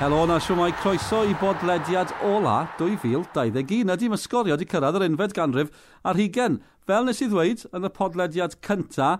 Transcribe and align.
Helo, 0.00 0.22
na 0.24 0.38
siwmai 0.40 0.70
croeso 0.80 1.18
i 1.28 1.34
bodlediad 1.36 2.08
ola 2.24 2.62
2021. 2.78 3.90
Ydy 3.92 4.06
mysgorio 4.08 4.54
wedi 4.56 4.64
cyrraedd 4.70 4.96
yr 4.96 5.02
unfed 5.10 5.34
ganrif 5.36 5.68
ar 6.08 6.16
hugen. 6.16 6.56
Fel 6.88 7.04
nes 7.04 7.20
i 7.20 7.28
ddweud 7.28 7.66
yn 7.76 7.84
y 7.84 7.90
podlediad 7.98 8.56
cynta, 8.64 9.10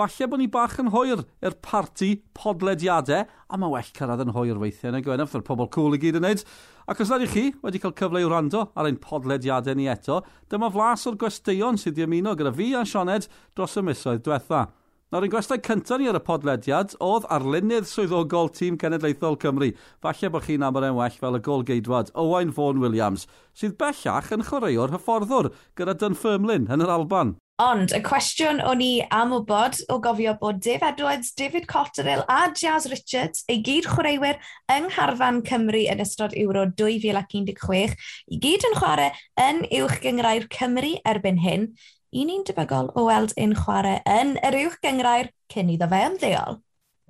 falle 0.00 0.30
bod 0.32 0.40
ni 0.40 0.48
bach 0.48 0.78
yn 0.80 0.88
hwyr 0.94 1.26
i'r 1.44 1.58
parti 1.60 2.08
podlediadau, 2.32 3.28
a 3.28 3.60
mae 3.60 3.74
well 3.76 3.92
cyrraedd 4.00 4.24
yn 4.24 4.32
hwyr 4.32 4.64
weithiau 4.64 4.94
yn 4.94 5.02
y 5.02 5.04
gwenaf, 5.10 5.34
fy'r 5.34 5.44
pobl 5.44 5.68
cool 5.76 5.98
i 5.98 6.00
gyd 6.00 6.22
yn 6.22 6.24
neud. 6.30 6.48
Ac 6.88 7.04
os 7.04 7.12
nad 7.12 7.28
ych 7.28 7.36
chi 7.36 7.46
wedi 7.60 7.84
cael 7.84 7.98
cyfle 8.00 8.24
i 8.24 8.30
wrando 8.30 8.70
ar 8.72 8.88
ein 8.88 8.96
podlediadau 9.04 9.76
ni 9.76 9.92
eto, 9.92 10.22
dyma 10.48 10.72
flas 10.72 11.04
o'r 11.04 11.20
gwesteion 11.20 11.76
sydd 11.76 12.00
wedi 12.00 12.08
ymuno 12.08 12.32
gyda 12.40 12.56
fi 12.56 12.72
a 12.80 12.88
Sioned 12.88 13.28
dros 13.52 13.76
y 13.76 13.84
misoedd 13.92 14.24
diwethaf. 14.24 14.72
Nawr, 15.10 15.24
ein 15.26 15.30
gwestiwn 15.32 15.62
cyntaf 15.66 15.98
ni 15.98 16.06
ar 16.06 16.14
y 16.14 16.20
podlediad 16.22 16.92
oedd 17.02 17.24
arlunydd 17.34 17.88
swyddogol 17.90 18.52
tîm 18.54 18.76
Cenedlaethol 18.78 19.34
Cymru. 19.42 19.72
Falle 19.98 20.30
bod 20.30 20.46
chi'n 20.46 20.62
amr 20.62 20.86
yn 20.86 20.94
well 20.94 21.16
fel 21.18 21.34
y 21.34 21.40
golgeidwad 21.48 22.12
Owain 22.14 22.52
Fawn 22.54 22.78
Williams, 22.78 23.26
sydd 23.50 23.74
bellach 23.82 24.30
yn 24.36 24.46
chwaraewr 24.46 24.94
hyfforddwr 24.94 25.50
gyda 25.74 25.96
Dunfermline 25.98 26.70
yn 26.70 26.86
yr 26.86 26.94
Alban. 26.94 27.34
Ond 27.60 27.90
y 27.90 27.98
cwestiwn 28.06 28.62
o'n 28.62 28.86
i 28.86 28.92
am 29.10 29.34
wybod 29.34 29.82
o 29.90 29.98
gofio 30.00 30.38
bod 30.38 30.62
Dave 30.62 30.92
Edwards, 30.92 31.34
David 31.34 31.66
Cotterill 31.66 32.22
a 32.30 32.46
Jazz 32.54 32.86
Richards 32.94 33.42
ei 33.50 33.58
gyd 33.66 33.90
chwaraewyr 33.90 34.38
yng 34.70 34.92
Ngharfan 34.94 35.42
Cymru 35.50 35.88
yn 35.90 36.06
ystod 36.06 36.38
Euro 36.38 36.68
2016 36.78 37.98
i 38.30 38.44
gyd 38.46 38.70
yn 38.70 38.78
chwarae 38.78 39.10
yn 39.42 39.64
uwch 39.82 39.98
gyngrau'r 40.06 40.46
Cymru 40.54 41.00
erbyn 41.02 41.42
hyn 41.42 41.72
i 42.10 42.24
ni'n 42.26 42.42
debygol 42.46 42.90
o 42.98 43.04
weld 43.06 43.32
ein 43.38 43.54
chwarae 43.58 44.00
yn 44.18 44.34
yr 44.46 44.56
uwch 44.64 44.80
gyngrair 44.82 45.30
cyn 45.52 45.70
iddo 45.74 45.86
fe 45.90 46.00
ymddeol. 46.08 46.58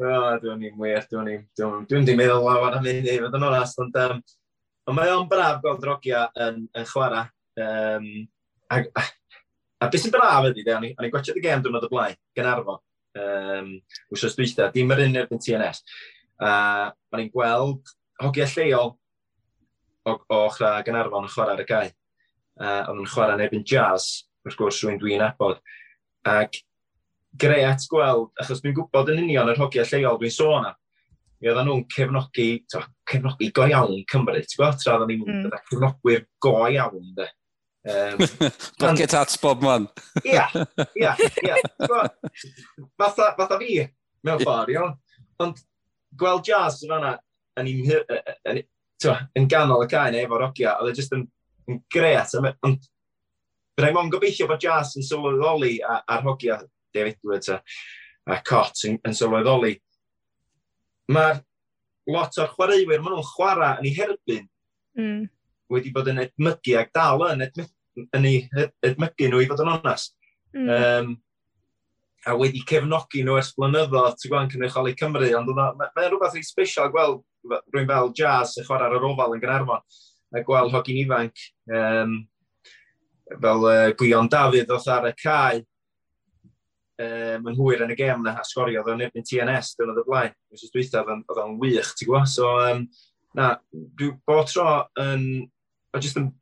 O, 0.01 0.11
dwi'n 0.43 0.61
ni'n 0.61 0.77
wir, 0.81 1.07
dwi'n 1.09 1.27
ni'n 1.29 1.47
dwi'n 1.57 1.87
dwi 1.89 2.03
dwi 2.09 2.17
meddwl 2.21 2.45
lawer 2.45 2.77
am 2.79 2.87
hynny, 2.89 3.17
fod 3.23 3.37
yn 3.37 3.47
onast, 3.49 3.81
ond 3.81 3.97
um, 4.01 4.21
ond 4.89 4.97
mae 4.97 5.13
o'n 5.15 5.29
braf 5.31 5.61
gweld 5.65 5.81
drogia 5.85 6.27
yn, 6.47 6.63
yn 6.77 6.87
chwarae. 6.89 7.27
Um, 7.61 8.07
a, 8.73 8.81
a, 8.81 9.07
a 9.81 9.89
beth 9.89 10.05
sy'n 10.05 10.15
braf 10.15 10.49
ydy, 10.51 10.65
de, 10.69 10.77
o'n 10.77 10.89
i'n 10.89 11.13
gwachod 11.13 11.41
y 11.41 11.45
gem 11.45 11.65
dwi'n 11.65 11.81
y 11.81 11.91
blaen, 11.93 12.17
Gynarfon, 12.37 12.81
um, 13.25 13.75
wrsos 14.13 14.37
dwytha, 14.37 14.71
dim 14.75 14.93
yr 14.97 15.05
un 15.07 15.21
erbyn 15.25 15.45
TNS. 15.45 15.85
A 16.41 16.51
uh, 16.51 16.89
o'n 17.13 17.25
i'n 17.25 17.33
gweld 17.33 17.93
hogiau 18.21 18.53
lleol 18.57 18.95
o, 20.09 20.17
o 20.17 20.47
chra 20.57 20.79
Gynarfon 20.85 21.29
yn 21.29 21.33
chwarae 21.33 21.57
ar 21.57 21.65
y 21.65 21.69
gau. 21.69 21.95
Uh, 22.61 22.83
o'n 22.93 23.05
i'n 23.05 23.13
chwarae 23.13 23.37
yn 23.37 23.45
erbyn 23.49 23.69
jazz, 23.69 24.11
wrth 24.47 24.59
gwrs 24.59 24.83
rwy'n 24.85 25.01
dwi'n 25.01 25.25
abod. 25.25 25.61
Ac 26.29 26.61
gret 27.41 27.87
gweld, 27.91 28.31
achos 28.41 28.63
dwi'n 28.63 28.77
gwybod 28.77 29.13
yn 29.13 29.25
union 29.25 29.51
yr 29.53 29.61
hogiau 29.61 29.87
lleol 29.87 30.19
dwi'n 30.21 30.35
sôn 30.35 30.69
am, 30.71 30.79
mi 31.41 31.51
oedden 31.51 31.69
nhw'n 31.71 31.85
cefnogi, 31.93 32.49
to, 32.71 32.83
cefnogi 33.09 33.51
go 33.57 33.67
iawn 33.71 34.03
Cymru, 34.11 34.41
ti'n 34.43 34.59
gwybod, 34.59 34.81
Tra 34.83 34.97
oedden 34.97 35.13
ni'n 35.13 35.23
mm. 35.25 35.61
cefnogwyr 35.71 36.27
go 36.43 36.57
iawn, 36.69 37.15
de. 37.17 37.29
Um, 37.89 38.19
Bucket 38.79 39.15
hats 39.17 39.39
bob 39.41 39.63
man. 39.65 39.89
Ia, 40.29 40.45
ia, 41.01 41.15
ia. 41.47 41.57
Fatha, 43.01 43.31
fatha 43.39 43.57
fi, 43.63 43.79
mewn 44.27 44.43
ffordd, 44.43 44.75
iawn. 44.75 44.97
Ond 45.41 45.63
gweld 46.21 46.45
jazz 46.51 46.83
yn 46.85 46.93
fanna, 46.93 47.15
yn, 47.61 47.71
yn, 47.71 48.33
yn, 48.53 48.63
yn 49.39 49.49
ganol 49.49 49.87
y 49.87 49.89
cain 49.89 50.13
neu 50.13 50.27
efo'r 50.27 50.51
ogia, 50.51 50.77
oedd 50.83 50.93
e 50.93 51.01
jyst 51.01 51.17
yn, 51.17 51.25
yn 51.71 51.81
gret. 51.95 52.37
Ond 52.67 52.91
Byddai 53.81 53.95
mo'n 53.97 54.11
gobeithio 54.13 54.45
bod 54.45 54.61
Jas 54.61 54.91
yn 55.01 55.05
sylweddoli 55.07 55.79
a'r 55.89 56.25
hogia 56.27 56.59
David 56.93 57.15
Edwards 57.17 57.49
a, 57.49 57.55
a 58.29 58.37
Cot 58.45 58.83
yn, 58.85 58.99
yn 59.09 59.15
sylweddoli. 59.17 59.71
Mae'r 61.17 61.39
lot 62.13 62.37
o'r 62.43 62.51
chwaraewyr, 62.53 63.01
maen 63.01 63.15
nhw'n 63.15 63.29
chwarae 63.31 63.79
yn 63.81 63.87
ei 63.89 63.95
herbyn 63.97 64.43
mm. 65.01 65.23
wedi 65.73 65.93
bod 65.95 66.11
yn 66.13 66.21
edmygu 66.27 66.75
ac 66.77 66.93
dal 66.93 67.25
yn, 67.31 67.47
edmy, 67.47 67.65
yn 68.19 68.29
ei 68.29 68.43
edmygu 68.85 69.31
nhw 69.31 69.41
i 69.41 69.49
fod 69.49 69.63
yn 69.65 69.73
onest. 69.79 70.13
Mm. 70.53 70.69
Um, 70.77 71.15
a 72.29 72.37
wedi 72.37 72.61
cefnogi 72.69 73.25
nhw 73.25 73.39
ers 73.41 73.55
blynyddoedd, 73.57 74.19
ti'n 74.21 74.35
gweld, 74.35 74.53
cynrycholi 74.59 74.93
Cymru, 75.01 75.31
ond 75.39 75.55
mae'n 75.57 75.81
ma 75.81 75.89
rhywbeth 76.05 76.37
rhaid 76.37 76.51
special 76.51 76.93
gweld 76.93 77.25
rwy'n 77.73 77.89
fel 77.89 78.13
jazz 78.21 78.59
yn 78.61 78.69
chwarae 78.69 78.91
ar 78.91 78.99
yr 79.01 79.09
ofal 79.09 79.39
yn 79.39 79.41
Gynarfon, 79.41 79.89
a 80.37 80.45
gweld 80.45 80.77
hogyn 80.77 81.01
ifanc 81.07 81.49
um, 81.73 82.21
fel 83.37 83.67
uh, 83.69 83.91
Gwion 83.99 84.31
Dafydd 84.33 84.73
oedd 84.75 84.89
ar 84.95 85.09
y 85.11 85.15
cae, 85.21 85.63
um, 87.05 87.47
yn 87.51 87.59
hwyr 87.59 87.85
yn 87.87 87.95
y 87.95 87.99
gem 87.99 88.27
na, 88.27 88.37
a 88.41 88.45
sgorio 88.47 88.83
oedd 88.83 88.93
o'n 88.95 89.07
erbyn 89.07 89.27
TNS 89.27 89.77
dyn 89.79 89.95
oedd 89.95 90.03
y 90.03 90.07
blaen. 90.09 90.37
Wys 90.51 90.67
dwythaf 90.75 91.09
oedd 91.15 91.41
o'n 91.45 91.57
wych, 91.63 91.95
ti'n 91.97 92.11
gwybod? 92.11 92.33
So, 92.33 92.51
um, 92.67 92.85
na, 93.39 93.55
dwi 93.73 94.13
bod 94.29 94.53
tro 94.53 94.69
yn... 95.01 95.25
Um, 95.47 96.37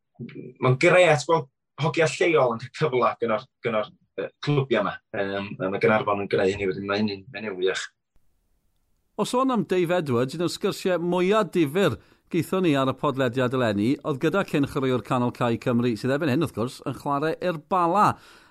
Mae'n 0.59 0.75
gret 0.83 1.23
gweld 1.29 1.45
hogia 1.79 2.09
lleol 2.11 2.57
yn 2.57 2.59
cael 2.59 2.73
cyfle 2.75 3.11
gyda'r 3.21 3.45
gyda 3.63 3.83
clwbiau 4.43 4.81
yma. 4.83 4.95
Um, 5.15 5.53
mae 5.61 5.81
Gynarfon 5.83 6.25
yn 6.25 6.31
gwneud 6.33 6.51
hynny 6.55 6.67
wedyn, 6.67 6.89
mae 6.89 7.03
hynny'n 7.03 7.23
hynny 7.37 7.53
wych. 7.55 7.85
O 9.19 9.27
sôn 9.27 9.55
am 9.55 9.65
Dave 9.71 9.95
Edwards, 9.99 10.35
un 10.35 10.43
o'r 10.47 10.53
sgyrsiau 10.53 10.99
mwyaf 11.03 11.53
difyr 11.55 11.97
geithon 12.33 12.65
ni 12.67 12.75
ar 12.79 12.91
y 12.91 12.95
podlediad 12.99 13.55
eleni, 13.57 13.93
oedd 14.07 14.21
gyda 14.23 14.45
cyn 14.49 14.69
chwaraewr 14.69 15.05
Canol 15.07 15.35
Cai 15.37 15.57
Cymru, 15.63 15.95
sydd 15.97 16.15
efo'n 16.15 16.33
hyn 16.33 16.45
wrth 16.45 16.55
gwrs, 16.57 16.79
yn 16.89 16.97
chwarae 16.99 17.35
i'r 17.45 17.61
bala. 17.73 18.09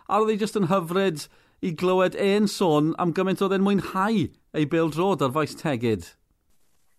A 0.07 0.21
oedd 0.21 0.33
ei 0.33 0.39
jyst 0.41 0.59
yn 0.59 0.69
hyfryd 0.71 1.27
i 1.65 1.73
glywed 1.77 2.17
ein 2.21 2.47
sôn 2.51 2.93
am 3.01 3.13
gymaint 3.17 3.41
oedd 3.41 3.55
e'n 3.57 3.65
mwynhau 3.65 4.27
ei 4.27 4.69
build 4.69 4.97
road 4.99 5.25
ar 5.25 5.33
faes 5.35 5.55
tegyd. 5.57 6.05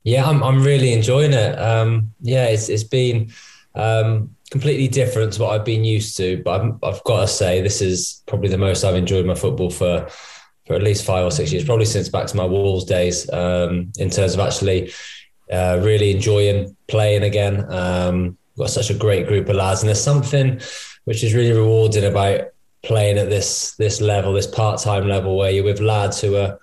Yeah, 0.04 0.28
I'm, 0.28 0.42
I'm 0.42 0.62
really 0.62 0.92
enjoying 0.92 1.32
it. 1.32 1.58
Um, 1.58 2.12
yeah, 2.20 2.46
it's, 2.46 2.68
it's 2.68 2.84
been 2.84 3.30
um, 3.74 4.34
completely 4.50 4.88
different 4.88 5.34
to 5.34 5.42
what 5.42 5.52
I've 5.52 5.64
been 5.64 5.84
used 5.84 6.16
to, 6.16 6.40
but 6.44 6.60
I've, 6.60 6.72
I've 6.82 7.04
got 7.04 7.20
to 7.20 7.28
say 7.28 7.60
this 7.60 7.82
is 7.82 8.22
probably 8.26 8.48
the 8.48 8.58
most 8.58 8.84
I've 8.84 8.94
enjoyed 8.94 9.26
my 9.26 9.34
football 9.34 9.70
for 9.70 10.08
for 10.68 10.74
at 10.74 10.82
least 10.82 11.02
five 11.02 11.24
or 11.24 11.30
six 11.30 11.50
years, 11.50 11.64
probably 11.64 11.86
since 11.86 12.10
back 12.10 12.26
to 12.26 12.36
my 12.36 12.44
Wolves 12.44 12.84
days, 12.84 13.28
um, 13.32 13.90
in 13.96 14.10
terms 14.10 14.34
of 14.34 14.40
actually 14.40 14.92
uh, 15.52 15.80
really 15.82 16.10
enjoying 16.10 16.76
playing 16.86 17.22
again. 17.22 17.70
Um, 17.72 18.38
got 18.56 18.70
such 18.70 18.90
a 18.90 18.94
great 18.94 19.26
group 19.26 19.48
of 19.48 19.56
lads, 19.56 19.82
and 19.82 19.88
there's 19.88 20.02
something 20.02 20.60
which 21.04 21.22
is 21.22 21.34
really 21.34 21.56
rewarding 21.56 22.04
about 22.04 22.48
playing 22.82 23.18
at 23.18 23.30
this 23.30 23.74
this 23.76 24.00
level, 24.00 24.32
this 24.32 24.46
part 24.46 24.80
time 24.80 25.08
level, 25.08 25.36
where 25.36 25.50
you're 25.50 25.64
with 25.64 25.80
lads 25.80 26.20
who 26.20 26.36
are 26.36 26.58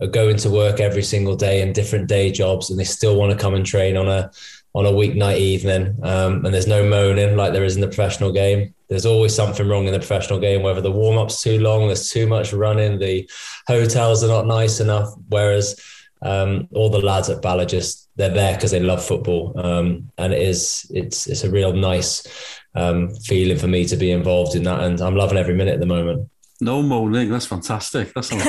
are 0.00 0.06
going 0.06 0.36
to 0.36 0.50
work 0.50 0.80
every 0.80 1.02
single 1.02 1.36
day 1.36 1.62
in 1.62 1.72
different 1.72 2.08
day 2.08 2.30
jobs, 2.30 2.70
and 2.70 2.78
they 2.78 2.84
still 2.84 3.16
want 3.16 3.32
to 3.32 3.38
come 3.38 3.54
and 3.54 3.64
train 3.64 3.96
on 3.96 4.08
a 4.08 4.30
on 4.74 4.86
a 4.86 4.90
weeknight 4.90 5.38
evening. 5.38 5.96
Um, 6.02 6.44
and 6.44 6.52
there's 6.52 6.66
no 6.66 6.84
moaning 6.84 7.36
like 7.36 7.52
there 7.52 7.64
is 7.64 7.76
in 7.76 7.80
the 7.80 7.86
professional 7.86 8.32
game. 8.32 8.74
There's 8.88 9.06
always 9.06 9.34
something 9.34 9.68
wrong 9.68 9.86
in 9.86 9.92
the 9.92 10.00
professional 10.00 10.40
game, 10.40 10.62
whether 10.62 10.80
the 10.80 10.90
warm 10.90 11.16
up's 11.16 11.40
too 11.40 11.60
long, 11.60 11.86
there's 11.86 12.10
too 12.10 12.26
much 12.26 12.52
running, 12.52 12.98
the 12.98 13.28
hotels 13.68 14.24
are 14.24 14.28
not 14.28 14.46
nice 14.46 14.80
enough. 14.80 15.14
Whereas 15.28 15.80
um, 16.24 16.68
all 16.72 16.88
the 16.88 17.00
lads 17.00 17.28
at 17.28 17.42
Bala 17.42 17.66
just 17.66 18.08
they're 18.16 18.30
there 18.30 18.54
because 18.54 18.70
they 18.70 18.80
love 18.80 19.04
football, 19.04 19.52
um, 19.56 20.10
and 20.18 20.32
it 20.32 20.40
is 20.40 20.86
it's 20.90 21.26
it's 21.26 21.44
a 21.44 21.50
real 21.50 21.72
nice 21.72 22.26
um, 22.74 23.14
feeling 23.14 23.58
for 23.58 23.68
me 23.68 23.84
to 23.84 23.96
be 23.96 24.10
involved 24.10 24.56
in 24.56 24.64
that, 24.64 24.80
and 24.80 25.00
I'm 25.00 25.16
loving 25.16 25.38
every 25.38 25.54
minute 25.54 25.74
at 25.74 25.80
the 25.80 25.86
moment. 25.86 26.30
No 26.60 26.82
moaning, 26.82 27.30
that's 27.30 27.46
fantastic. 27.46 28.12
That's 28.14 28.32
well, 28.32 28.40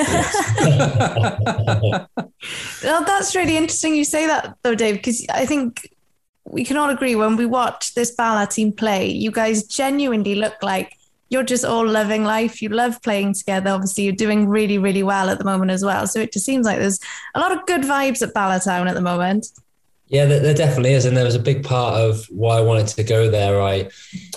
that's 3.04 3.36
really 3.36 3.58
interesting 3.58 3.96
you 3.96 4.06
say 4.06 4.28
that 4.28 4.56
though, 4.62 4.76
Dave, 4.76 4.96
because 4.96 5.26
I 5.30 5.46
think 5.46 5.90
we 6.46 6.64
can 6.64 6.78
all 6.78 6.90
agree 6.90 7.16
when 7.16 7.36
we 7.36 7.46
watch 7.46 7.96
this 7.96 8.12
Bala 8.12 8.48
team 8.48 8.72
play, 8.72 9.10
you 9.10 9.32
guys 9.32 9.64
genuinely 9.64 10.36
look 10.36 10.56
like 10.62 10.95
you're 11.30 11.44
just 11.44 11.66
all 11.66 11.88
loving 11.88 12.24
life. 12.24 12.62
You 12.62 12.70
love 12.70 13.02
playing 13.02 13.34
together. 13.34 13.72
Obviously, 13.72 14.04
you're 14.04 14.14
doing 14.14 14.48
really, 14.48 14.78
really 14.78 15.04
well 15.04 15.30
at 15.30 15.40
the 15.40 15.46
moment 15.46 15.72
as 15.72 15.84
well. 15.84 16.08
So 16.08 16.20
it 16.20 16.32
just 16.32 16.46
seems 16.46 16.66
like 16.66 16.80
there's 16.80 17.00
a 17.34 17.40
lot 17.40 17.52
of 17.52 17.66
good 17.66 17.82
vibes 17.82 18.22
at 18.22 18.34
Bala 18.34 18.60
Town 18.60 18.88
at 18.88 18.96
the 18.96 19.02
moment. 19.02 19.48
Yeah, 20.08 20.26
there, 20.26 20.40
there, 20.40 20.54
definitely 20.54 20.94
is, 20.94 21.06
and 21.06 21.18
there 21.18 21.26
was 21.26 21.34
a 21.34 21.40
big 21.40 21.64
part 21.64 21.96
of 21.96 22.26
why 22.30 22.58
I 22.58 22.62
wanted 22.62 22.88
to 22.88 23.04
go 23.04 23.30
there. 23.30 23.60
I 23.60 23.90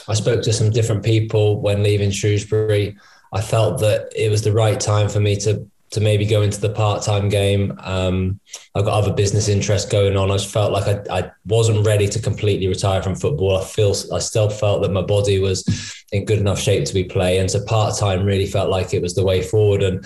I 0.08 0.14
spoke 0.14 0.42
to 0.42 0.52
some 0.52 0.70
different 0.70 1.04
people 1.04 1.60
when 1.60 1.82
leaving 1.82 2.10
Shrewsbury. 2.10 2.96
I 3.34 3.42
felt 3.42 3.80
that 3.80 4.10
it 4.16 4.30
was 4.30 4.42
the 4.42 4.52
right 4.52 4.80
time 4.80 5.10
for 5.10 5.20
me 5.20 5.36
to 5.40 5.68
to 5.90 6.00
maybe 6.00 6.26
go 6.26 6.42
into 6.42 6.60
the 6.60 6.70
part-time 6.70 7.28
game. 7.28 7.78
Um, 7.82 8.40
I've 8.74 8.84
got 8.84 8.94
other 8.94 9.12
business 9.12 9.48
interests 9.48 9.90
going 9.90 10.16
on. 10.16 10.30
I 10.30 10.36
just 10.36 10.52
felt 10.52 10.72
like 10.72 10.86
I, 10.86 11.18
I 11.18 11.30
wasn't 11.46 11.86
ready 11.86 12.06
to 12.08 12.20
completely 12.20 12.68
retire 12.68 13.02
from 13.02 13.14
football. 13.14 13.56
I 13.56 13.64
feel 13.64 13.94
I 14.12 14.18
still 14.18 14.50
felt 14.50 14.82
that 14.82 14.92
my 14.92 15.02
body 15.02 15.38
was 15.38 15.64
in 16.12 16.24
good 16.24 16.38
enough 16.38 16.60
shape 16.60 16.84
to 16.86 16.94
be 16.94 17.04
playing. 17.04 17.48
So 17.48 17.64
part-time 17.64 18.24
really 18.24 18.46
felt 18.46 18.70
like 18.70 18.92
it 18.92 19.02
was 19.02 19.14
the 19.14 19.24
way 19.24 19.42
forward. 19.42 19.82
And 19.82 20.04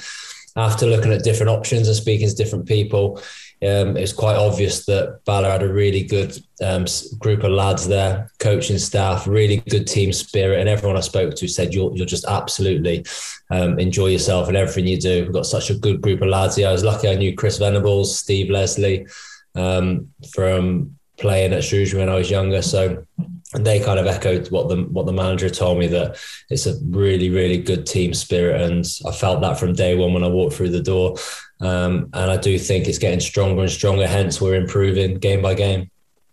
after 0.57 0.87
looking 0.87 1.13
at 1.13 1.25
different 1.25 1.51
options 1.51 1.89
and 1.89 1.97
speaking 1.97 2.29
to 2.29 2.35
different 2.35 2.67
people, 2.67 3.21
um, 3.63 3.97
it's 3.97 4.13
quite 4.13 4.35
obvious 4.35 4.85
that 4.87 5.21
Bala 5.25 5.49
had 5.49 5.63
a 5.63 5.73
really 5.73 6.03
good 6.03 6.37
um, 6.63 6.85
group 7.19 7.45
of 7.45 7.53
lads 7.53 7.87
there, 7.87 8.29
coaching 8.41 8.79
staff, 8.79 9.27
really 9.27 9.59
good 9.69 9.87
team 9.87 10.13
spirit, 10.13 10.59
and 10.59 10.69
everyone 10.69 10.97
I 10.97 11.01
spoke 11.01 11.35
to 11.37 11.47
said 11.47 11.73
you'll 11.73 11.97
you'll 11.97 12.07
just 12.07 12.25
absolutely 12.25 13.07
um, 13.51 13.79
enjoy 13.79 14.09
yourself 14.09 14.49
and 14.49 14.57
everything 14.57 14.89
you 14.89 15.01
do. 15.01 15.23
We've 15.23 15.33
got 15.33 15.47
such 15.47 15.71
a 15.71 15.79
good 15.79 16.01
group 16.01 16.23
of 16.23 16.29
lads 16.29 16.57
here. 16.57 16.69
I 16.69 16.73
was 16.73 16.83
lucky 16.83 17.09
I 17.09 17.15
knew 17.15 17.37
Chris 17.37 17.59
Venables, 17.59 18.19
Steve 18.19 18.51
Leslie 18.51 19.07
um, 19.55 20.09
from 20.33 20.99
playing 21.19 21.53
at 21.53 21.63
Shrewsbury 21.63 22.03
when 22.03 22.13
I 22.13 22.17
was 22.17 22.31
younger. 22.31 22.63
So 22.63 23.07
they 23.55 23.81
kind 23.81 24.01
of 24.01 24.07
echoed 24.07 24.51
what 24.51 24.69
the 24.69 24.83
what 24.85 25.07
the 25.07 25.13
manager 25.13 25.51
told 25.51 25.79
me 25.79 25.87
that 25.89 26.17
it's 26.49 26.67
a 26.67 26.75
really 26.87 27.31
really 27.31 27.59
good 27.59 27.87
team 27.87 28.15
spirit, 28.15 28.61
and 28.61 28.85
I 29.07 29.13
felt 29.13 29.41
that 29.43 29.59
from 29.59 29.75
day 29.75 29.95
one 29.95 30.15
when 30.15 30.25
I 30.25 30.29
walked 30.29 30.55
through 30.55 30.71
the 30.71 30.83
door. 30.83 31.17
Um, 31.63 32.11
and 32.13 32.31
I 32.31 32.37
do 32.37 32.59
think 32.59 32.89
it's 32.89 32.99
getting 32.99 33.21
stronger 33.21 33.63
and 33.63 33.71
stronger. 33.71 34.07
Hence, 34.07 34.41
we're 34.41 34.57
improving 34.57 35.19
game 35.19 35.41
by 35.41 35.55
game. 35.55 35.91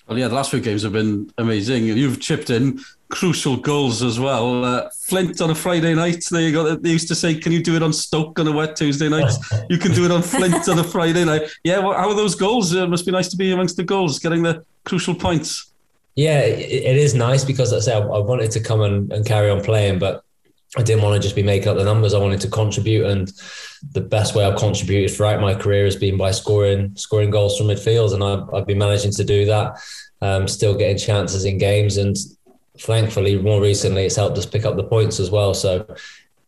Well, 0.07 0.17
yeah, 0.17 0.27
the 0.27 0.33
last 0.33 0.49
few 0.49 0.59
games 0.59 0.81
have 0.81 0.93
been 0.93 1.31
amazing. 1.37 1.85
You've 1.85 2.19
chipped 2.19 2.49
in 2.49 2.79
crucial 3.09 3.57
goals 3.57 4.01
as 4.01 4.19
well. 4.19 4.65
Uh, 4.65 4.89
Flint 4.89 5.39
on 5.39 5.51
a 5.51 5.55
Friday 5.55 5.93
night. 5.93 6.25
There 6.31 6.41
you 6.41 6.51
go. 6.51 6.75
They 6.75 6.89
used 6.89 7.07
to 7.09 7.15
say, 7.15 7.35
"Can 7.35 7.51
you 7.51 7.61
do 7.61 7.75
it 7.75 7.83
on 7.83 7.93
Stoke 7.93 8.39
on 8.39 8.47
a 8.47 8.51
wet 8.51 8.75
Tuesday 8.75 9.07
night?" 9.07 9.31
you 9.69 9.77
can 9.77 9.93
do 9.93 10.05
it 10.05 10.11
on 10.11 10.23
Flint 10.23 10.67
on 10.67 10.79
a 10.79 10.83
Friday 10.83 11.25
night. 11.25 11.43
Yeah, 11.63 11.77
well, 11.77 11.93
how 11.93 12.09
are 12.09 12.15
those 12.15 12.33
goals? 12.33 12.73
It 12.73 12.89
must 12.89 13.05
be 13.05 13.11
nice 13.11 13.27
to 13.29 13.37
be 13.37 13.51
amongst 13.51 13.77
the 13.77 13.83
goals, 13.83 14.17
getting 14.17 14.41
the 14.41 14.65
crucial 14.83 15.13
points. 15.13 15.71
Yeah, 16.15 16.41
it 16.41 16.97
is 16.97 17.13
nice 17.13 17.45
because 17.45 17.71
I 17.71 17.79
say 17.79 17.93
I 17.93 17.99
wanted 17.99 18.49
to 18.51 18.59
come 18.59 18.81
and, 18.81 19.13
and 19.13 19.25
carry 19.25 19.49
on 19.51 19.61
playing, 19.63 19.99
but 19.99 20.23
I 20.77 20.83
didn't 20.83 21.03
want 21.03 21.15
to 21.15 21.21
just 21.21 21.35
be 21.35 21.43
making 21.43 21.67
up 21.67 21.77
the 21.77 21.83
numbers. 21.83 22.13
I 22.13 22.19
wanted 22.19 22.41
to 22.41 22.47
contribute, 22.47 23.05
and 23.05 23.31
the 23.91 24.01
best 24.01 24.35
way 24.35 24.45
I've 24.45 24.59
contributed 24.59 25.15
throughout 25.15 25.41
my 25.41 25.55
career 25.55 25.85
has 25.85 25.95
been 25.95 26.17
by 26.17 26.31
scoring 26.31 26.95
scoring 26.95 27.31
goals 27.31 27.57
from 27.57 27.67
midfield, 27.67 28.13
and 28.13 28.23
I've, 28.23 28.53
I've 28.53 28.67
been 28.67 28.77
managing 28.77 29.11
to 29.13 29.23
do 29.23 29.45
that. 29.45 29.79
Um, 30.21 30.47
still 30.47 30.75
getting 30.75 30.97
chances 30.97 31.45
in 31.45 31.57
games, 31.57 31.97
and 31.97 32.15
thankfully, 32.77 33.37
more 33.39 33.61
recently, 33.61 34.05
it's 34.05 34.15
helped 34.15 34.37
us 34.37 34.45
pick 34.45 34.65
up 34.65 34.75
the 34.75 34.83
points 34.83 35.19
as 35.19 35.31
well. 35.31 35.55
So 35.55 35.87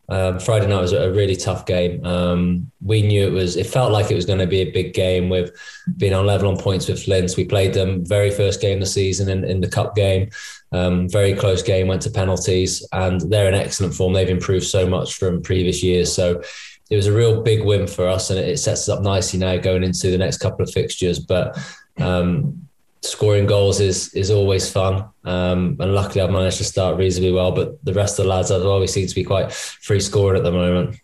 um, 0.08 0.38
Friday 0.38 0.66
night 0.66 0.82
was 0.82 0.92
a 0.92 1.10
really 1.10 1.36
tough 1.36 1.66
game. 1.66 2.04
Um, 2.04 2.70
we 2.84 3.02
knew 3.02 3.26
it 3.26 3.32
was. 3.32 3.56
It 3.56 3.66
felt 3.66 3.92
like 3.92 4.10
it 4.10 4.14
was 4.14 4.26
going 4.26 4.38
to 4.38 4.46
be 4.46 4.60
a 4.60 4.70
big 4.70 4.94
game 4.94 5.30
with 5.30 5.50
being 5.96 6.12
on 6.12 6.26
level 6.26 6.48
on 6.48 6.58
points 6.58 6.86
with 6.86 7.02
Flint. 7.02 7.34
We 7.36 7.44
played 7.44 7.74
them 7.74 8.04
very 8.04 8.30
first 8.30 8.60
game 8.60 8.74
of 8.74 8.80
the 8.80 8.86
season 8.86 9.28
in, 9.28 9.42
in 9.44 9.60
the 9.60 9.68
cup 9.68 9.96
game. 9.96 10.30
Um, 10.72 11.08
very 11.08 11.34
close 11.34 11.62
game, 11.62 11.88
went 11.88 12.02
to 12.02 12.10
penalties, 12.10 12.86
and 12.92 13.20
they're 13.20 13.48
in 13.48 13.54
excellent 13.54 13.94
form. 13.94 14.12
They've 14.12 14.28
improved 14.28 14.66
so 14.66 14.86
much 14.86 15.14
from 15.14 15.42
previous 15.42 15.82
years. 15.82 16.12
So 16.12 16.42
it 16.90 16.96
was 16.96 17.06
a 17.06 17.12
real 17.12 17.42
big 17.42 17.64
win 17.64 17.86
for 17.86 18.08
us, 18.08 18.30
and 18.30 18.38
it 18.38 18.58
sets 18.58 18.82
us 18.82 18.88
up 18.88 19.02
nicely 19.02 19.38
now 19.38 19.56
going 19.56 19.84
into 19.84 20.10
the 20.10 20.18
next 20.18 20.38
couple 20.38 20.62
of 20.62 20.70
fixtures. 20.70 21.18
But 21.18 21.58
um, 21.98 22.68
scoring 23.02 23.46
goals 23.46 23.80
is 23.80 24.12
is 24.14 24.30
always 24.30 24.70
fun. 24.70 25.04
Um, 25.24 25.76
and 25.80 25.94
luckily, 25.94 26.20
I've 26.20 26.30
managed 26.30 26.58
to 26.58 26.64
start 26.64 26.96
reasonably 26.96 27.32
well. 27.32 27.52
But 27.52 27.84
the 27.84 27.94
rest 27.94 28.18
of 28.18 28.24
the 28.24 28.30
lads 28.30 28.50
as 28.50 28.62
well, 28.62 28.80
we 28.80 28.86
seem 28.86 29.06
to 29.06 29.14
be 29.14 29.24
quite 29.24 29.52
free 29.52 30.00
scoring 30.00 30.38
at 30.38 30.44
the 30.44 30.52
moment. 30.52 30.96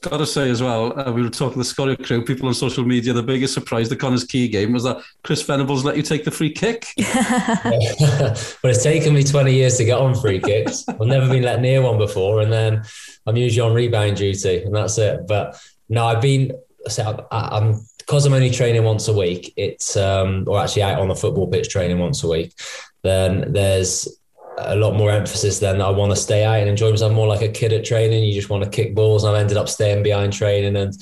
Got 0.00 0.18
to 0.18 0.26
say 0.26 0.48
as 0.48 0.62
well, 0.62 0.96
uh, 0.96 1.10
we 1.10 1.22
were 1.22 1.28
talking 1.28 1.54
to 1.54 1.58
the 1.58 1.64
Sgorio 1.64 2.06
crew, 2.06 2.24
people 2.24 2.46
on 2.46 2.54
social 2.54 2.84
media, 2.84 3.12
the 3.12 3.22
biggest 3.22 3.52
surprise 3.52 3.88
the 3.88 3.96
Connah's 3.96 4.24
Quay 4.24 4.46
game 4.46 4.72
was 4.72 4.84
that 4.84 5.02
Chris 5.24 5.42
Venables 5.42 5.84
let 5.84 5.96
you 5.96 6.04
take 6.04 6.24
the 6.24 6.30
free 6.30 6.52
kick. 6.52 6.86
but 6.96 8.64
it's 8.64 8.84
taken 8.84 9.12
me 9.12 9.24
20 9.24 9.52
years 9.52 9.76
to 9.78 9.84
get 9.84 9.98
on 9.98 10.14
free 10.14 10.38
kicks. 10.38 10.84
I've 10.88 11.00
never 11.00 11.28
been 11.28 11.42
let 11.42 11.60
near 11.60 11.82
one 11.82 11.98
before. 11.98 12.42
And 12.42 12.52
then 12.52 12.84
I'm 13.26 13.36
usually 13.36 13.68
on 13.68 13.74
rebound 13.74 14.18
duty, 14.18 14.62
and 14.62 14.74
that's 14.74 14.98
it. 14.98 15.26
But 15.26 15.60
no, 15.88 16.06
I've 16.06 16.22
been, 16.22 16.52
so 16.86 17.26
I'm 17.32 17.80
because 17.98 18.24
I'm 18.24 18.32
only 18.32 18.50
training 18.50 18.84
once 18.84 19.06
a 19.08 19.12
week, 19.12 19.52
it's 19.56 19.96
um, 19.96 20.44
or 20.46 20.58
actually 20.58 20.82
out 20.82 20.98
on 20.98 21.08
the 21.08 21.14
football 21.14 21.46
pitch 21.46 21.68
training 21.68 21.98
once 21.98 22.24
a 22.24 22.28
week, 22.28 22.54
then 23.02 23.52
there's 23.52 24.08
a 24.60 24.76
lot 24.76 24.94
more 24.94 25.10
emphasis 25.10 25.58
then 25.58 25.80
I 25.80 25.90
want 25.90 26.10
to 26.10 26.16
stay 26.16 26.44
out 26.44 26.58
and 26.58 26.68
enjoy 26.68 26.90
myself 26.90 27.12
more 27.12 27.26
like 27.26 27.42
a 27.42 27.48
kid 27.48 27.72
at 27.72 27.84
training. 27.84 28.24
You 28.24 28.32
just 28.32 28.50
want 28.50 28.64
to 28.64 28.70
kick 28.70 28.94
balls. 28.94 29.24
And 29.24 29.34
I've 29.34 29.40
ended 29.40 29.56
up 29.56 29.68
staying 29.68 30.02
behind 30.02 30.32
training 30.32 30.76
and 30.76 30.94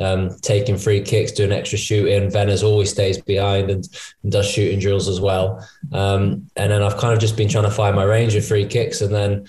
um, 0.00 0.30
taking 0.42 0.76
free 0.76 1.00
kicks, 1.00 1.32
doing 1.32 1.52
extra 1.52 1.78
shooting. 1.78 2.30
Venner's 2.30 2.62
always 2.62 2.90
stays 2.90 3.20
behind 3.20 3.70
and, 3.70 3.88
and 4.22 4.32
does 4.32 4.48
shooting 4.48 4.78
drills 4.78 5.08
as 5.08 5.20
well. 5.20 5.66
Um, 5.92 6.50
and 6.56 6.70
then 6.70 6.82
I've 6.82 6.98
kind 6.98 7.12
of 7.12 7.18
just 7.18 7.36
been 7.36 7.48
trying 7.48 7.64
to 7.64 7.70
find 7.70 7.96
my 7.96 8.04
range 8.04 8.34
of 8.34 8.46
free 8.46 8.66
kicks. 8.66 9.00
And 9.00 9.14
then 9.14 9.48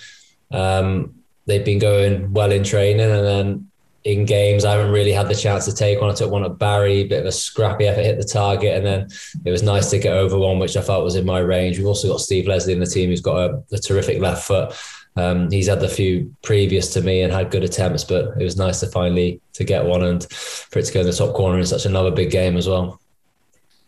um, 0.51 1.15
they've 1.45 1.65
been 1.65 1.79
going 1.79 2.33
well 2.33 2.51
in 2.51 2.63
training. 2.63 3.11
And 3.11 3.25
then 3.25 3.68
in 4.03 4.25
games. 4.25 4.65
I 4.65 4.71
haven't 4.71 4.91
really 4.91 5.11
had 5.11 5.27
the 5.27 5.35
chance 5.35 5.65
to 5.65 5.73
take 5.73 5.99
one. 5.99 6.09
I 6.09 6.13
took 6.13 6.31
one 6.31 6.45
at 6.45 6.57
Barry, 6.57 7.03
bit 7.03 7.19
of 7.21 7.25
a 7.25 7.31
scrappy 7.31 7.87
effort, 7.87 8.03
hit 8.03 8.17
the 8.17 8.23
target, 8.23 8.75
and 8.75 8.85
then 8.85 9.07
it 9.45 9.51
was 9.51 9.63
nice 9.63 9.89
to 9.89 9.99
get 9.99 10.13
over 10.13 10.37
one, 10.37 10.59
which 10.59 10.77
I 10.77 10.81
felt 10.81 11.03
was 11.03 11.15
in 11.15 11.25
my 11.25 11.39
range. 11.39 11.77
We've 11.77 11.87
also 11.87 12.07
got 12.07 12.21
Steve 12.21 12.47
Leslie 12.47 12.73
in 12.73 12.79
the 12.79 12.85
team, 12.85 13.09
who's 13.09 13.21
got 13.21 13.37
a, 13.37 13.63
a 13.71 13.77
terrific 13.77 14.21
left 14.21 14.45
foot. 14.45 14.73
Um, 15.15 15.51
he's 15.51 15.67
had 15.67 15.81
the 15.81 15.89
few 15.89 16.33
previous 16.43 16.93
to 16.93 17.01
me 17.01 17.21
and 17.21 17.33
had 17.33 17.51
good 17.51 17.63
attempts, 17.63 18.03
but 18.03 18.37
it 18.39 18.43
was 18.43 18.57
nice 18.57 18.79
to 18.79 18.87
finally 18.87 19.41
to 19.53 19.63
get 19.63 19.83
one 19.83 20.03
and 20.03 20.23
for 20.31 20.79
it 20.79 20.85
to 20.85 20.93
go 20.93 21.01
in 21.01 21.07
the 21.07 21.13
top 21.13 21.35
corner 21.35 21.59
in 21.59 21.65
such 21.65 21.85
another 21.85 22.11
big 22.11 22.31
game 22.31 22.55
as 22.55 22.67
well. 22.67 23.01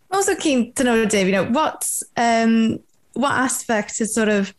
I'm 0.09 0.17
also 0.17 0.35
keen 0.35 0.73
to 0.73 0.83
know, 0.83 1.05
Dave, 1.05 1.27
you 1.27 1.31
know, 1.31 1.45
what 1.45 1.89
um, 2.17 2.79
what 3.13 3.31
aspect 3.31 3.99
has 3.99 4.13
sort 4.13 4.27
of 4.27 4.53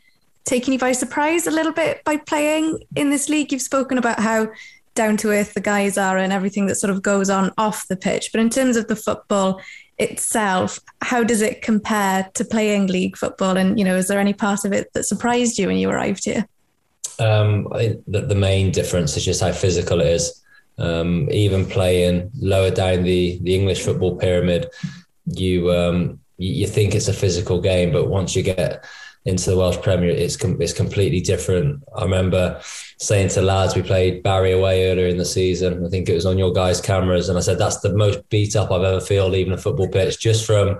taken 0.44 0.72
you 0.72 0.78
by 0.78 0.93
surprise 0.93 1.46
a 1.46 1.50
little 1.50 1.72
bit 1.72 2.02
by 2.05 2.16
playing 2.16 2.82
in 2.96 3.10
this 3.10 3.28
league? 3.28 3.52
You've 3.52 3.60
spoken 3.60 3.98
about 3.98 4.19
how 4.19 4.48
down 4.94 5.16
to 5.18 5.30
earth 5.30 5.54
the 5.54 5.60
guys 5.60 5.96
are 5.96 6.18
and 6.18 6.32
everything 6.32 6.66
that 6.66 6.76
sort 6.76 6.90
of 6.90 7.02
goes 7.02 7.30
on 7.30 7.52
off 7.58 7.88
the 7.88 7.96
pitch. 7.96 8.30
But 8.32 8.40
in 8.40 8.50
terms 8.50 8.76
of 8.76 8.88
the 8.88 8.96
football 8.96 9.60
itself, 9.98 10.78
how 11.00 11.22
does 11.22 11.40
it 11.40 11.62
compare 11.62 12.30
to 12.34 12.44
playing 12.44 12.88
league 12.88 13.16
football? 13.16 13.56
And, 13.56 13.78
you 13.78 13.84
know, 13.84 13.96
is 13.96 14.08
there 14.08 14.20
any 14.20 14.32
part 14.32 14.64
of 14.64 14.72
it 14.72 14.92
that 14.92 15.04
surprised 15.04 15.58
you 15.58 15.66
when 15.66 15.76
you 15.76 15.90
arrived 15.90 16.24
here? 16.24 16.46
Um, 17.18 17.68
I 17.72 17.98
the, 18.06 18.22
the 18.22 18.34
main 18.34 18.70
difference 18.70 19.16
is 19.16 19.24
just 19.24 19.40
how 19.40 19.52
physical 19.52 20.00
it 20.00 20.08
is. 20.08 20.42
Um, 20.78 21.28
even 21.30 21.66
playing 21.66 22.30
lower 22.40 22.70
down 22.70 23.02
the, 23.02 23.38
the 23.42 23.54
English 23.54 23.82
football 23.82 24.16
pyramid, 24.16 24.68
you, 25.26 25.70
um, 25.70 26.18
you, 26.38 26.52
you 26.52 26.66
think 26.66 26.94
it's 26.94 27.08
a 27.08 27.12
physical 27.12 27.60
game, 27.60 27.92
but 27.92 28.08
once 28.08 28.34
you 28.34 28.42
get 28.42 28.84
into 29.24 29.50
the 29.50 29.56
Welsh 29.56 29.80
Premier, 29.80 30.10
it's 30.10 30.36
com- 30.36 30.60
it's 30.60 30.72
completely 30.72 31.20
different. 31.20 31.82
I 31.96 32.02
remember 32.02 32.60
saying 33.02 33.28
to 33.31 33.43
lads, 33.43 33.75
we 33.75 33.82
played 33.82 34.22
Barry 34.22 34.52
away 34.52 34.88
earlier 34.88 35.08
in 35.08 35.16
the 35.16 35.25
season. 35.25 35.84
I 35.84 35.88
think 35.88 36.08
it 36.08 36.14
was 36.14 36.26
on 36.26 36.38
your 36.38 36.52
guys' 36.52 36.81
cameras, 36.81 37.28
and 37.28 37.37
I 37.37 37.40
said 37.40 37.58
that's 37.58 37.81
the 37.81 37.94
most 37.94 38.28
beat 38.28 38.54
up 38.54 38.70
I've 38.70 38.84
ever 38.84 39.00
felt 39.00 39.32
leaving 39.32 39.52
a 39.52 39.58
football 39.58 39.88
pitch, 39.88 40.20
just 40.20 40.46
from 40.46 40.78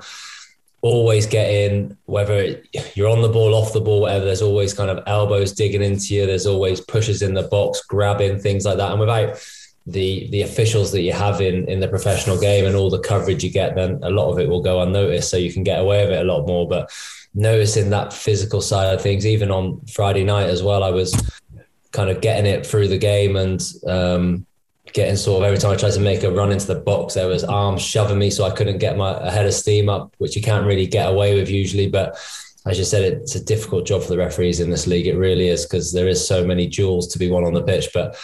always 0.83 1.27
getting 1.27 1.97
whether 2.07 2.63
you're 2.95 3.09
on 3.09 3.23
the 3.23 3.29
ball, 3.29 3.55
off 3.55 3.73
the 3.73 3.81
ball, 3.81 4.03
whatever. 4.03 4.25
There's 4.25 4.43
always 4.43 4.73
kind 4.73 4.91
of 4.91 5.03
elbows 5.07 5.53
digging 5.53 5.83
into 5.83 6.15
you. 6.15 6.27
There's 6.27 6.47
always 6.47 6.81
pushes 6.81 7.23
in 7.23 7.35
the 7.35 7.43
box, 7.43 7.83
grabbing 7.83 8.39
things 8.39 8.65
like 8.65 8.77
that, 8.77 8.93
and 8.93 9.01
without 9.01 9.41
the 9.85 10.29
the 10.31 10.43
officials 10.43 10.93
that 10.93 11.01
you 11.01 11.13
have 11.13 11.41
in 11.41 11.69
in 11.69 11.81
the 11.81 11.89
professional 11.89 12.39
game 12.39 12.67
and 12.67 12.77
all 12.77 12.89
the 12.89 13.01
coverage 13.01 13.43
you 13.43 13.51
get, 13.51 13.75
then 13.75 13.99
a 14.05 14.11
lot 14.11 14.31
of 14.31 14.39
it 14.39 14.49
will 14.49 14.63
go 14.63 14.81
unnoticed. 14.81 15.29
So 15.29 15.37
you 15.37 15.53
can 15.53 15.65
get 15.65 15.81
away 15.81 16.05
with 16.05 16.15
it 16.15 16.25
a 16.25 16.33
lot 16.33 16.47
more, 16.47 16.69
but 16.69 16.89
noticing 17.35 17.91
that 17.91 18.13
physical 18.13 18.61
side 18.61 18.95
of 18.95 19.03
things, 19.03 19.27
even 19.27 19.51
on 19.51 19.81
Friday 19.87 20.23
night 20.23 20.51
as 20.51 20.63
well. 20.63 20.85
I 20.85 20.91
was 20.91 21.13
kind 21.93 22.11
of 22.11 22.21
getting 22.21 22.47
it 22.47 22.67
through 22.67 22.89
the 22.89 22.99
game 22.99 23.37
and 23.37 23.63
um, 23.87 24.47
getting 24.93 25.17
sort 25.17 25.43
of 25.43 25.47
every 25.47 25.59
time 25.59 25.73
I 25.73 25.77
tried 25.77 25.93
to 25.93 26.01
make 26.01 26.23
a 26.23 26.31
run 26.31 26.51
into 26.51 26.67
the 26.67 26.81
box, 26.81 27.15
there 27.15 27.29
was 27.29 27.45
arms 27.45 27.83
shoving 27.83 28.19
me, 28.19 28.31
so 28.31 28.45
I 28.45 28.51
couldn't 28.51 28.79
get 28.79 28.97
my 28.97 29.31
head 29.31 29.47
of 29.47 29.55
steam 29.55 29.89
up, 29.89 30.15
which 30.19 30.35
you 30.37 30.43
can't 30.43 30.67
really 30.67 30.87
get 30.87 31.09
away 31.09 31.39
with 31.39 31.49
usually. 31.49 31.89
But 31.89 32.19
as 32.67 32.79
you 32.79 32.85
said, 32.85 33.13
it's 33.13 33.35
a 33.35 33.45
difficult 33.45 33.87
job 33.87 34.03
for 34.03 34.09
the 34.09 34.19
referees 34.19 34.61
in 34.61 34.71
this 34.71 34.87
league. 34.87 35.07
It 35.07 35.17
really 35.17 35.49
is 35.49 35.65
because 35.65 35.93
there 35.93 36.09
is 36.09 36.27
so 36.27 36.45
many 36.45 36.67
duels 36.67 37.09
to 37.09 37.19
be 37.19 37.31
won 37.31 37.45
on 37.45 37.55
the 37.55 37.63
pitch, 37.63 37.89
but 37.93 38.17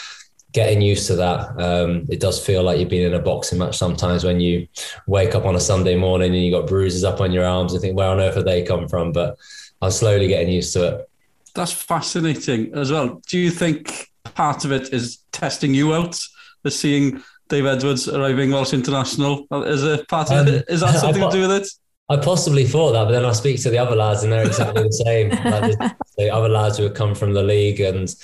getting 0.53 0.81
used 0.81 1.07
to 1.09 1.17
that. 1.17 1.61
Um, 1.61 2.07
it 2.09 2.21
does 2.21 2.45
feel 2.45 2.63
like 2.63 2.79
you've 2.79 2.89
been 2.89 3.07
in 3.07 3.15
a 3.15 3.23
boxing 3.23 3.59
match 3.59 3.77
sometimes 3.77 4.25
when 4.25 4.41
you 4.41 4.67
wake 5.07 5.35
up 5.35 5.45
on 5.45 5.57
a 5.57 5.61
Sunday 5.61 5.95
morning 5.95 6.35
and 6.35 6.43
you 6.43 6.51
got 6.51 6.67
bruises 6.67 7.05
up 7.05 7.21
on 7.21 7.33
your 7.33 7.45
arms 7.45 7.73
and 7.73 7.83
think, 7.83 7.97
where 7.97 8.09
on 8.09 8.21
earth 8.21 8.37
have 8.37 8.45
they 8.45 8.63
come 8.63 8.89
from? 8.89 9.13
But 9.13 9.39
I'm 9.83 9.91
slowly 9.91 10.29
getting 10.29 10.53
used 10.53 10.73
to 10.73 10.89
it. 10.89 11.11
That's 11.55 11.73
fascinating 11.73 12.75
as 12.75 12.93
well. 12.93 13.21
Do 13.29 13.39
you 13.39 13.51
think 13.51 14.11
part 14.35 14.65
of 14.65 14.73
it 14.73 14.93
is 14.93 15.19
testing 15.33 15.75
you 15.75 15.95
out, 15.95 16.21
the 16.63 16.71
seeing 16.71 17.23
Dave 17.49 17.67
Edwards 17.67 18.09
arriving 18.09 18.51
Welsh 18.51 18.73
International? 18.73 19.47
Is 19.65 19.83
it 19.83 20.09
part 20.09 20.31
of 20.31 20.47
um, 20.47 20.49
it? 20.49 20.65
Is 20.69 20.81
that 20.81 20.95
something 21.01 21.23
to 21.23 21.31
do 21.31 21.49
with 21.49 21.63
it? 21.63 21.69
I 22.11 22.17
possibly 22.17 22.65
thought 22.65 22.93
that, 22.93 23.05
but 23.05 23.13
then 23.13 23.27
I 23.27 23.33
speak 23.33 23.61
to 23.63 23.71
the 23.71 23.79
other 23.79 23.95
lads 23.95 24.23
and 24.23 24.33
they're 24.33 24.47
exactly 24.47 24.83
the 24.83 24.93
same. 24.93 25.29
like 25.45 25.45
the, 25.45 25.97
the 26.17 26.31
other 26.31 26.49
lads 26.49 26.79
who 26.79 26.85
have 26.85 26.95
come 26.95 27.15
from 27.15 27.35
the 27.35 27.43
league 27.43 27.81
and 27.81 28.15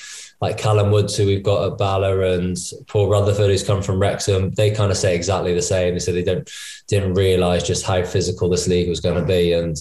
like 0.40 0.58
Callum 0.58 0.90
Woods, 0.90 1.16
who 1.16 1.26
we've 1.26 1.42
got 1.42 1.70
at 1.70 1.78
Bala, 1.78 2.20
and 2.20 2.56
Paul 2.86 3.08
Rutherford, 3.08 3.50
who's 3.50 3.62
come 3.62 3.82
from 3.82 3.98
Wrexham, 3.98 4.50
they 4.50 4.70
kind 4.70 4.90
of 4.90 4.96
say 4.96 5.14
exactly 5.14 5.54
the 5.54 5.62
same. 5.62 5.94
They 5.94 6.00
said 6.00 6.14
they 6.14 6.24
don't 6.24 6.50
didn't 6.86 7.14
realise 7.14 7.62
just 7.62 7.84
how 7.84 8.02
physical 8.04 8.48
this 8.48 8.68
league 8.68 8.88
was 8.88 9.00
going 9.00 9.20
to 9.20 9.26
be, 9.26 9.52
and 9.52 9.76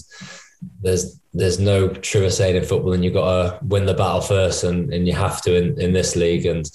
there's 0.82 1.20
there's 1.32 1.58
no 1.58 1.88
truer 1.88 2.30
saying 2.30 2.54
in 2.54 2.62
football 2.62 2.92
than 2.92 3.02
you've 3.02 3.14
got 3.14 3.24
to 3.24 3.64
win 3.66 3.86
the 3.86 3.94
battle 3.94 4.20
first, 4.20 4.62
and, 4.62 4.92
and 4.92 5.06
you 5.06 5.12
have 5.12 5.42
to 5.42 5.56
in, 5.56 5.80
in 5.80 5.92
this 5.92 6.14
league. 6.14 6.46
And 6.46 6.70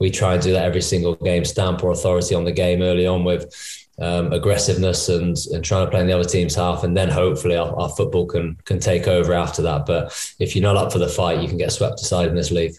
we 0.00 0.10
try 0.10 0.34
and 0.34 0.42
do 0.42 0.52
that 0.52 0.64
every 0.64 0.82
single 0.82 1.14
game, 1.14 1.44
stamp 1.44 1.84
our 1.84 1.90
authority 1.90 2.34
on 2.34 2.44
the 2.44 2.52
game 2.52 2.82
early 2.82 3.06
on 3.06 3.22
with 3.22 3.54
um, 4.00 4.32
aggressiveness 4.32 5.08
and 5.08 5.36
and 5.52 5.64
trying 5.64 5.86
to 5.86 5.90
play 5.90 6.00
in 6.00 6.06
the 6.06 6.12
other 6.12 6.28
team's 6.28 6.54
half, 6.54 6.82
and 6.84 6.96
then 6.96 7.08
hopefully 7.08 7.56
our, 7.56 7.74
our 7.78 7.90
football 7.90 8.26
can 8.26 8.56
can 8.64 8.80
take 8.80 9.06
over 9.06 9.32
after 9.32 9.62
that. 9.62 9.86
But 9.86 10.34
if 10.38 10.56
you're 10.56 10.62
not 10.62 10.76
up 10.76 10.92
for 10.92 10.98
the 10.98 11.08
fight, 11.08 11.40
you 11.40 11.48
can 11.48 11.58
get 11.58 11.72
swept 11.72 12.00
aside 12.00 12.28
in 12.28 12.34
this 12.34 12.50
league. 12.50 12.74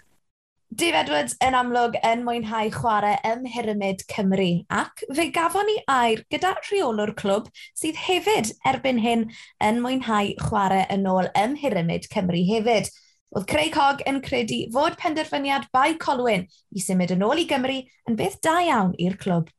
Dave 0.71 0.95
Edwards 0.95 1.33
yn 1.43 1.51
amlwg 1.59 1.97
yn 2.07 2.21
mwynhau 2.23 2.69
chwarae 2.71 3.17
ym 3.27 3.41
Mherimid 3.43 4.05
Cymru 4.07 4.61
ac 4.71 5.01
fe 5.17 5.25
gafon 5.35 5.67
ni 5.67 5.73
air 5.91 6.21
gyda 6.31 6.53
rheolwr 6.61 7.11
clwb 7.19 7.49
sydd 7.75 7.97
hefyd 7.99 8.53
erbyn 8.71 9.01
hyn 9.03 9.25
yn 9.67 9.81
mwynhau 9.83 10.29
chwarae 10.39 10.85
yn 10.95 11.03
ôl 11.11 11.27
ym 11.41 11.57
Mherimid 11.57 12.07
Cymru 12.13 12.45
hefyd. 12.47 12.87
Oedd 13.35 13.49
Craig 13.51 13.75
Hogg 13.75 14.05
yn 14.07 14.21
credu 14.23 14.61
fod 14.71 14.95
penderfyniad 15.01 15.67
bai 15.75 15.97
Colwyn 15.99 16.47
i 16.47 16.85
symud 16.85 17.11
yn 17.17 17.27
ôl 17.27 17.43
i 17.43 17.45
Gymru 17.51 17.81
yn 18.07 18.19
beth 18.23 18.39
da 18.39 18.61
iawn 18.63 18.95
i'r 18.95 19.19
clwb. 19.19 19.51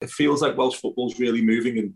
It 0.00 0.14
feels 0.14 0.46
like 0.46 0.54
Welsh 0.56 0.78
football's 0.78 1.18
really 1.18 1.42
moving 1.42 1.82
in, 1.82 1.94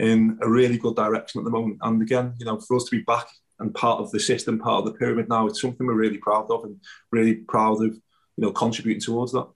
in 0.00 0.38
a 0.42 0.50
really 0.50 0.76
good 0.76 0.98
direction 0.98 1.38
at 1.38 1.44
the 1.44 1.54
moment. 1.54 1.78
And 1.82 2.02
again, 2.02 2.34
you 2.40 2.46
know, 2.46 2.58
for 2.58 2.74
us 2.74 2.90
to 2.90 2.96
be 2.96 3.04
back 3.06 3.30
and 3.62 3.74
part 3.74 4.00
of 4.00 4.10
the 4.10 4.20
system, 4.20 4.58
part 4.58 4.84
of 4.84 4.92
the 4.92 4.98
pyramid 4.98 5.28
now. 5.28 5.46
It's 5.46 5.60
something 5.60 5.86
we're 5.86 5.94
really 5.94 6.18
proud 6.18 6.50
of 6.50 6.64
and 6.64 6.76
really 7.10 7.36
proud 7.36 7.82
of, 7.82 7.94
you 7.94 8.00
know, 8.36 8.52
contributing 8.52 9.00
towards 9.00 9.32
that. 9.32 9.48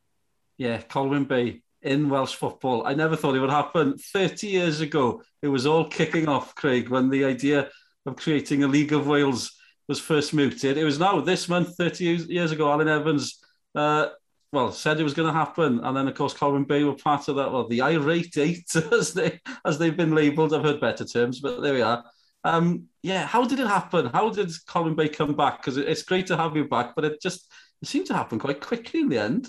Yeah, 0.57 0.81
Colwyn 0.81 1.25
Bay 1.25 1.63
in 1.83 2.09
Welsh 2.09 2.35
football. 2.35 2.87
I 2.87 2.95
never 2.95 3.17
thought 3.17 3.35
it 3.35 3.41
would 3.41 3.51
happen. 3.51 3.99
30 3.99 4.47
years 4.47 4.81
ago, 4.81 5.23
it 5.43 5.49
was 5.49 5.67
all 5.67 5.89
kicking 5.89 6.29
off, 6.29 6.55
Craig, 6.55 6.89
when 6.89 7.11
the 7.11 7.25
idea 7.25 7.69
of 8.07 8.17
creating 8.17 8.63
a 8.65 8.69
League 8.69 8.93
of 8.93 9.07
Wales 9.07 9.53
was 9.89 10.01
first 10.01 10.33
mooted. 10.33 10.79
It 10.79 10.85
was 10.85 10.99
now 10.99 11.21
this 11.21 11.49
month, 11.49 11.77
30 11.77 12.05
years 12.29 12.53
ago, 12.53 12.71
Alan 12.71 12.89
Evans, 12.89 13.41
uh, 13.75 14.09
well, 14.53 14.73
said 14.73 14.99
it 14.99 15.05
was 15.05 15.15
going 15.15 15.33
to 15.33 15.39
happen. 15.39 15.81
And 15.83 15.97
then, 15.97 16.09
of 16.09 16.15
course, 16.15 16.33
Colwyn 16.33 16.65
Bay 16.65 16.85
were 16.85 16.95
part 16.95 17.29
of 17.29 17.37
that. 17.37 17.53
Well, 17.53 17.69
the 17.69 17.83
irate 17.83 18.39
eight, 18.39 18.69
as, 18.93 19.13
they, 19.13 19.41
as 19.65 19.79
they've 19.79 19.97
been 19.97 20.15
labelled. 20.15 20.55
I've 20.55 20.65
heard 20.65 20.81
better 20.81 21.05
terms, 21.05 21.41
but 21.41 21.61
there 21.61 21.75
we 21.75 21.83
are. 21.83 22.05
Um, 22.47 22.85
yeah, 23.03 23.27
how 23.27 23.45
did 23.45 23.59
it 23.59 23.67
happen? 23.67 24.07
How 24.07 24.31
did 24.31 24.53
Colwyn 24.67 24.95
Bay 24.95 25.09
come 25.09 25.35
back? 25.35 25.59
Because 25.59 25.77
it's 25.77 26.03
great 26.03 26.29
to 26.29 26.37
have 26.37 26.55
you 26.55 26.67
back, 26.69 26.95
but 26.95 27.05
it 27.05 27.21
just 27.21 27.53
it 27.83 27.89
seemed 27.89 28.07
to 28.07 28.15
happen 28.15 28.39
quite 28.39 28.61
quickly 28.61 29.01
in 29.01 29.09
the 29.09 29.19
end. 29.19 29.49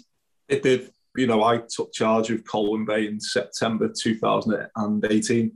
It 0.49 0.63
did. 0.63 0.89
You 1.15 1.27
know, 1.27 1.43
I 1.43 1.59
took 1.69 1.93
charge 1.93 2.31
of 2.31 2.43
Colwyn 2.43 2.85
Bay 2.85 3.05
in 3.07 3.19
September 3.19 3.91
2018. 3.95 5.51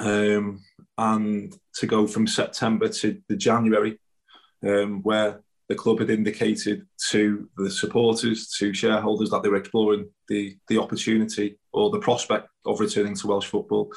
Um, 0.00 0.62
and 0.96 1.54
to 1.76 1.86
go 1.86 2.06
from 2.06 2.26
September 2.26 2.88
to 2.88 3.20
the 3.28 3.36
January, 3.36 3.98
um, 4.66 5.02
where 5.02 5.42
the 5.68 5.74
club 5.74 6.00
had 6.00 6.10
indicated 6.10 6.86
to 7.10 7.50
the 7.58 7.70
supporters, 7.70 8.48
to 8.58 8.72
shareholders 8.72 9.30
that 9.30 9.42
they 9.42 9.48
were 9.50 9.56
exploring 9.56 10.08
the, 10.28 10.56
the 10.68 10.78
opportunity 10.78 11.58
or 11.72 11.90
the 11.90 11.98
prospect 11.98 12.48
of 12.66 12.80
returning 12.80 13.14
to 13.16 13.26
Welsh 13.26 13.46
football 13.46 13.92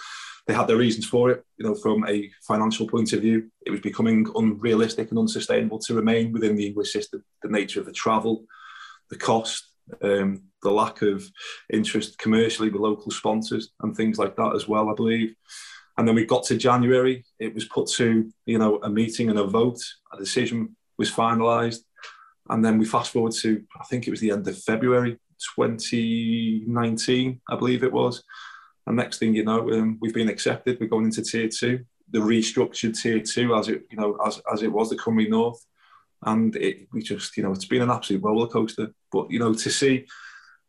they 0.47 0.53
had 0.53 0.67
their 0.67 0.77
reasons 0.77 1.07
for 1.07 1.31
it. 1.31 1.43
You 1.57 1.65
know, 1.65 1.75
from 1.75 2.07
a 2.07 2.29
financial 2.47 2.87
point 2.87 3.13
of 3.13 3.21
view, 3.21 3.49
it 3.65 3.71
was 3.71 3.79
becoming 3.79 4.27
unrealistic 4.35 5.09
and 5.09 5.19
unsustainable 5.19 5.79
to 5.79 5.95
remain 5.95 6.31
within 6.31 6.55
the 6.55 6.67
English 6.67 6.91
system. 6.91 7.23
The 7.41 7.49
nature 7.49 7.79
of 7.79 7.85
the 7.85 7.91
travel, 7.91 8.45
the 9.09 9.17
cost, 9.17 9.67
um, 10.01 10.43
the 10.61 10.71
lack 10.71 11.01
of 11.01 11.23
interest 11.71 12.17
commercially 12.17 12.69
with 12.69 12.81
local 12.81 13.11
sponsors 13.11 13.71
and 13.81 13.95
things 13.95 14.17
like 14.17 14.35
that 14.35 14.55
as 14.55 14.67
well, 14.67 14.89
I 14.89 14.93
believe. 14.93 15.35
And 15.97 16.07
then 16.07 16.15
we 16.15 16.25
got 16.25 16.43
to 16.45 16.57
January. 16.57 17.23
It 17.39 17.53
was 17.55 17.65
put 17.65 17.87
to 17.91 18.29
you 18.45 18.59
know 18.59 18.79
a 18.83 18.89
meeting 18.89 19.29
and 19.29 19.39
a 19.39 19.45
vote. 19.45 19.79
A 20.13 20.17
decision 20.17 20.75
was 20.97 21.11
finalised, 21.11 21.79
and 22.49 22.63
then 22.63 22.77
we 22.77 22.85
fast 22.85 23.11
forward 23.11 23.33
to 23.33 23.63
I 23.79 23.83
think 23.85 24.07
it 24.07 24.11
was 24.11 24.19
the 24.19 24.31
end 24.31 24.47
of 24.47 24.57
February 24.57 25.17
2019, 25.55 27.41
I 27.49 27.55
believe 27.55 27.83
it 27.83 27.91
was 27.91 28.23
and 28.87 28.95
next 28.95 29.17
thing 29.17 29.33
you 29.33 29.43
know, 29.43 29.71
um, 29.71 29.97
we've 30.01 30.13
been 30.13 30.29
accepted. 30.29 30.77
We're 30.79 30.87
going 30.87 31.05
into 31.05 31.23
tier 31.23 31.49
two, 31.49 31.85
the 32.11 32.19
restructured 32.19 32.99
tier 32.99 33.19
two, 33.19 33.55
as 33.55 33.67
it 33.67 33.83
you 33.89 33.97
know, 33.97 34.17
as 34.25 34.41
as 34.51 34.63
it 34.63 34.71
was 34.71 34.89
the 34.89 34.95
Cymru 34.95 35.29
North, 35.29 35.65
and 36.23 36.55
it 36.55 36.87
we 36.91 37.01
just 37.01 37.35
you 37.37 37.43
know 37.43 37.51
it's 37.51 37.65
been 37.65 37.81
an 37.81 37.91
absolute 37.91 38.23
roller 38.23 38.47
coaster. 38.47 38.91
But 39.11 39.31
you 39.31 39.39
know 39.39 39.53
to 39.53 39.69
see 39.69 40.05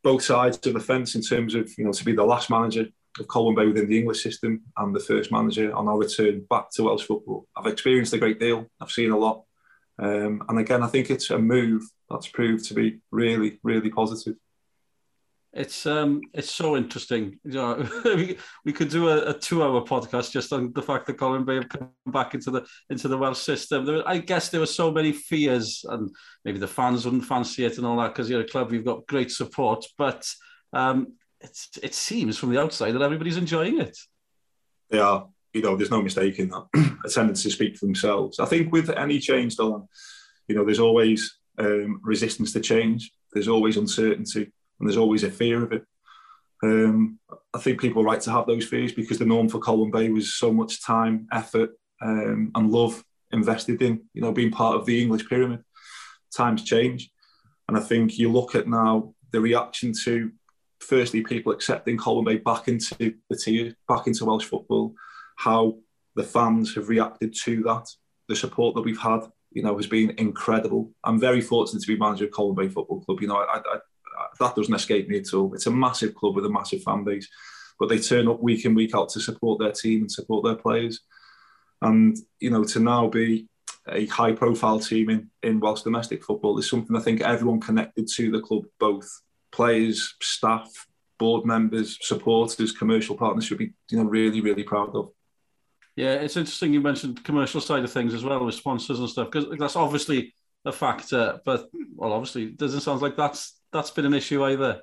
both 0.02 0.22
sides 0.22 0.64
of 0.66 0.74
the 0.74 0.80
fence 0.80 1.14
in 1.14 1.22
terms 1.22 1.54
of 1.54 1.70
you 1.76 1.84
know 1.84 1.92
to 1.92 2.04
be 2.04 2.14
the 2.14 2.24
last 2.24 2.48
manager 2.48 2.86
of 3.18 3.28
Colwyn 3.28 3.54
Bay 3.54 3.66
within 3.66 3.88
the 3.88 3.98
English 3.98 4.22
system 4.22 4.62
and 4.76 4.94
the 4.94 5.00
first 5.00 5.32
manager 5.32 5.74
on 5.74 5.88
our 5.88 5.98
return 5.98 6.44
back 6.48 6.70
to 6.72 6.84
Welsh 6.84 7.04
football. 7.04 7.46
I've 7.56 7.66
experienced 7.66 8.12
a 8.12 8.18
great 8.18 8.40
deal. 8.40 8.66
I've 8.80 8.90
seen 8.90 9.10
a 9.10 9.18
lot, 9.18 9.44
um, 9.98 10.42
and 10.48 10.58
again, 10.58 10.82
I 10.82 10.88
think 10.88 11.10
it's 11.10 11.30
a 11.30 11.38
move 11.38 11.82
that's 12.10 12.28
proved 12.28 12.66
to 12.66 12.74
be 12.74 12.98
really, 13.10 13.58
really 13.62 13.90
positive 13.90 14.36
it's 15.56 15.86
um 15.86 16.20
it's 16.34 16.50
so 16.50 16.76
interesting. 16.76 17.38
You 17.44 17.52
know, 17.52 17.88
we, 18.04 18.36
we 18.64 18.72
could 18.72 18.90
do 18.90 19.08
a, 19.08 19.30
a 19.30 19.32
two-hour 19.32 19.82
podcast 19.82 20.30
just 20.30 20.52
on 20.52 20.72
the 20.74 20.82
fact 20.82 21.06
that 21.06 21.16
Colwyn 21.16 21.44
Bay 21.44 21.54
have 21.54 21.68
come 21.68 21.90
back 22.06 22.34
into 22.34 22.50
the 22.50 22.66
into 22.90 23.08
the 23.08 23.16
Welsh 23.16 23.38
system. 23.38 23.86
There, 23.86 24.06
I 24.06 24.18
guess 24.18 24.50
there 24.50 24.60
were 24.60 24.66
so 24.66 24.92
many 24.92 25.12
fears, 25.12 25.84
and 25.88 26.14
maybe 26.44 26.58
the 26.58 26.68
fans 26.68 27.04
wouldn't 27.04 27.24
fancy 27.24 27.64
it 27.64 27.78
and 27.78 27.86
all 27.86 27.96
that 27.96 28.08
because 28.08 28.28
you're 28.28 28.42
a 28.42 28.46
club, 28.46 28.72
you've 28.72 28.84
got 28.84 29.06
great 29.06 29.30
support. 29.30 29.86
But 29.96 30.28
um, 30.74 31.14
it's 31.40 31.70
it 31.82 31.94
seems 31.94 32.36
from 32.36 32.50
the 32.50 32.60
outside 32.60 32.92
that 32.92 33.02
everybody's 33.02 33.38
enjoying 33.38 33.80
it. 33.80 33.96
They 34.90 34.98
are. 34.98 35.26
You 35.56 35.62
know, 35.62 35.76
there's 35.76 35.90
no 35.90 36.02
mistake 36.02 36.38
in 36.38 36.50
that. 36.50 36.98
Attendance 37.04 37.42
to 37.42 37.50
speak 37.50 37.76
for 37.76 37.86
themselves. 37.86 38.38
I 38.38 38.44
think 38.44 38.72
with 38.72 38.90
any 38.90 39.18
change, 39.18 39.56
Dylan, 39.56 39.86
you 40.48 40.54
know, 40.54 40.64
there's 40.64 40.80
always 40.80 41.38
um, 41.58 42.00
resistance 42.02 42.52
to 42.52 42.60
change. 42.60 43.10
There's 43.32 43.48
always 43.48 43.76
uncertainty 43.76 44.42
and 44.78 44.88
there's 44.88 44.98
always 44.98 45.24
a 45.24 45.30
fear 45.30 45.62
of 45.62 45.72
it. 45.72 45.84
Um, 46.62 47.18
I 47.54 47.58
think 47.58 47.80
people 47.80 48.02
are 48.02 48.06
right 48.06 48.20
to 48.20 48.30
have 48.30 48.46
those 48.46 48.66
fears 48.66 48.92
because 48.92 49.18
the 49.18 49.24
norm 49.24 49.48
for 49.48 49.58
Colwyn 49.58 49.90
Bay 49.90 50.08
was 50.08 50.34
so 50.34 50.52
much 50.52 50.82
time, 50.82 51.26
effort, 51.32 51.70
um, 52.02 52.50
and 52.54 52.70
love 52.70 53.02
invested 53.32 53.82
in, 53.82 54.02
you 54.14 54.22
know, 54.22 54.32
being 54.32 54.50
part 54.50 54.76
of 54.76 54.86
the 54.86 55.00
English 55.00 55.28
pyramid. 55.28 55.62
Times 56.34 56.64
change, 56.64 57.10
and 57.68 57.76
I 57.76 57.80
think 57.80 58.18
you 58.18 58.30
look 58.30 58.54
at 58.54 58.68
now 58.68 59.14
the 59.32 59.40
reaction 59.40 59.92
to, 60.04 60.30
firstly, 60.80 61.22
people 61.22 61.52
accepting 61.52 61.96
Colwyn 61.96 62.24
Bay 62.24 62.36
back 62.36 62.68
into 62.68 63.14
the 63.30 63.36
tier, 63.36 63.74
back 63.88 64.06
into 64.06 64.24
Welsh 64.24 64.44
football, 64.44 64.94
how 65.36 65.78
the 66.14 66.22
fans 66.22 66.74
have 66.74 66.88
reacted 66.88 67.34
to 67.44 67.62
that, 67.62 67.86
the 68.28 68.36
support 68.36 68.74
that 68.74 68.82
we've 68.82 68.98
had, 68.98 69.20
you 69.52 69.62
know, 69.62 69.76
has 69.76 69.86
been 69.86 70.10
incredible. 70.18 70.90
I'm 71.04 71.20
very 71.20 71.40
fortunate 71.40 71.82
to 71.82 71.86
be 71.86 71.96
manager 71.96 72.24
of 72.24 72.32
Colwyn 72.32 72.56
Bay 72.56 72.72
Football 72.72 73.00
Club. 73.00 73.20
You 73.20 73.28
know, 73.28 73.36
I, 73.36 73.58
I, 73.58 73.78
that 74.40 74.54
doesn't 74.54 74.74
escape 74.74 75.08
me 75.08 75.18
at 75.18 75.32
all. 75.34 75.54
It's 75.54 75.66
a 75.66 75.70
massive 75.70 76.14
club 76.14 76.34
with 76.34 76.46
a 76.46 76.50
massive 76.50 76.82
fan 76.82 77.04
base, 77.04 77.28
but 77.78 77.88
they 77.88 77.98
turn 77.98 78.28
up 78.28 78.42
week 78.42 78.64
in 78.64 78.74
week 78.74 78.94
out 78.94 79.10
to 79.10 79.20
support 79.20 79.60
their 79.60 79.72
team 79.72 80.02
and 80.02 80.12
support 80.12 80.44
their 80.44 80.56
players. 80.56 81.00
And 81.82 82.16
you 82.40 82.50
know, 82.50 82.64
to 82.64 82.80
now 82.80 83.08
be 83.08 83.48
a 83.88 84.06
high 84.06 84.32
profile 84.32 84.80
team 84.80 85.10
in, 85.10 85.30
in 85.42 85.60
Welsh 85.60 85.82
domestic 85.82 86.24
football 86.24 86.58
is 86.58 86.68
something 86.68 86.96
I 86.96 87.00
think 87.00 87.20
everyone 87.20 87.60
connected 87.60 88.08
to 88.08 88.30
the 88.30 88.40
club, 88.40 88.64
both 88.80 89.08
players, 89.52 90.14
staff, 90.20 90.70
board 91.18 91.46
members, 91.46 91.98
supporters, 92.00 92.72
commercial 92.72 93.16
partners 93.16 93.44
should 93.44 93.58
be 93.58 93.72
you 93.90 93.98
know 93.98 94.04
really 94.04 94.40
really 94.40 94.64
proud 94.64 94.94
of. 94.94 95.10
Yeah, 95.96 96.14
it's 96.14 96.36
interesting 96.36 96.74
you 96.74 96.82
mentioned 96.82 97.24
commercial 97.24 97.60
side 97.60 97.82
of 97.82 97.90
things 97.90 98.12
as 98.12 98.22
well 98.22 98.44
with 98.44 98.54
sponsors 98.54 99.00
and 99.00 99.08
stuff 99.08 99.30
because 99.30 99.58
that's 99.58 99.76
obviously 99.76 100.34
a 100.66 100.72
factor, 100.72 101.40
but 101.44 101.70
well, 101.94 102.12
obviously 102.12 102.44
it 102.44 102.58
doesn't 102.58 102.82
sound 102.82 103.00
like 103.00 103.16
that's 103.16 103.58
that's 103.72 103.90
been 103.90 104.04
an 104.04 104.14
issue 104.14 104.44
either. 104.44 104.82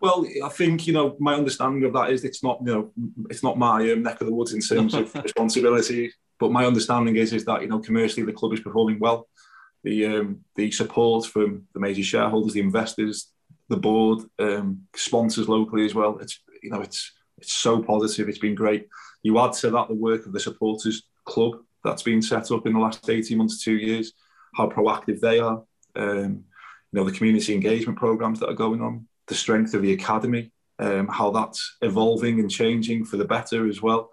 Well, 0.00 0.26
I 0.44 0.48
think 0.50 0.86
you 0.86 0.92
know 0.92 1.16
my 1.18 1.34
understanding 1.34 1.84
of 1.84 1.92
that 1.94 2.10
is 2.10 2.24
it's 2.24 2.44
not 2.44 2.58
you 2.60 2.72
know 2.72 2.92
it's 3.28 3.42
not 3.42 3.58
my 3.58 3.90
um, 3.90 4.02
neck 4.02 4.20
of 4.20 4.28
the 4.28 4.34
woods 4.34 4.54
in 4.54 4.60
terms 4.60 4.94
of 4.94 5.12
responsibility, 5.24 6.12
but 6.38 6.52
my 6.52 6.64
understanding 6.64 7.16
is 7.16 7.32
is 7.32 7.44
that 7.46 7.62
you 7.62 7.68
know 7.68 7.80
commercially 7.80 8.24
the 8.24 8.32
club 8.32 8.52
is 8.52 8.60
performing 8.60 9.00
well. 9.00 9.28
The 9.82 10.06
um, 10.06 10.40
the 10.54 10.70
support 10.70 11.26
from 11.26 11.66
the 11.74 11.80
major 11.80 12.04
shareholders, 12.04 12.52
the 12.52 12.60
investors, 12.60 13.32
the 13.68 13.76
board, 13.76 14.22
um, 14.38 14.82
sponsors 14.94 15.48
locally 15.48 15.84
as 15.84 15.94
well. 15.94 16.18
It's 16.18 16.38
you 16.62 16.70
know 16.70 16.82
it's 16.82 17.10
it's 17.38 17.52
so 17.52 17.82
positive. 17.82 18.28
It's 18.28 18.38
been 18.38 18.54
great. 18.54 18.86
You 19.24 19.40
add 19.40 19.54
to 19.54 19.70
that 19.70 19.88
the 19.88 19.94
work 19.94 20.26
of 20.26 20.32
the 20.32 20.38
supporters 20.38 21.02
club 21.24 21.54
that's 21.82 22.02
been 22.02 22.22
set 22.22 22.52
up 22.52 22.66
in 22.66 22.74
the 22.74 22.78
last 22.78 23.08
eighteen 23.10 23.38
months, 23.38 23.64
two 23.64 23.76
years. 23.76 24.12
How 24.54 24.68
proactive 24.68 25.18
they 25.18 25.40
are. 25.40 25.64
Um, 25.96 26.44
you 26.92 27.00
know 27.00 27.04
the 27.04 27.16
community 27.16 27.54
engagement 27.54 27.98
programs 27.98 28.38
that 28.38 28.50
are 28.50 28.54
going 28.54 28.80
on, 28.80 29.08
the 29.26 29.34
strength 29.34 29.74
of 29.74 29.82
the 29.82 29.92
academy, 29.92 30.52
um, 30.78 31.08
how 31.08 31.30
that's 31.30 31.76
evolving 31.82 32.38
and 32.38 32.50
changing 32.50 33.04
for 33.04 33.16
the 33.16 33.24
better 33.24 33.68
as 33.68 33.82
well. 33.82 34.10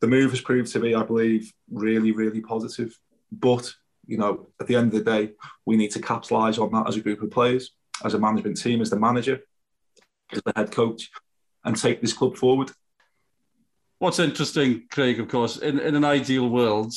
The 0.00 0.06
move 0.06 0.30
has 0.30 0.40
proved 0.40 0.72
to 0.72 0.80
be, 0.80 0.94
I 0.94 1.02
believe, 1.02 1.52
really, 1.70 2.12
really 2.12 2.40
positive. 2.40 2.98
But 3.30 3.70
you 4.06 4.16
know, 4.16 4.48
at 4.58 4.66
the 4.66 4.76
end 4.76 4.94
of 4.94 5.04
the 5.04 5.10
day, 5.10 5.32
we 5.66 5.76
need 5.76 5.90
to 5.90 6.00
capitalise 6.00 6.58
on 6.58 6.72
that 6.72 6.88
as 6.88 6.96
a 6.96 7.00
group 7.00 7.20
of 7.20 7.30
players, 7.30 7.72
as 8.04 8.14
a 8.14 8.18
management 8.18 8.56
team, 8.56 8.80
as 8.80 8.88
the 8.88 8.98
manager, 8.98 9.40
as 10.32 10.40
the 10.44 10.52
head 10.56 10.70
coach, 10.72 11.10
and 11.64 11.76
take 11.76 12.00
this 12.00 12.14
club 12.14 12.36
forward. 12.36 12.70
What's 13.98 14.20
interesting, 14.20 14.84
Craig, 14.90 15.18
of 15.18 15.28
course, 15.28 15.56
in, 15.56 15.80
in 15.80 15.96
an 15.96 16.04
ideal 16.04 16.48
world, 16.48 16.92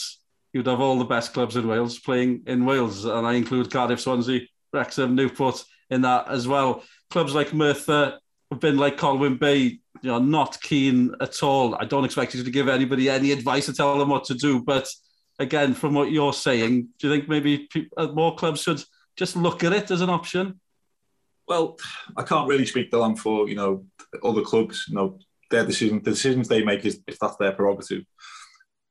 you'd 0.53 0.67
have 0.67 0.81
all 0.81 0.99
the 0.99 1.05
best 1.05 1.33
clubs 1.33 1.55
in 1.55 1.67
Wales 1.67 1.97
playing 1.97 2.43
in 2.45 2.65
Wales, 2.65 3.05
and 3.05 3.25
I 3.25 3.33
include 3.33 3.71
Cardiff, 3.71 4.01
Swansea, 4.01 4.41
Wrexham, 4.71 5.15
Newport 5.15 5.63
in 5.89 6.01
that 6.01 6.27
as 6.27 6.47
well. 6.47 6.83
Clubs 7.09 7.33
like 7.33 7.53
Merthyr 7.53 8.19
have 8.51 8.59
been 8.59 8.77
like 8.77 8.97
Colwyn 8.97 9.37
Bay, 9.37 9.59
you 9.59 9.79
know, 10.03 10.19
not 10.19 10.61
keen 10.61 11.15
at 11.19 11.41
all. 11.41 11.73
I 11.75 11.85
don't 11.85 12.05
expect 12.05 12.35
you 12.35 12.43
to 12.43 12.51
give 12.51 12.67
anybody 12.67 13.09
any 13.09 13.31
advice 13.31 13.65
to 13.65 13.73
tell 13.73 13.97
them 13.97 14.09
what 14.09 14.25
to 14.25 14.35
do, 14.35 14.61
but 14.61 14.87
again, 15.39 15.73
from 15.73 15.95
what 15.95 16.11
you're 16.11 16.33
saying, 16.33 16.89
do 16.99 17.07
you 17.07 17.13
think 17.13 17.27
maybe 17.27 17.67
uh, 17.97 18.07
more 18.07 18.35
clubs 18.35 18.61
should 18.61 18.83
just 19.17 19.35
look 19.35 19.63
at 19.63 19.73
it 19.73 19.89
as 19.89 20.01
an 20.01 20.09
option? 20.09 20.59
Well, 21.47 21.77
I 22.15 22.23
can't 22.23 22.47
really 22.47 22.65
speak 22.65 22.91
Dylan 22.91 23.17
for 23.17 23.49
you 23.49 23.55
know 23.55 23.85
other 24.23 24.41
clubs. 24.41 24.85
You 24.87 24.95
know 24.95 25.19
their 25.51 25.65
decision, 25.65 26.01
the 26.03 26.11
decisions 26.11 26.47
they 26.47 26.63
make 26.63 26.85
is 26.85 27.01
if 27.07 27.19
that's 27.19 27.37
their 27.37 27.51
prerogative. 27.51 28.03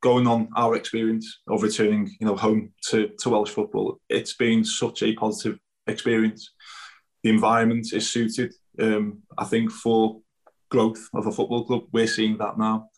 Going 0.02 0.26
on 0.26 0.48
our 0.56 0.76
experience 0.76 1.40
of 1.48 1.62
returning, 1.62 2.10
you 2.20 2.26
know, 2.26 2.36
home 2.36 2.72
to, 2.88 3.10
to 3.18 3.30
Welsh 3.30 3.50
football, 3.50 4.00
it's 4.08 4.34
been 4.34 4.64
such 4.64 5.02
a 5.02 5.14
positive 5.14 5.58
experience. 5.86 6.52
The 7.22 7.30
environment 7.30 7.92
is 7.92 8.10
suited. 8.10 8.54
Um, 8.78 9.22
I 9.36 9.44
think 9.44 9.70
for 9.70 10.20
growth 10.70 11.06
of 11.12 11.26
a 11.26 11.32
football 11.32 11.64
club, 11.64 11.82
we're 11.92 12.06
seeing 12.06 12.38
that 12.38 12.56
now. 12.58 12.88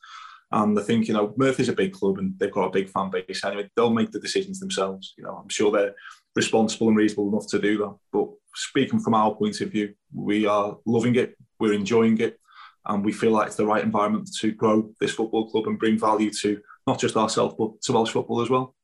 And 0.52 0.78
I 0.78 0.82
think, 0.82 1.08
you 1.08 1.14
know, 1.14 1.34
Merthyr's 1.36 1.70
a 1.70 1.72
big 1.72 1.92
club 1.92 2.18
and 2.18 2.38
they've 2.38 2.52
got 2.52 2.66
a 2.66 2.70
big 2.70 2.90
fan 2.90 3.10
base 3.10 3.42
anyway. 3.44 3.68
They'll 3.74 3.90
make 3.90 4.12
the 4.12 4.20
decisions 4.20 4.60
themselves. 4.60 5.14
You 5.16 5.24
know, 5.24 5.40
I'm 5.42 5.48
sure 5.48 5.72
they're 5.72 5.94
responsible 6.36 6.88
and 6.88 6.96
reasonable 6.96 7.30
enough 7.30 7.48
to 7.48 7.58
do 7.58 7.78
that. 7.78 7.96
But 8.12 8.28
speaking 8.54 9.00
from 9.00 9.14
our 9.14 9.34
point 9.34 9.60
of 9.62 9.70
view, 9.70 9.94
we 10.14 10.46
are 10.46 10.76
loving 10.86 11.16
it, 11.16 11.36
we're 11.58 11.72
enjoying 11.72 12.18
it, 12.18 12.38
and 12.86 13.04
we 13.04 13.12
feel 13.12 13.32
like 13.32 13.46
it's 13.46 13.56
the 13.56 13.66
right 13.66 13.84
environment 13.84 14.30
to 14.40 14.52
grow 14.52 14.90
this 15.00 15.14
football 15.14 15.48
club 15.50 15.66
and 15.66 15.78
bring 15.78 15.98
value 15.98 16.30
to 16.42 16.60
not 16.86 17.00
just 17.00 17.16
ourselves 17.16 17.54
but 17.58 17.80
to 17.82 17.92
Welsh 17.92 18.12
football 18.12 18.42
as 18.42 18.50
well. 18.50 18.74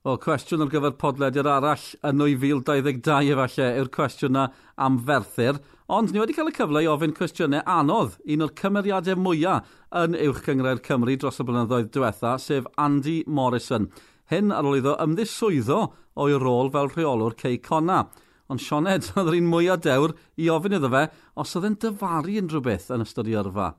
Wel, 0.00 0.16
cwestiwn 0.16 0.62
ar 0.64 0.70
gyfer 0.72 0.94
podlediad 0.96 1.44
arall 1.44 1.82
yn 2.08 2.22
2022 2.22 3.34
efallai 3.34 3.66
yw'r 3.76 3.90
cwestiwn 3.92 4.32
na 4.32 4.46
am 4.80 4.94
ferthyr, 5.04 5.58
ond 5.92 6.14
ni 6.14 6.22
wedi 6.22 6.32
cael 6.32 6.48
y 6.48 6.54
cyfle 6.56 6.80
i 6.80 6.88
ofyn 6.88 7.12
cwestiynau 7.18 7.60
anodd, 7.68 8.14
un 8.24 8.46
o'r 8.46 8.54
cymeriadau 8.56 9.20
mwyaf 9.20 9.68
yn 10.00 10.16
uwch 10.16 10.40
Cyngrair 10.46 10.80
Cymru 10.86 11.18
dros 11.20 11.42
y 11.42 11.46
blynyddoedd 11.50 11.92
diwetha, 11.92 12.38
sef 12.40 12.70
Andy 12.80 13.18
Morrison. 13.28 13.90
Hyn 14.32 14.56
ar 14.56 14.64
ôl 14.70 14.78
iddo 14.78 14.96
ymddiswyddo 15.04 15.82
o'i 16.16 16.40
rôl 16.40 16.72
fel 16.72 16.88
rheolwr 16.94 17.36
Cei 17.36 17.60
Conna. 17.60 18.06
Ond 18.50 18.62
Sioned, 18.62 19.12
oedd 19.18 19.30
yr 19.30 19.38
un 19.38 19.50
mwyaf 19.50 19.84
dewr 19.84 20.16
i 20.40 20.48
ofyn 20.50 20.74
iddo 20.78 20.90
fe 20.90 21.04
os 21.38 21.54
oedd 21.54 21.68
e'n 21.68 21.78
dyfaru 21.84 22.34
unrhyw 22.40 22.64
beth 22.66 22.88
yn 22.96 23.04
ystod 23.04 23.30
i 23.30 23.36
yrfa. 23.38 23.70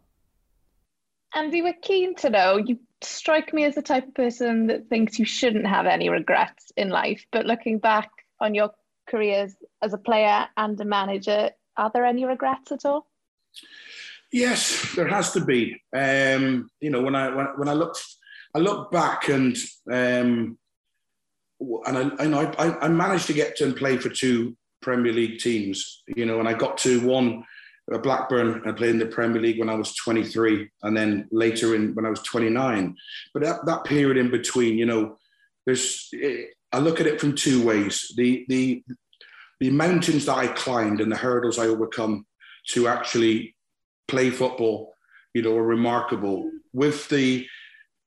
Andy, 1.36 1.62
we're 1.62 1.82
keen 1.82 2.16
to 2.16 2.30
know. 2.30 2.58
You 2.58 2.78
strike 3.02 3.54
me 3.54 3.64
as 3.66 3.76
the 3.76 3.82
type 3.82 4.08
of 4.08 4.14
person 4.14 4.68
that 4.68 4.88
thinks 4.90 5.20
you 5.20 5.26
shouldn't 5.26 5.68
have 5.68 5.86
any 5.86 6.10
regrets 6.10 6.72
in 6.76 6.90
life. 6.90 7.26
But 7.32 7.46
looking 7.46 7.80
back 7.80 8.10
on 8.40 8.56
your 8.56 8.72
careers 9.10 9.56
as 9.82 9.94
a 9.94 9.98
player 9.98 10.48
and 10.58 10.80
a 10.80 10.86
manager, 10.86 11.52
are 11.78 11.92
there 11.94 12.06
any 12.06 12.26
regrets 12.26 12.72
at 12.72 12.86
all? 12.86 13.08
Yes, 14.32 14.94
there 14.96 15.08
has 15.08 15.32
to 15.34 15.44
be. 15.44 15.82
Um, 15.96 16.70
you 16.80 16.90
know, 16.90 17.02
when 17.02 17.16
I 17.16 17.30
when, 17.36 17.48
when 17.58 17.70
I 17.70 17.74
look 17.74 17.96
I 18.56 18.60
look 18.60 18.92
back 18.92 19.28
and 19.28 19.56
um, 19.90 20.58
and 21.86 21.98
I, 21.98 22.24
I 22.24 22.28
know 22.28 22.54
I, 22.58 22.86
I 22.86 22.88
managed 22.88 23.28
to 23.28 23.34
get 23.34 23.58
to 23.58 23.66
and 23.66 23.76
play 23.76 23.98
for 23.98 24.10
two 24.10 24.56
Premier 24.82 25.14
League 25.14 25.40
teams. 25.40 26.04
You 26.08 26.26
know, 26.26 26.40
and 26.40 26.48
I 26.48 26.54
got 26.54 26.78
to 26.80 27.06
one 27.06 27.44
Blackburn. 28.00 28.62
I 28.66 28.72
played 28.72 28.92
in 28.92 29.00
the 29.00 29.06
Premier 29.06 29.42
League 29.42 29.60
when 29.60 29.70
I 29.70 29.76
was 29.76 29.96
23, 29.96 30.70
and 30.84 30.96
then 30.96 31.28
later 31.32 31.76
in 31.76 31.94
when 31.96 32.06
I 32.06 32.10
was 32.10 32.22
29. 32.22 32.96
But 33.34 33.44
that, 33.44 33.66
that 33.66 33.84
period 33.84 34.18
in 34.18 34.32
between, 34.32 34.78
you 34.78 34.86
know, 34.86 35.18
there's 35.66 36.12
I 36.72 36.80
look 36.80 37.02
at 37.02 37.08
it 37.08 37.20
from 37.20 37.36
two 37.36 37.66
ways. 37.66 38.12
The 38.16 38.46
the 38.48 38.84
the 39.60 39.70
mountains 39.70 40.26
that 40.26 40.38
I 40.38 40.48
climbed 40.48 41.02
and 41.02 41.12
the 41.12 41.18
hurdles 41.18 41.60
I 41.60 41.68
overcome 41.68 42.26
to 42.70 42.88
actually 42.88 43.56
play 44.08 44.30
football, 44.30 44.94
you 45.34 45.42
know, 45.42 45.56
are 45.56 45.64
remarkable. 45.64 46.50
With 46.74 47.08
the 47.10 47.46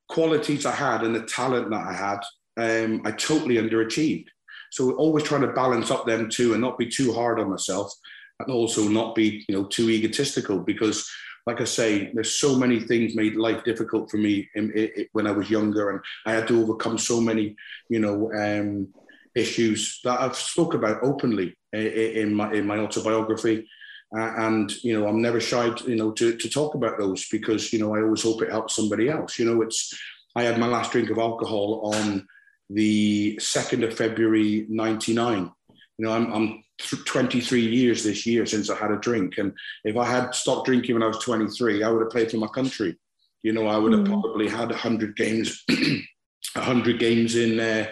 qualities 0.08 0.66
I 0.66 0.72
had 0.72 1.02
and 1.02 1.14
the 1.14 1.22
talent 1.22 1.70
that 1.70 1.86
I 1.86 1.92
had, 1.92 2.20
um, 2.56 3.02
I 3.04 3.12
totally 3.12 3.56
underachieved. 3.56 4.26
So 4.74 4.86
we're 4.86 4.96
always 4.96 5.22
trying 5.22 5.42
to 5.42 5.52
balance 5.52 5.92
up 5.92 6.04
them 6.04 6.28
two 6.28 6.52
and 6.52 6.60
not 6.60 6.78
be 6.78 6.88
too 6.88 7.12
hard 7.12 7.38
on 7.38 7.48
myself 7.48 7.94
and 8.40 8.50
also 8.50 8.88
not 8.88 9.14
be, 9.14 9.44
you 9.48 9.54
know, 9.54 9.64
too 9.66 9.88
egotistical 9.88 10.58
because 10.58 11.08
like 11.46 11.60
I 11.60 11.64
say, 11.64 12.10
there's 12.12 12.32
so 12.32 12.56
many 12.56 12.80
things 12.80 13.14
made 13.14 13.36
life 13.36 13.62
difficult 13.62 14.10
for 14.10 14.16
me 14.16 14.48
in, 14.56 14.72
in, 14.72 15.06
when 15.12 15.28
I 15.28 15.30
was 15.30 15.50
younger, 15.50 15.90
and 15.90 16.00
I 16.24 16.32
had 16.32 16.48
to 16.48 16.60
overcome 16.60 16.96
so 16.96 17.20
many, 17.20 17.54
you 17.90 18.00
know, 18.00 18.32
um, 18.32 18.88
issues 19.36 20.00
that 20.04 20.20
I've 20.20 20.36
spoke 20.36 20.72
about 20.72 21.02
openly 21.02 21.54
in 21.74 22.34
my 22.34 22.50
in 22.50 22.66
my 22.66 22.78
autobiography, 22.78 23.68
uh, 24.16 24.32
and 24.38 24.72
you 24.82 24.98
know, 24.98 25.06
I'm 25.06 25.20
never 25.20 25.38
shy, 25.38 25.68
to, 25.68 25.90
you 25.90 25.96
know, 25.96 26.12
to 26.12 26.34
to 26.34 26.48
talk 26.48 26.74
about 26.74 26.98
those 26.98 27.28
because 27.28 27.74
you 27.74 27.78
know 27.78 27.94
I 27.94 28.00
always 28.00 28.22
hope 28.22 28.40
it 28.40 28.50
helps 28.50 28.74
somebody 28.74 29.10
else. 29.10 29.38
You 29.38 29.44
know, 29.44 29.60
it's 29.60 29.92
I 30.34 30.44
had 30.44 30.58
my 30.58 30.66
last 30.66 30.92
drink 30.92 31.10
of 31.10 31.18
alcohol 31.18 31.92
on 31.94 32.26
the 32.70 33.36
2nd 33.40 33.84
of 33.84 33.96
February 33.96 34.66
99. 34.68 35.50
You 35.98 36.04
know, 36.04 36.12
I'm, 36.12 36.32
I'm 36.32 36.64
23 37.06 37.60
years 37.60 38.02
this 38.02 38.26
year 38.26 38.46
since 38.46 38.70
I 38.70 38.76
had 38.76 38.90
a 38.90 38.98
drink. 38.98 39.38
And 39.38 39.52
if 39.84 39.96
I 39.96 40.04
had 40.04 40.34
stopped 40.34 40.66
drinking 40.66 40.94
when 40.94 41.02
I 41.02 41.08
was 41.08 41.18
23, 41.18 41.82
I 41.82 41.88
would 41.88 42.02
have 42.02 42.10
played 42.10 42.30
for 42.30 42.38
my 42.38 42.48
country. 42.48 42.96
You 43.42 43.52
know, 43.52 43.66
I 43.66 43.76
would 43.76 43.92
have 43.92 44.02
mm. 44.02 44.08
probably 44.08 44.48
had 44.48 44.70
100 44.70 45.16
games, 45.16 45.64
100 46.54 46.98
games 46.98 47.36
in, 47.36 47.60
uh, 47.60 47.86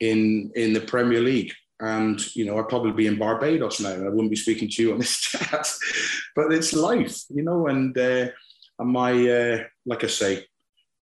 in, 0.00 0.52
in 0.54 0.72
the 0.72 0.80
Premier 0.80 1.20
League. 1.20 1.52
And, 1.80 2.20
you 2.34 2.44
know, 2.44 2.58
I'd 2.58 2.68
probably 2.68 2.92
be 2.92 3.06
in 3.06 3.18
Barbados 3.18 3.80
now. 3.80 3.90
I 3.90 4.08
wouldn't 4.08 4.30
be 4.30 4.36
speaking 4.36 4.68
to 4.70 4.82
you 4.82 4.92
on 4.92 4.98
this 5.00 5.20
chat. 5.20 5.68
but 6.34 6.52
it's 6.52 6.72
life, 6.72 7.24
you 7.28 7.42
know, 7.42 7.66
and, 7.66 7.96
uh, 7.96 8.28
and 8.78 8.90
my, 8.90 9.12
uh, 9.28 9.64
like 9.84 10.04
I 10.04 10.08
say, 10.08 10.46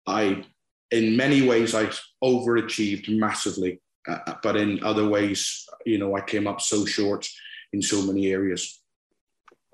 I 0.07 0.45
in 0.91 1.17
many 1.17 1.47
ways, 1.47 1.75
I 1.75 1.91
overachieved 2.23 3.09
massively, 3.19 3.81
uh, 4.09 4.35
but 4.43 4.57
in 4.57 4.83
other 4.83 5.09
ways, 5.09 5.67
you 5.85 5.99
know, 5.99 6.17
I 6.17 6.21
came 6.21 6.47
up 6.47 6.61
so 6.61 6.85
short 6.85 7.29
in 7.73 7.83
so 7.83 8.03
many 8.03 8.29
areas. 8.29 8.81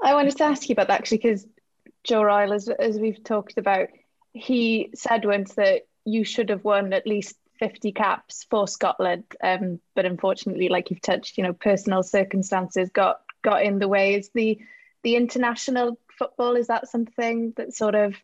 I 0.03 0.15
wanted 0.15 0.37
to 0.39 0.45
ask 0.45 0.69
you 0.69 0.73
about 0.73 0.89
that 0.89 1.01
actually, 1.01 1.19
because 1.19 1.47
Joe 2.05 2.23
Royle, 2.23 2.53
as, 2.53 2.69
as 2.69 2.99
we've 2.99 3.23
talked 3.23 3.59
about, 3.59 3.89
he 4.33 4.91
said 4.95 5.25
once 5.25 5.55
that 5.55 5.83
you 6.05 6.25
should 6.25 6.49
have 6.49 6.65
won 6.65 6.93
at 6.93 7.07
least 7.07 7.37
50 7.59 7.93
caps 7.93 8.45
for 8.51 8.67
Scotland. 8.67 9.25
Um, 9.43 9.81
but 9.95 10.05
unfortunately, 10.05 10.69
like 10.69 10.91
you've 10.91 11.03
touched, 11.03 11.39
you 11.39 11.45
know, 11.45 11.53
personal 11.53 12.03
circumstances 12.03 12.91
got 12.91 13.21
got 13.43 13.63
in 13.63 13.79
the 13.79 13.89
way. 13.89 14.15
Is 14.15 14.31
the 14.35 14.59
the 15.05 15.17
international 15.17 15.99
football, 16.19 16.57
is 16.57 16.69
that 16.69 16.89
something 16.89 17.53
that 17.57 17.75
sort 17.75 17.95
of 17.95 18.15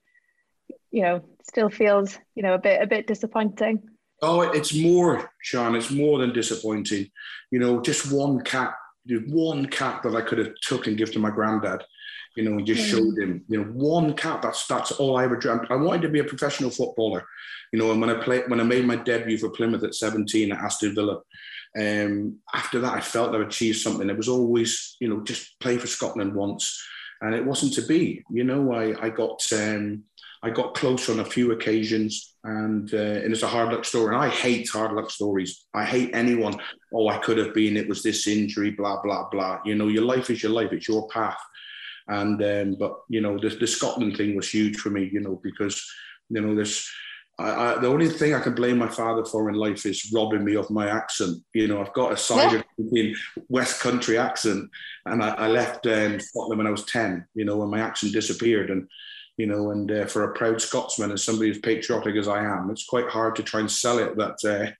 you 0.90 1.02
know, 1.02 1.22
still 1.42 1.68
feels, 1.68 2.18
you 2.34 2.42
know, 2.42 2.54
a 2.54 2.58
bit 2.58 2.82
a 2.82 2.86
bit 2.86 3.06
disappointing. 3.06 3.82
Oh, 4.20 4.40
it's 4.42 4.74
more, 4.74 5.30
Sean. 5.42 5.76
It's 5.76 5.90
more 5.90 6.18
than 6.18 6.32
disappointing. 6.32 7.08
You 7.50 7.60
know, 7.60 7.80
just 7.80 8.12
one 8.12 8.40
cap, 8.40 8.76
one 9.28 9.66
cap 9.66 10.02
that 10.02 10.16
I 10.16 10.22
could 10.22 10.38
have 10.38 10.54
took 10.62 10.86
and 10.86 10.96
give 10.96 11.12
to 11.12 11.18
my 11.18 11.30
granddad. 11.30 11.84
You 12.36 12.44
know, 12.44 12.58
and 12.58 12.66
just 12.66 12.82
mm. 12.82 12.90
showed 12.90 13.18
him. 13.18 13.44
You 13.48 13.58
know, 13.58 13.70
one 13.72 14.14
cap. 14.14 14.42
That's 14.42 14.66
that's 14.66 14.92
all 14.92 15.16
I 15.16 15.24
ever 15.24 15.36
dreamt. 15.36 15.70
I 15.70 15.76
wanted 15.76 16.02
to 16.02 16.08
be 16.08 16.20
a 16.20 16.24
professional 16.24 16.70
footballer. 16.70 17.24
You 17.72 17.78
know, 17.78 17.90
and 17.90 18.00
when 18.00 18.10
I 18.10 18.14
played, 18.14 18.48
when 18.48 18.60
I 18.60 18.64
made 18.64 18.86
my 18.86 18.96
debut 18.96 19.38
for 19.38 19.50
Plymouth 19.50 19.84
at 19.84 19.94
17 19.94 20.52
at 20.52 20.58
Aston 20.58 20.94
Villa, 20.94 21.20
um, 21.78 22.38
after 22.54 22.80
that 22.80 22.94
I 22.94 23.00
felt 23.00 23.34
I'd 23.34 23.40
achieved 23.40 23.78
something. 23.78 24.08
It 24.08 24.16
was 24.16 24.28
always, 24.28 24.96
you 25.00 25.08
know, 25.08 25.22
just 25.22 25.58
play 25.60 25.78
for 25.78 25.86
Scotland 25.86 26.34
once, 26.34 26.82
and 27.20 27.34
it 27.34 27.44
wasn't 27.44 27.74
to 27.74 27.82
be. 27.82 28.24
You 28.30 28.44
know, 28.44 28.72
I 28.72 29.06
I 29.06 29.10
got. 29.10 29.40
Um, 29.52 30.04
I 30.42 30.50
got 30.50 30.74
close 30.74 31.08
on 31.08 31.20
a 31.20 31.24
few 31.24 31.52
occasions, 31.52 32.36
and 32.44 32.92
uh, 32.94 32.96
and 32.96 33.32
it's 33.32 33.42
a 33.42 33.48
hard 33.48 33.72
luck 33.72 33.84
story. 33.84 34.14
And 34.14 34.22
I 34.22 34.28
hate 34.28 34.68
hard 34.68 34.92
luck 34.92 35.10
stories. 35.10 35.66
I 35.74 35.84
hate 35.84 36.10
anyone. 36.14 36.60
Oh, 36.94 37.08
I 37.08 37.18
could 37.18 37.38
have 37.38 37.54
been. 37.54 37.76
It 37.76 37.88
was 37.88 38.02
this 38.02 38.26
injury. 38.26 38.70
Blah 38.70 39.02
blah 39.02 39.28
blah. 39.30 39.60
You 39.64 39.74
know, 39.74 39.88
your 39.88 40.04
life 40.04 40.30
is 40.30 40.42
your 40.42 40.52
life. 40.52 40.72
It's 40.72 40.88
your 40.88 41.08
path. 41.08 41.40
And 42.06 42.42
um, 42.42 42.76
but 42.78 43.00
you 43.08 43.20
know, 43.20 43.38
the, 43.38 43.48
the 43.48 43.66
Scotland 43.66 44.16
thing 44.16 44.36
was 44.36 44.48
huge 44.48 44.78
for 44.78 44.90
me. 44.90 45.10
You 45.12 45.20
know, 45.20 45.40
because 45.42 45.84
you 46.30 46.40
know, 46.40 46.54
this. 46.54 46.88
I, 47.40 47.50
I, 47.50 47.78
the 47.78 47.86
only 47.86 48.08
thing 48.08 48.34
I 48.34 48.40
can 48.40 48.54
blame 48.56 48.78
my 48.78 48.88
father 48.88 49.24
for 49.24 49.48
in 49.48 49.54
life 49.54 49.86
is 49.86 50.10
robbing 50.12 50.44
me 50.44 50.56
of 50.56 50.70
my 50.70 50.88
accent. 50.88 51.40
You 51.54 51.68
know, 51.68 51.80
I've 51.80 51.92
got 51.92 52.10
a 52.10 52.16
side 52.16 52.64
yeah. 52.76 53.12
West 53.48 53.80
Country 53.80 54.18
accent, 54.18 54.68
and 55.06 55.22
I, 55.22 55.28
I 55.30 55.46
left 55.46 55.86
um, 55.86 56.18
Scotland 56.18 56.58
when 56.58 56.66
I 56.66 56.72
was 56.72 56.84
ten. 56.84 57.26
You 57.34 57.44
know, 57.44 57.58
when 57.58 57.70
my 57.70 57.78
accent 57.78 58.12
disappeared, 58.12 58.70
and 58.70 58.88
you 59.38 59.46
know, 59.46 59.70
and 59.70 59.90
uh, 59.90 60.04
for 60.04 60.24
a 60.24 60.34
proud 60.34 60.60
Scotsman 60.60 61.10
and 61.10 61.20
somebody 61.20 61.50
as 61.50 61.58
patriotic 61.58 62.16
as 62.16 62.28
I 62.28 62.44
am, 62.44 62.70
it's 62.70 62.84
quite 62.84 63.08
hard 63.08 63.36
to 63.36 63.42
try 63.42 63.60
and 63.60 63.70
sell 63.70 63.98
it 63.98 64.16
that 64.16 64.74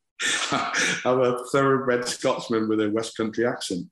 uh, 0.52 0.68
I'm 1.08 1.20
a 1.20 1.44
thoroughbred 1.46 2.06
Scotsman 2.06 2.68
with 2.68 2.80
a 2.80 2.90
West 2.90 3.16
Country 3.16 3.46
accent. 3.46 3.86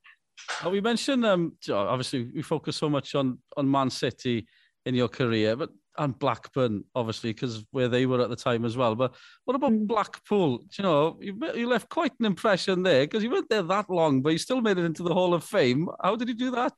Oh, 0.63 0.71
we 0.71 0.81
mentioned, 0.81 1.25
um, 1.25 1.53
obviously, 1.71 2.31
we 2.35 2.43
focus 2.43 2.77
so 2.77 2.91
much 2.91 3.15
on 3.15 3.39
on 3.57 3.71
Man 3.71 3.91
City 3.91 4.47
in 4.85 4.95
your 4.95 5.09
career, 5.09 5.57
but 5.57 5.71
and 5.99 6.19
Blackburn, 6.19 6.85
obviously, 6.95 7.33
because 7.33 7.65
where 7.71 7.89
they 7.89 8.07
were 8.07 8.21
at 8.21 8.29
the 8.29 8.37
time 8.37 8.65
as 8.65 8.77
well. 8.77 8.95
But 8.95 9.15
what 9.45 9.55
about 9.55 9.73
mm. 9.73 9.87
Blackpool? 9.87 10.65
You 10.79 10.85
know, 10.85 11.19
you, 11.21 11.39
you 11.55 11.69
left 11.69 11.89
quite 11.89 12.13
an 12.21 12.27
impression 12.27 12.83
there 12.83 13.05
because 13.05 13.23
you 13.23 13.31
weren't 13.31 13.49
there 13.49 13.63
that 13.63 13.89
long, 13.89 14.21
but 14.21 14.31
you 14.31 14.39
still 14.39 14.61
made 14.61 14.79
it 14.79 14.85
into 14.85 15.03
the 15.03 15.15
Hall 15.15 15.33
of 15.33 15.45
Fame. 15.45 15.89
How 16.03 16.17
did 16.17 16.29
you 16.29 16.35
do 16.35 16.51
that? 16.51 16.75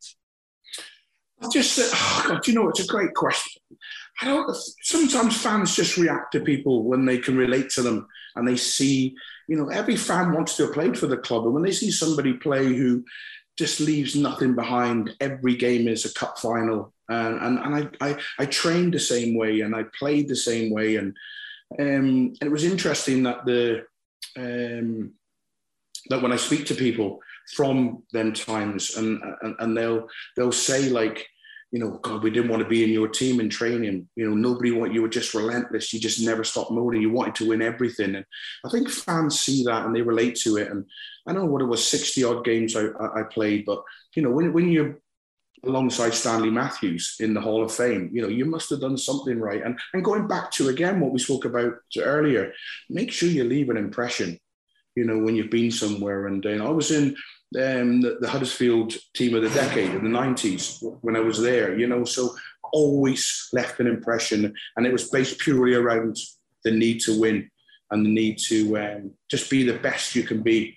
I 1.42 1.48
just, 1.52 1.78
oh 1.78 2.24
God, 2.28 2.46
you 2.46 2.54
know, 2.54 2.68
it's 2.68 2.80
a 2.80 2.86
great 2.86 3.14
question. 3.14 3.62
I 4.20 4.26
don't. 4.26 4.56
Sometimes 4.82 5.40
fans 5.40 5.76
just 5.76 5.96
react 5.96 6.32
to 6.32 6.40
people 6.40 6.84
when 6.84 7.04
they 7.04 7.18
can 7.18 7.36
relate 7.36 7.70
to 7.70 7.82
them 7.82 8.08
and 8.36 8.46
they 8.46 8.56
see. 8.56 9.14
You 9.46 9.56
know, 9.56 9.68
every 9.68 9.96
fan 9.96 10.32
wants 10.32 10.56
to 10.56 10.64
have 10.64 10.74
played 10.74 10.98
for 10.98 11.06
the 11.06 11.16
club, 11.16 11.44
and 11.44 11.54
when 11.54 11.62
they 11.62 11.72
see 11.72 11.90
somebody 11.90 12.34
play 12.34 12.66
who 12.66 13.04
just 13.56 13.80
leaves 13.80 14.14
nothing 14.14 14.54
behind, 14.54 15.14
every 15.20 15.56
game 15.56 15.88
is 15.88 16.04
a 16.04 16.12
cup 16.14 16.38
final, 16.38 16.92
and 17.08 17.38
and, 17.40 17.58
and 17.58 17.74
I, 18.00 18.10
I 18.10 18.18
I 18.40 18.46
trained 18.46 18.94
the 18.94 19.00
same 19.00 19.36
way 19.36 19.60
and 19.60 19.74
I 19.74 19.84
played 19.98 20.28
the 20.28 20.36
same 20.36 20.70
way, 20.70 20.96
and 20.96 21.16
um, 21.78 22.34
and 22.40 22.42
it 22.42 22.50
was 22.50 22.64
interesting 22.64 23.22
that 23.22 23.44
the 23.46 23.84
um, 24.36 25.12
that 26.10 26.22
when 26.22 26.32
I 26.32 26.36
speak 26.36 26.66
to 26.66 26.74
people 26.74 27.20
from 27.54 28.02
them 28.12 28.32
times, 28.32 28.96
and 28.96 29.22
and, 29.42 29.56
and 29.58 29.76
they'll 29.76 30.08
they'll 30.36 30.52
say 30.52 30.88
like 30.88 31.26
you 31.70 31.78
know, 31.78 31.98
God, 32.02 32.22
we 32.22 32.30
didn't 32.30 32.50
want 32.50 32.62
to 32.62 32.68
be 32.68 32.82
in 32.82 32.90
your 32.90 33.08
team 33.08 33.40
in 33.40 33.50
training. 33.50 34.08
You 34.16 34.28
know, 34.28 34.34
nobody 34.34 34.70
want 34.70 34.94
you 34.94 35.02
were 35.02 35.08
just 35.08 35.34
relentless. 35.34 35.92
You 35.92 36.00
just 36.00 36.20
never 36.20 36.42
stopped 36.42 36.70
moving. 36.70 37.02
You 37.02 37.10
wanted 37.10 37.34
to 37.36 37.48
win 37.48 37.60
everything. 37.60 38.14
And 38.14 38.24
I 38.64 38.70
think 38.70 38.88
fans 38.88 39.40
see 39.40 39.64
that 39.64 39.84
and 39.84 39.94
they 39.94 40.00
relate 40.00 40.36
to 40.36 40.56
it. 40.56 40.70
And 40.70 40.86
I 41.26 41.32
don't 41.32 41.44
know 41.44 41.50
what 41.50 41.60
it 41.60 41.66
was, 41.66 41.86
60 41.86 42.24
odd 42.24 42.44
games 42.44 42.74
I, 42.74 42.86
I 43.14 43.22
played, 43.30 43.66
but 43.66 43.82
you 44.14 44.22
know, 44.22 44.30
when, 44.30 44.52
when 44.54 44.70
you're 44.70 44.98
alongside 45.64 46.14
Stanley 46.14 46.50
Matthews 46.50 47.16
in 47.20 47.34
the 47.34 47.40
Hall 47.40 47.62
of 47.62 47.74
Fame, 47.74 48.08
you 48.12 48.22
know, 48.22 48.28
you 48.28 48.46
must 48.46 48.70
have 48.70 48.80
done 48.80 48.96
something 48.96 49.38
right. 49.38 49.62
And 49.62 49.78
and 49.92 50.04
going 50.04 50.26
back 50.26 50.50
to 50.52 50.68
again 50.68 51.00
what 51.00 51.12
we 51.12 51.18
spoke 51.18 51.44
about 51.44 51.74
earlier, 51.98 52.52
make 52.88 53.12
sure 53.12 53.28
you 53.28 53.44
leave 53.44 53.68
an 53.68 53.76
impression, 53.76 54.38
you 54.94 55.04
know, 55.04 55.18
when 55.18 55.36
you've 55.36 55.50
been 55.50 55.70
somewhere. 55.70 56.28
And 56.28 56.44
uh, 56.46 56.64
I 56.64 56.70
was 56.70 56.90
in 56.90 57.14
um, 57.56 58.00
the, 58.02 58.18
the, 58.20 58.28
Huddersfield 58.28 58.94
team 59.14 59.34
of 59.34 59.42
the 59.42 59.48
decade 59.50 59.94
in 59.94 60.04
the 60.04 60.18
90s 60.18 60.82
when 61.00 61.16
I 61.16 61.20
was 61.20 61.40
there, 61.40 61.78
you 61.78 61.86
know, 61.86 62.04
so 62.04 62.34
always 62.72 63.48
left 63.54 63.80
an 63.80 63.86
impression. 63.86 64.54
And 64.76 64.86
it 64.86 64.92
was 64.92 65.08
based 65.08 65.38
purely 65.38 65.74
around 65.74 66.16
the 66.64 66.70
need 66.70 67.00
to 67.00 67.18
win 67.18 67.50
and 67.90 68.04
the 68.04 68.10
need 68.10 68.38
to 68.48 68.78
um, 68.78 69.12
just 69.30 69.48
be 69.50 69.62
the 69.62 69.78
best 69.78 70.14
you 70.14 70.24
can 70.24 70.42
be 70.42 70.76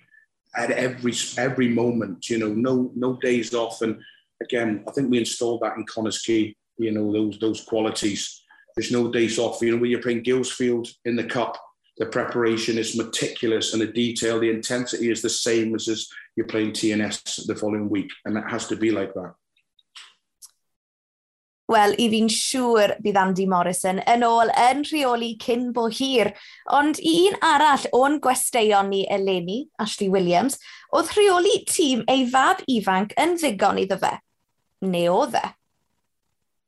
at 0.56 0.72
every 0.72 1.14
every 1.38 1.70
moment, 1.70 2.30
you 2.30 2.38
know, 2.38 2.54
no 2.54 2.92
no 2.96 3.18
days 3.18 3.54
off. 3.54 3.82
And 3.82 4.00
again, 4.42 4.84
I 4.88 4.92
think 4.92 5.10
we 5.10 5.20
installed 5.20 5.62
that 5.62 5.78
in 5.78 5.86
Connah's 5.86 6.22
Quay, 6.22 6.56
you 6.78 6.92
know, 6.92 7.12
those 7.12 7.38
those 7.40 7.64
qualities. 7.64 8.44
There's 8.76 8.92
no 8.92 9.12
days 9.12 9.38
off. 9.38 9.62
You 9.62 9.72
know, 9.72 9.82
when 9.82 9.92
you're 9.92 10.02
playing 10.02 10.24
Guilsfield 10.24 10.90
in 11.04 11.18
the 11.18 11.26
cup, 11.26 11.58
the 11.98 12.06
preparation 12.06 12.78
is 12.78 12.98
meticulous 12.98 13.74
and 13.74 13.82
the 13.82 13.88
detail, 13.88 14.40
the 14.40 14.50
intensity 14.50 15.12
is 15.12 15.22
the 15.22 15.30
same 15.30 15.76
as, 15.76 15.88
as 15.88 16.08
you're 16.36 16.48
playing 16.48 16.72
TNS 16.72 17.46
the 17.46 17.56
following 17.56 17.90
week. 17.90 18.12
And 18.26 18.36
that 18.36 18.50
has 18.50 18.68
to 18.68 18.76
be 18.76 18.92
like 18.92 19.14
that. 19.14 19.34
Wel, 21.72 21.94
i 22.04 22.10
fi'n 22.12 22.28
siŵr 22.28 22.98
bydd 23.00 23.18
Andy 23.22 23.46
Morrison 23.48 24.02
yn 24.12 24.26
ôl 24.28 24.50
yn 24.60 24.82
rheoli 24.90 25.30
cyn 25.40 25.70
bo 25.72 25.86
hir. 25.88 26.34
Ond 26.68 27.00
un 27.00 27.38
arall 27.48 27.86
o'n 27.96 28.18
gwesteion 28.24 28.90
ni 28.92 29.06
eleni, 29.08 29.62
Ashley 29.80 30.10
Williams, 30.12 30.58
oedd 30.92 31.14
rheoli 31.16 31.62
tîm 31.70 32.04
ei 32.12 32.26
fab 32.34 32.60
ifanc 32.68 33.16
yn 33.24 33.38
ddigon 33.40 33.80
iddo 33.86 34.02
fe. 34.02 34.18
Neu 34.84 35.16
oedd 35.22 35.38
e? 35.40 35.46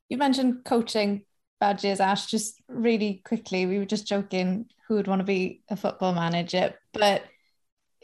You 0.08 0.22
mentioned 0.22 0.64
coaching 0.64 1.26
badges, 1.60 2.00
Ash, 2.00 2.28
just 2.28 2.62
really 2.70 3.22
quickly, 3.26 3.66
we 3.66 3.80
were 3.80 3.90
just 3.90 4.08
joking 4.08 4.70
who 4.88 4.96
would 4.96 5.08
want 5.08 5.20
to 5.20 5.26
be 5.26 5.62
a 5.70 5.76
football 5.76 6.14
manager, 6.14 6.74
but 6.94 7.24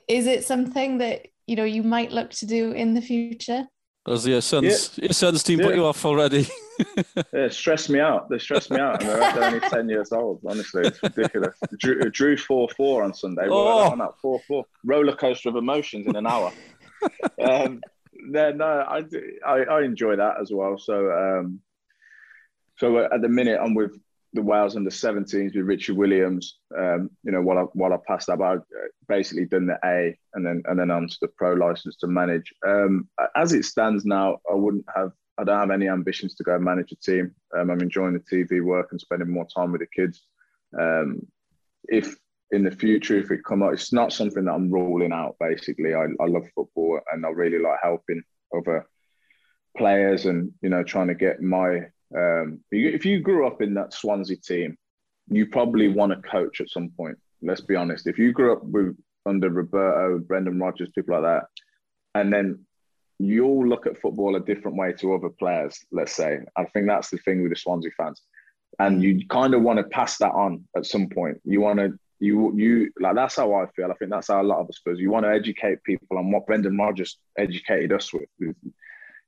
is 0.08 0.28
it 0.28 0.44
something 0.44 0.98
that 1.00 1.28
you 1.46 1.56
know 1.56 1.64
you 1.64 1.84
might 1.84 2.12
look 2.12 2.32
to 2.32 2.46
do 2.46 2.72
in 2.72 2.94
the 2.94 3.02
future? 3.02 3.68
Does 4.06 4.26
your 4.26 4.42
son's 4.42 4.98
yeah. 4.98 5.06
your 5.06 5.14
son's 5.14 5.44
team 5.44 5.60
yeah. 5.60 5.66
put 5.66 5.76
you 5.76 5.86
off 5.86 6.04
already? 6.06 6.48
yeah, 7.34 7.50
stressed 7.50 7.90
me 7.90 8.00
out. 8.00 8.30
They 8.30 8.40
stressed 8.40 8.72
me 8.72 8.80
out, 8.80 9.02
and 9.02 9.10
they're 9.10 9.44
only 9.44 9.60
ten 9.60 9.90
years 9.90 10.12
old. 10.12 10.42
Honestly, 10.48 10.88
it's 10.88 11.04
ridiculous. 11.04 11.56
Drew, 11.78 12.10
drew 12.10 12.38
four 12.38 12.70
four 12.76 13.04
on 13.04 13.14
Sunday. 13.14 13.48
Oh. 13.50 13.92
on 13.92 14.00
that 14.00 14.18
four 14.22 14.40
four 14.48 14.66
roller 14.86 15.16
coaster 15.16 15.50
of 15.50 15.58
emotions 15.58 16.08
in 16.08 16.16
an 16.16 16.26
hour. 16.26 16.52
um, 17.42 17.82
no, 18.14 18.52
no, 18.52 18.66
I, 18.66 19.04
I, 19.46 19.64
I 19.64 19.82
enjoy 19.84 20.16
that 20.16 20.36
as 20.42 20.52
well. 20.52 20.78
So 20.78 21.12
um, 21.12 21.60
so 22.78 23.00
at 23.00 23.22
the 23.22 23.30
minute, 23.30 23.60
I'm 23.62 23.76
with 23.76 24.00
the 24.34 24.42
Wales 24.42 24.76
under 24.76 24.90
17s 24.90 25.56
with 25.56 25.66
Richard 25.66 25.98
Williams. 25.98 26.60
Um, 26.78 27.10
you 27.24 27.32
know, 27.32 27.42
while 27.42 27.58
I 27.58 27.62
while 27.74 27.94
I 27.94 27.98
passed 28.08 28.28
that, 28.28 28.42
I've 28.42 28.62
basically 29.08 29.46
done 29.46 29.66
the 29.66 29.80
A 29.84 30.18
and 30.34 30.46
then 30.46 30.62
and 30.66 30.80
then 30.80 30.92
onto 30.92 31.16
the 31.22 31.30
pro 31.30 31.54
license 31.54 31.98
to 31.98 32.08
manage. 32.08 32.54
Um, 32.66 33.10
as 33.36 33.54
it 33.54 33.66
stands 33.66 34.06
now, 34.06 34.38
I 34.50 34.56
wouldn't 34.56 34.86
have. 34.96 35.12
I 35.38 35.46
don't 35.46 35.60
have 35.60 35.72
any 35.72 35.88
ambitions 35.88 36.36
to 36.36 36.44
go 36.44 36.60
manage 36.60 36.92
a 36.92 36.96
team. 36.98 37.34
Um, 37.58 37.70
I'm 37.72 37.80
enjoying 37.80 38.14
the 38.14 38.20
TV 38.20 38.62
work 38.62 38.90
and 38.92 39.00
spending 39.00 39.32
more 39.32 39.48
time 39.56 39.72
with 39.72 39.80
the 39.80 39.88
kids. 39.88 40.22
Um, 40.78 41.26
if 41.88 42.18
in 42.52 42.64
the 42.64 42.72
future, 42.72 43.18
if 43.18 43.32
it 43.32 43.46
come 43.46 43.64
up, 43.64 43.72
it's 43.72 43.94
not 43.94 44.12
something 44.12 44.46
that 44.46 44.52
I'm 44.52 44.70
ruling 44.70 45.14
out. 45.14 45.38
Basically, 45.40 45.94
I, 45.94 46.08
I 46.20 46.26
love 46.26 46.44
football 46.54 47.00
and 47.12 47.26
I 47.26 47.30
really 47.30 47.60
like 47.60 47.80
helping 47.82 48.22
other 48.56 48.86
players 49.78 50.26
and 50.26 50.52
you 50.62 50.70
know 50.70 50.84
trying 50.84 51.08
to 51.08 51.16
get 51.16 51.42
my 51.42 51.82
um, 52.16 52.60
if 52.72 53.06
you 53.06 53.20
grew 53.20 53.48
up 53.48 53.62
in 53.62 53.74
that 53.76 53.94
Swansea 53.94 54.38
team, 54.38 54.78
you 55.30 55.46
probably 55.46 55.88
want 55.88 56.12
to 56.12 56.30
coach 56.30 56.60
at 56.62 56.70
some 56.70 56.90
point. 56.90 57.18
Let's 57.42 57.62
be 57.62 57.76
honest. 57.76 58.08
If 58.08 58.18
you 58.18 58.32
grew 58.32 58.54
up 58.54 58.64
with 58.64 58.98
under 59.26 59.50
Roberto, 59.50 60.20
Brendan 60.20 60.60
Rodgers, 60.60 60.90
people 60.94 61.22
like 61.22 61.24
that, 61.24 61.46
and 62.16 62.34
then 62.34 62.66
you'll 63.20 63.68
look 63.68 63.86
at 63.86 64.02
football 64.02 64.36
a 64.36 64.40
different 64.40 64.78
way 64.78 64.94
to 64.94 65.14
other 65.14 65.30
players. 65.30 65.80
Let's 65.92 66.16
say. 66.16 66.40
I 66.58 66.66
think 66.66 66.88
that's 66.88 67.10
the 67.10 67.18
thing 67.18 67.42
with 67.44 67.52
the 67.52 67.58
Swansea 67.58 67.92
fans, 67.96 68.22
and 68.80 69.04
you 69.04 69.26
kind 69.28 69.54
of 69.54 69.62
want 69.62 69.78
to 69.78 69.84
pass 69.84 70.18
that 70.18 70.32
on 70.32 70.66
at 70.76 70.86
some 70.86 71.10
point. 71.10 71.40
You 71.44 71.62
want 71.62 71.80
to. 71.80 71.98
You 72.22 72.54
you 72.58 72.92
like 73.00 73.16
that's 73.16 73.38
how 73.38 73.54
I 73.54 73.68
feel. 73.68 73.92
I 73.92 73.94
think 73.94 74.12
that's 74.12 74.28
how 74.28 74.42
a 74.42 74.44
lot 74.44 74.60
of 74.60 74.68
us 74.68 74.82
feel. 74.84 75.00
You 75.00 75.10
want 75.10 75.26
to 75.26 75.32
educate 75.32 75.82
people 75.84 76.18
on 76.18 76.32
what 76.32 76.46
Brendan 76.48 76.78
Rodgers 76.78 77.18
educated 77.38 77.94
us 77.94 78.14
with. 78.14 78.28
You 78.40 78.54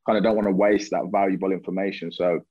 kind 0.06 0.18
of 0.18 0.24
don't 0.26 0.36
want 0.36 0.50
to 0.50 0.54
waste 0.54 0.92
that 0.92 1.08
valuable 1.10 1.54
information. 1.54 2.12
So 2.12 2.42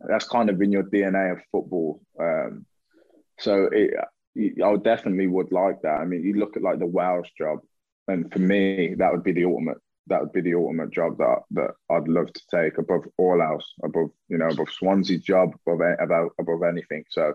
that's 0.00 0.28
kind 0.28 0.50
of 0.50 0.60
in 0.60 0.72
your 0.72 0.84
DNA 0.84 1.32
of 1.32 1.38
football. 1.50 2.00
Um, 2.20 2.66
so 3.38 3.68
it, 3.72 3.94
I 4.62 4.76
definitely 4.76 5.26
would 5.26 5.52
like 5.52 5.82
that. 5.82 6.00
I 6.00 6.04
mean, 6.04 6.22
you 6.22 6.34
look 6.34 6.56
at 6.56 6.62
like 6.62 6.78
the 6.78 6.86
Wales 6.86 7.28
job, 7.36 7.60
and 8.08 8.30
for 8.32 8.38
me, 8.38 8.94
that 8.98 9.12
would 9.12 9.22
be 9.24 9.32
the 9.32 9.44
ultimate. 9.44 9.78
That 10.08 10.20
would 10.20 10.32
be 10.32 10.40
the 10.40 10.54
ultimate 10.54 10.92
job 10.92 11.18
that 11.18 11.38
that 11.52 11.70
I'd 11.90 12.08
love 12.08 12.32
to 12.32 12.42
take 12.50 12.78
above 12.78 13.04
all 13.18 13.42
else, 13.42 13.72
above 13.82 14.10
you 14.28 14.38
know, 14.38 14.48
above 14.48 14.70
Swansea's 14.70 15.22
job, 15.22 15.54
above 15.66 15.80
about 16.00 16.32
above 16.38 16.62
anything. 16.62 17.04
So, 17.10 17.34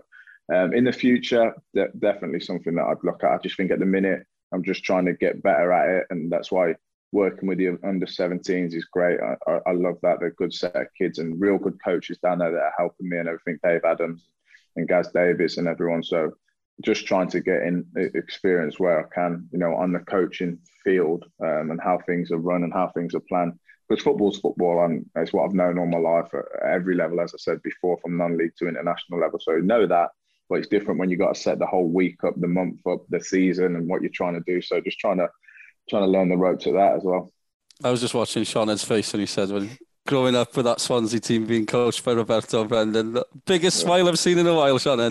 um, 0.54 0.72
in 0.72 0.84
the 0.84 0.92
future, 0.92 1.54
de- 1.74 1.92
definitely 1.98 2.40
something 2.40 2.74
that 2.76 2.84
I'd 2.84 3.04
look 3.04 3.24
at. 3.24 3.32
I 3.32 3.38
just 3.42 3.56
think 3.56 3.70
at 3.70 3.78
the 3.78 3.86
minute, 3.86 4.24
I'm 4.52 4.62
just 4.62 4.84
trying 4.84 5.06
to 5.06 5.12
get 5.12 5.42
better 5.42 5.72
at 5.72 5.88
it, 5.88 6.06
and 6.10 6.30
that's 6.30 6.50
why 6.50 6.76
working 7.12 7.46
with 7.46 7.58
the 7.58 7.78
under 7.84 8.06
17s 8.06 8.74
is 8.74 8.86
great. 8.86 9.20
I, 9.20 9.58
I, 9.66 9.72
love 9.72 9.98
that. 10.02 10.18
They're 10.18 10.28
a 10.28 10.34
good 10.34 10.52
set 10.52 10.74
of 10.74 10.86
kids 10.96 11.18
and 11.18 11.38
real 11.38 11.58
good 11.58 11.78
coaches 11.84 12.18
down 12.18 12.38
there 12.38 12.50
that 12.50 12.58
are 12.58 12.74
helping 12.76 13.08
me 13.08 13.18
and 13.18 13.28
everything. 13.28 13.58
Dave 13.62 13.84
Adams 13.84 14.24
and 14.76 14.88
Gaz 14.88 15.10
Davis 15.12 15.58
and 15.58 15.68
everyone. 15.68 16.02
So 16.02 16.32
just 16.82 17.06
trying 17.06 17.28
to 17.28 17.40
get 17.40 17.62
in 17.62 17.84
experience 17.96 18.80
where 18.80 19.00
I 19.00 19.14
can, 19.14 19.46
you 19.52 19.58
know, 19.58 19.74
on 19.74 19.92
the 19.92 20.00
coaching 20.00 20.58
field 20.82 21.26
um, 21.42 21.70
and 21.70 21.80
how 21.80 21.98
things 22.06 22.32
are 22.32 22.38
run 22.38 22.64
and 22.64 22.72
how 22.72 22.88
things 22.88 23.14
are 23.14 23.20
planned. 23.20 23.58
Because 23.88 24.02
football's 24.02 24.38
football 24.38 24.84
and 24.84 25.04
it's 25.16 25.34
what 25.34 25.44
I've 25.44 25.54
known 25.54 25.78
all 25.78 25.86
my 25.86 25.98
life 25.98 26.32
at 26.32 26.66
every 26.66 26.94
level, 26.94 27.20
as 27.20 27.34
I 27.34 27.38
said 27.38 27.62
before, 27.62 27.98
from 27.98 28.16
non-league 28.16 28.56
to 28.58 28.68
international 28.68 29.20
level. 29.20 29.38
So 29.38 29.56
know 29.58 29.86
that, 29.86 30.10
but 30.48 30.60
it's 30.60 30.68
different 30.68 30.98
when 30.98 31.10
you 31.10 31.18
got 31.18 31.34
to 31.34 31.40
set 31.40 31.58
the 31.58 31.66
whole 31.66 31.88
week 31.88 32.24
up, 32.24 32.40
the 32.40 32.48
month 32.48 32.86
up, 32.86 33.02
the 33.10 33.20
season, 33.20 33.76
and 33.76 33.86
what 33.86 34.00
you're 34.00 34.10
trying 34.10 34.34
to 34.34 34.44
do. 34.46 34.62
So 34.62 34.80
just 34.80 34.98
trying 34.98 35.18
to 35.18 35.28
trying 35.88 36.02
to 36.02 36.08
learn 36.08 36.28
the 36.28 36.36
ropes 36.36 36.66
of 36.66 36.74
that 36.74 36.96
as 36.96 37.02
well. 37.02 37.32
I 37.82 37.90
was 37.90 38.00
just 38.00 38.14
watching 38.14 38.44
Sean's 38.44 38.84
face 38.84 39.12
and 39.12 39.20
he 39.20 39.26
said 39.26 39.50
when 39.50 39.76
growing 40.06 40.36
up 40.36 40.56
with 40.56 40.66
that 40.66 40.80
Swansea 40.80 41.20
team 41.20 41.46
being 41.46 41.66
coached 41.66 42.04
by 42.04 42.12
Roberto 42.12 42.64
Brendan, 42.64 43.14
the 43.14 43.26
biggest 43.46 43.80
yeah. 43.80 43.86
smile 43.86 44.08
I've 44.08 44.18
seen 44.18 44.38
in 44.38 44.46
a 44.46 44.54
while, 44.54 44.78
Sean. 44.78 45.00
I 45.00 45.10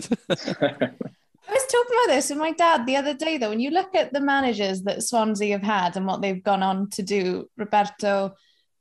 was 1.53 1.65
talking 1.65 1.95
about 1.95 2.07
this 2.07 2.29
with 2.29 2.39
my 2.39 2.51
dad 2.51 2.85
the 2.85 2.95
other 2.95 3.13
day, 3.13 3.37
though. 3.37 3.49
When 3.49 3.59
you 3.59 3.71
look 3.71 3.93
at 3.95 4.13
the 4.13 4.21
managers 4.21 4.83
that 4.83 5.03
Swansea 5.03 5.53
have 5.53 5.63
had 5.63 5.97
and 5.97 6.05
what 6.05 6.21
they've 6.21 6.43
gone 6.43 6.63
on 6.63 6.89
to 6.91 7.03
do, 7.03 7.49
Roberto, 7.57 8.35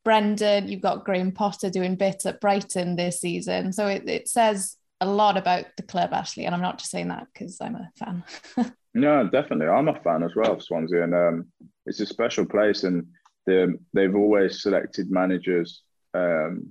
Brendan, 0.05 0.69
you've 0.69 0.81
got 0.81 1.05
Graham 1.05 1.33
Potter 1.33 1.71
doing 1.71 1.97
bits 1.97 2.27
at 2.27 2.41
Brighton 2.41 2.97
this 2.97 3.21
season. 3.21 3.73
So 3.73 3.87
it, 3.87 4.09
it 4.09 4.29
says 4.29 4.77
a 5.01 5.07
lot 5.07 5.37
about 5.37 5.65
the 5.77 5.83
club, 5.83 6.13
Ashley. 6.13 6.45
And 6.47 6.55
I'm 6.55 6.61
not 6.61 6.79
just 6.79 6.91
saying 6.91 7.09
that 7.09 7.27
because 7.33 7.61
I'm 7.61 7.77
a 7.77 7.91
fan. 7.97 8.25
no, 8.95 9.29
definitely. 9.29 9.67
I'm 9.67 9.89
a 9.89 10.01
fan 10.01 10.23
as 10.23 10.35
well 10.37 10.53
of 10.53 10.63
Swansea. 10.63 11.03
And 11.03 11.15
um, 11.15 11.47
it's 11.87 12.01
a 12.01 12.07
special 12.07 12.47
place, 12.47 12.85
and 12.85 13.07
they've 13.47 14.15
always 14.15 14.63
selected 14.63 15.11
managers 15.11 15.83
um, 16.15 16.71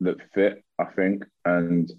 that 0.00 0.16
fit. 0.34 0.62
I 0.78 0.86
think, 0.86 1.24
and 1.44 1.90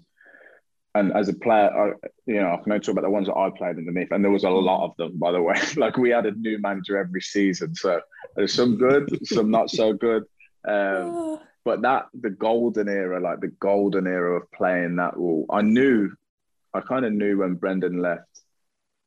and 0.96 1.12
as 1.12 1.28
a 1.28 1.34
player, 1.34 1.70
I, 1.70 2.08
you 2.26 2.40
know, 2.40 2.52
I 2.52 2.56
can 2.62 2.72
only 2.72 2.80
talk 2.80 2.92
about 2.92 3.02
the 3.02 3.10
ones 3.10 3.26
that 3.26 3.36
I 3.36 3.50
played 3.50 3.76
underneath, 3.76 4.12
and 4.12 4.24
there 4.24 4.30
was 4.30 4.44
a 4.44 4.50
lot 4.50 4.84
of 4.84 4.96
them, 4.96 5.18
by 5.18 5.30
the 5.30 5.42
way. 5.42 5.54
like 5.76 5.96
we 5.98 6.10
had 6.10 6.26
a 6.26 6.32
new 6.32 6.58
manager 6.58 6.96
every 6.96 7.20
season, 7.20 7.74
so 7.74 8.00
there's 8.34 8.54
some 8.54 8.76
good, 8.76 9.26
some 9.26 9.50
not 9.50 9.70
so 9.70 9.92
good. 9.92 10.24
Um, 10.66 11.38
but 11.64 11.82
that 11.82 12.06
the 12.18 12.30
golden 12.30 12.88
era, 12.88 13.20
like 13.20 13.40
the 13.40 13.52
golden 13.60 14.06
era 14.06 14.36
of 14.36 14.50
playing 14.52 14.96
that 14.96 15.16
role, 15.16 15.44
I 15.50 15.62
knew, 15.62 16.10
I 16.72 16.80
kind 16.80 17.04
of 17.04 17.12
knew 17.12 17.38
when 17.38 17.54
Brendan 17.54 18.00
left. 18.00 18.40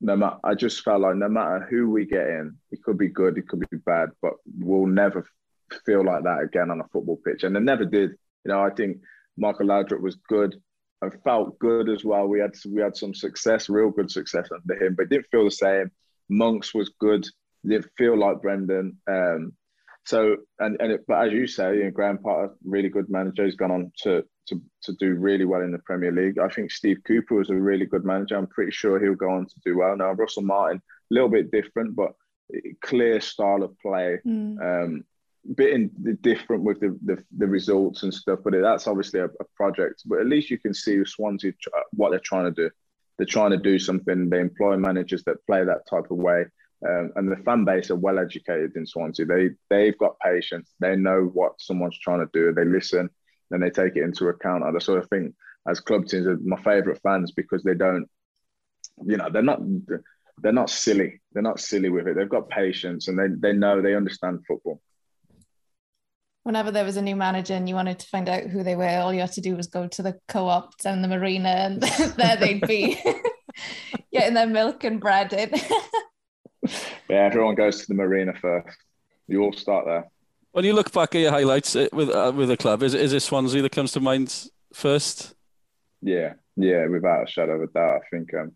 No 0.01 0.15
matter, 0.15 0.37
I 0.43 0.55
just 0.55 0.81
felt 0.81 1.01
like 1.01 1.15
no 1.15 1.27
matter 1.27 1.67
who 1.69 1.89
we 1.89 2.05
get 2.05 2.27
in, 2.27 2.57
it 2.71 2.81
could 2.83 2.97
be 2.97 3.09
good, 3.09 3.37
it 3.37 3.47
could 3.47 3.59
be 3.69 3.77
bad, 3.77 4.09
but 4.21 4.33
we'll 4.59 4.87
never 4.87 5.25
feel 5.85 6.05
like 6.05 6.23
that 6.23 6.39
again 6.41 6.71
on 6.71 6.79
a 6.79 6.87
football 6.87 7.19
pitch, 7.25 7.43
and 7.43 7.55
it 7.55 7.61
never 7.61 7.85
did. 7.85 8.11
You 8.45 8.51
know, 8.51 8.63
I 8.63 8.69
think 8.69 8.97
Michael 9.37 9.67
Laudrup 9.67 10.01
was 10.01 10.15
good 10.27 10.61
and 11.01 11.23
felt 11.23 11.59
good 11.59 11.89
as 11.89 12.03
well. 12.03 12.27
We 12.27 12.39
had 12.39 12.51
we 12.67 12.81
had 12.81 12.95
some 12.95 13.13
success, 13.13 13.69
real 13.69 13.89
good 13.89 14.11
success 14.11 14.49
under 14.53 14.83
him, 14.83 14.95
but 14.95 15.03
it 15.03 15.09
didn't 15.09 15.27
feel 15.31 15.45
the 15.45 15.51
same. 15.51 15.91
Monks 16.29 16.73
was 16.73 16.91
good. 16.99 17.25
Didn't 17.65 17.91
feel 17.97 18.17
like 18.17 18.41
Brendan. 18.41 18.97
Um, 19.07 19.53
so 20.09 20.37
and 20.57 20.75
and 20.79 20.91
it, 20.93 21.05
but 21.07 21.27
as 21.27 21.31
you 21.31 21.45
say, 21.45 21.77
you 21.77 21.83
know, 21.83 21.91
Graham 21.91 22.17
Potter, 22.17 22.49
really 22.63 22.89
good 22.89 23.09
manager. 23.09 23.45
He's 23.45 23.55
gone 23.55 23.69
on 23.69 23.91
to 24.03 24.23
to 24.47 24.59
to 24.83 24.93
do 24.93 25.13
really 25.13 25.45
well 25.45 25.61
in 25.61 25.71
the 25.71 25.85
Premier 25.85 26.11
League. 26.11 26.39
I 26.39 26.49
think 26.49 26.71
Steve 26.71 26.97
Cooper 27.05 27.35
was 27.35 27.51
a 27.51 27.55
really 27.55 27.85
good 27.85 28.03
manager. 28.03 28.35
I'm 28.35 28.47
pretty 28.47 28.71
sure 28.71 28.99
he'll 28.99 29.13
go 29.13 29.29
on 29.29 29.45
to 29.45 29.55
do 29.63 29.77
well. 29.77 29.95
Now 29.95 30.13
Russell 30.13 30.41
Martin, 30.41 30.81
a 31.11 31.13
little 31.13 31.29
bit 31.29 31.51
different, 31.51 31.95
but 31.95 32.13
clear 32.81 33.21
style 33.21 33.61
of 33.61 33.77
play. 33.79 34.17
Mm. 34.25 34.57
Um, 34.59 35.03
bit 35.55 35.73
in, 35.73 36.17
different 36.21 36.63
with 36.63 36.79
the, 36.79 36.97
the, 37.05 37.23
the 37.37 37.47
results 37.47 38.03
and 38.03 38.13
stuff, 38.13 38.39
but 38.43 38.53
that's 38.61 38.87
obviously 38.87 39.19
a, 39.19 39.25
a, 39.25 39.45
project. 39.55 40.03
But 40.05 40.19
at 40.19 40.27
least 40.27 40.49
you 40.49 40.59
can 40.59 40.73
see 40.73 41.01
Swansea 41.05 41.53
what 41.91 42.09
they're 42.09 42.19
trying 42.19 42.53
to 42.53 42.63
do. 42.63 42.69
They're 43.17 43.25
trying 43.25 43.51
to 43.51 43.57
do 43.57 43.79
something. 43.79 44.29
They 44.29 44.39
employ 44.39 44.75
managers 44.77 45.23
that 45.23 45.45
play 45.45 45.63
that 45.63 45.87
type 45.89 46.11
of 46.11 46.17
way. 46.17 46.45
Um, 46.87 47.11
and 47.17 47.29
the 47.29 47.35
fan 47.43 47.65
base 47.65 47.91
are 47.91 47.95
well 47.95 48.19
educated 48.19 48.75
in 48.75 48.85
Swansea. 48.85 49.25
They 49.25 49.49
they've 49.69 49.97
got 49.97 50.19
patience. 50.19 50.73
They 50.79 50.95
know 50.95 51.29
what 51.33 51.59
someone's 51.59 51.99
trying 51.99 52.19
to 52.19 52.29
do. 52.31 52.53
They 52.53 52.63
listen 52.63 53.09
and 53.51 53.61
they 53.61 53.69
take 53.69 53.95
it 53.95 54.03
into 54.03 54.27
account. 54.27 54.63
I 54.63 54.77
sort 54.79 54.99
of 54.99 55.09
think 55.09 55.33
as 55.67 55.79
club 55.79 56.05
teams 56.05 56.27
are 56.27 56.37
my 56.37 56.61
favourite 56.61 57.01
fans 57.01 57.31
because 57.31 57.63
they 57.63 57.73
don't, 57.73 58.07
you 59.05 59.17
know, 59.17 59.29
they're 59.29 59.41
not 59.41 59.59
they're 60.41 60.53
not 60.53 60.69
silly. 60.69 61.21
They're 61.33 61.43
not 61.43 61.59
silly 61.59 61.89
with 61.89 62.07
it. 62.07 62.15
They've 62.15 62.29
got 62.29 62.49
patience 62.49 63.07
and 63.09 63.19
they 63.19 63.27
they 63.27 63.53
know 63.53 63.81
they 63.81 63.95
understand 63.95 64.45
football. 64.47 64.81
Whenever 66.43 66.71
there 66.71 66.85
was 66.85 66.97
a 66.97 67.01
new 67.01 67.17
manager 67.17 67.53
and 67.53 67.67
you 67.67 67.75
wanted 67.75 67.99
to 67.99 68.07
find 68.07 68.29
out 68.29 68.43
who 68.43 68.63
they 68.63 68.75
were, 68.75 68.99
all 68.99 69.13
you 69.13 69.19
had 69.19 69.33
to 69.33 69.41
do 69.41 69.55
was 69.55 69.67
go 69.67 69.87
to 69.87 70.01
the 70.01 70.17
co-op 70.29 70.77
down 70.77 71.01
the 71.01 71.07
marina, 71.09 71.49
and 71.49 71.81
there 72.17 72.37
they'd 72.37 72.65
be 72.65 72.97
getting 74.13 74.33
their 74.33 74.47
milk 74.47 74.85
and 74.85 75.01
bread 75.01 75.33
in 75.33 75.51
yeah, 77.09 77.17
everyone 77.17 77.55
goes 77.55 77.81
to 77.81 77.87
the 77.87 77.93
marina 77.93 78.33
first. 78.33 78.77
You 79.27 79.43
all 79.43 79.53
start 79.53 79.85
there. 79.85 80.09
When 80.51 80.65
you 80.65 80.73
look 80.73 80.91
back 80.91 81.13
at 81.15 81.21
your 81.21 81.31
highlights 81.31 81.75
uh, 81.75 81.87
with 81.93 82.09
uh, 82.09 82.31
with 82.35 82.49
the 82.49 82.57
club, 82.57 82.83
is 82.83 82.93
is 82.93 83.13
it 83.13 83.21
Swansea 83.21 83.61
that 83.61 83.71
comes 83.71 83.91
to 83.93 83.99
mind 83.99 84.49
first? 84.73 85.35
Yeah, 86.01 86.33
yeah, 86.55 86.87
without 86.87 87.27
a 87.27 87.31
shadow 87.31 87.55
of 87.55 87.63
a 87.63 87.67
doubt. 87.67 88.01
I 88.01 88.09
think 88.09 88.33
um, 88.33 88.51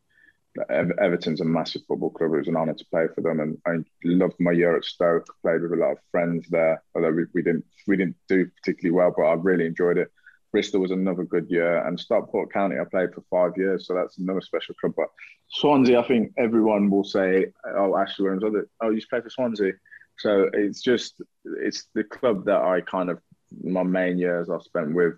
Everton's 0.69 1.41
a 1.41 1.45
massive 1.45 1.83
football 1.87 2.09
club. 2.09 2.33
It 2.33 2.37
was 2.37 2.47
an 2.47 2.55
honour 2.55 2.73
to 2.73 2.85
play 2.85 3.07
for 3.13 3.21
them, 3.21 3.39
and 3.39 3.57
I 3.65 3.83
loved 4.03 4.39
my 4.39 4.51
year 4.51 4.75
at 4.75 4.85
Stoke. 4.85 5.27
Played 5.41 5.61
with 5.61 5.73
a 5.73 5.75
lot 5.75 5.91
of 5.91 5.97
friends 6.11 6.47
there, 6.49 6.81
although 6.95 7.11
we, 7.11 7.25
we 7.33 7.41
didn't 7.41 7.65
we 7.87 7.97
didn't 7.97 8.17
do 8.27 8.45
particularly 8.45 8.95
well, 8.95 9.13
but 9.15 9.23
I 9.23 9.33
really 9.33 9.65
enjoyed 9.65 9.97
it. 9.97 10.11
Bristol 10.53 10.81
was 10.81 10.91
another 10.91 11.23
good 11.23 11.49
year, 11.49 11.85
and 11.85 11.99
Stockport 11.99 12.53
County 12.53 12.77
I 12.79 12.85
played 12.85 13.13
for 13.13 13.23
five 13.29 13.57
years, 13.57 13.87
so 13.87 13.95
that's 13.95 14.19
another 14.19 14.39
special 14.39 14.75
club. 14.75 14.93
But 14.95 15.07
Swansea, 15.49 15.99
I 15.99 16.07
think 16.07 16.31
everyone 16.37 16.91
will 16.91 17.03
say, 17.03 17.47
"Oh, 17.75 17.97
Ashley 17.97 18.25
Williams, 18.25 18.43
oh, 18.45 18.85
oh 18.87 18.91
you 18.91 19.01
play 19.09 19.19
for 19.19 19.31
Swansea." 19.31 19.73
So 20.19 20.49
it's 20.53 20.81
just 20.81 21.21
it's 21.43 21.87
the 21.95 22.03
club 22.03 22.45
that 22.45 22.61
I 22.61 22.81
kind 22.81 23.09
of 23.09 23.19
my 23.63 23.81
main 23.81 24.19
years 24.19 24.49
I've 24.49 24.61
spent 24.61 24.93
with, 24.93 25.15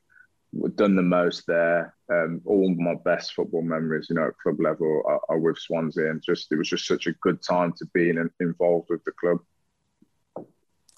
done 0.75 0.95
the 0.95 1.01
most 1.01 1.45
there. 1.47 1.93
Um, 2.09 2.41
all 2.45 2.73
my 2.73 2.95
best 3.03 3.33
football 3.33 3.61
memories, 3.61 4.07
you 4.09 4.15
know, 4.15 4.27
at 4.27 4.37
club 4.41 4.59
level 4.59 5.03
are, 5.05 5.19
are 5.27 5.39
with 5.39 5.57
Swansea, 5.57 6.09
and 6.09 6.23
just 6.23 6.49
it 6.49 6.57
was 6.57 6.69
just 6.69 6.87
such 6.87 7.07
a 7.07 7.13
good 7.21 7.43
time 7.43 7.73
to 7.73 7.85
be 7.93 8.09
in, 8.09 8.29
involved 8.39 8.87
with 8.89 9.03
the 9.03 9.11
club. 9.19 9.39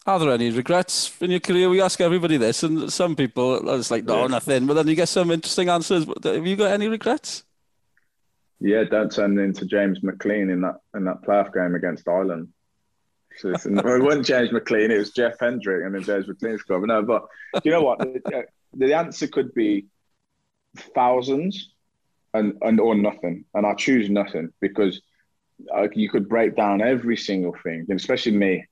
Are 0.07 0.19
there 0.19 0.31
any 0.31 0.49
regrets 0.51 1.11
in 1.21 1.31
your 1.31 1.41
career? 1.41 1.69
We 1.69 1.81
ask 1.81 1.99
everybody 1.99 2.37
this, 2.37 2.63
and 2.63 2.91
some 2.91 3.13
people 3.13 3.69
it's 3.77 3.91
like, 3.91 4.05
no, 4.05 4.21
yeah. 4.21 4.27
nothing. 4.27 4.65
But 4.65 4.75
then 4.75 4.87
you 4.87 4.95
get 4.95 5.09
some 5.09 5.31
interesting 5.31 5.67
answers. 5.67 6.05
Have 6.23 6.47
you 6.47 6.55
got 6.55 6.71
any 6.71 6.87
regrets? 6.87 7.43
Yeah, 8.61 8.85
don't 8.85 9.11
turn 9.11 9.37
into 9.37 9.65
James 9.65 9.99
McClean 9.99 10.49
in 10.49 10.61
that 10.61 10.77
in 10.95 11.03
that 11.03 11.23
playoff 11.23 11.53
game 11.53 11.75
against 11.75 12.07
Ireland. 12.07 12.47
So 13.35 13.49
it 13.51 13.59
wasn't 13.65 14.25
James 14.25 14.51
McClean; 14.51 14.91
it 14.91 14.97
was 14.97 15.11
Jeff 15.11 15.41
Hendrick 15.41 15.85
and 15.85 15.93
then 15.93 16.03
James 16.03 16.25
McLean 16.25 16.57
scored. 16.57 16.87
No, 16.87 17.03
but 17.03 17.25
you 17.65 17.71
know 17.71 17.83
what? 17.83 17.99
The, 17.99 18.45
the 18.75 18.93
answer 18.93 19.27
could 19.27 19.53
be 19.53 19.87
thousands 20.95 21.73
and 22.33 22.53
and 22.61 22.79
or 22.79 22.95
nothing, 22.95 23.43
and 23.53 23.65
I 23.65 23.73
choose 23.73 24.09
nothing 24.09 24.53
because 24.61 25.01
uh, 25.75 25.89
you 25.93 26.09
could 26.09 26.29
break 26.29 26.55
down 26.55 26.81
every 26.81 27.17
single 27.17 27.57
thing, 27.61 27.85
and 27.89 27.99
especially 27.99 28.37
me 28.37 28.65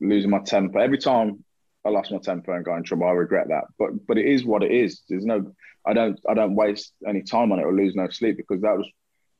losing 0.00 0.30
my 0.30 0.40
temper. 0.40 0.78
Every 0.78 0.98
time 0.98 1.44
I 1.84 1.90
lost 1.90 2.12
my 2.12 2.18
temper 2.18 2.54
and 2.54 2.64
got 2.64 2.76
in 2.76 2.84
trouble, 2.84 3.06
I 3.06 3.12
regret 3.12 3.48
that. 3.48 3.64
But 3.78 4.06
but 4.06 4.18
it 4.18 4.26
is 4.26 4.44
what 4.44 4.62
it 4.62 4.70
is. 4.70 5.02
There's 5.08 5.24
no 5.24 5.52
I 5.86 5.92
don't 5.92 6.18
I 6.28 6.34
don't 6.34 6.54
waste 6.54 6.92
any 7.06 7.22
time 7.22 7.52
on 7.52 7.58
it 7.58 7.64
or 7.64 7.74
lose 7.74 7.94
no 7.94 8.08
sleep 8.08 8.36
because 8.36 8.62
that 8.62 8.76
was 8.76 8.88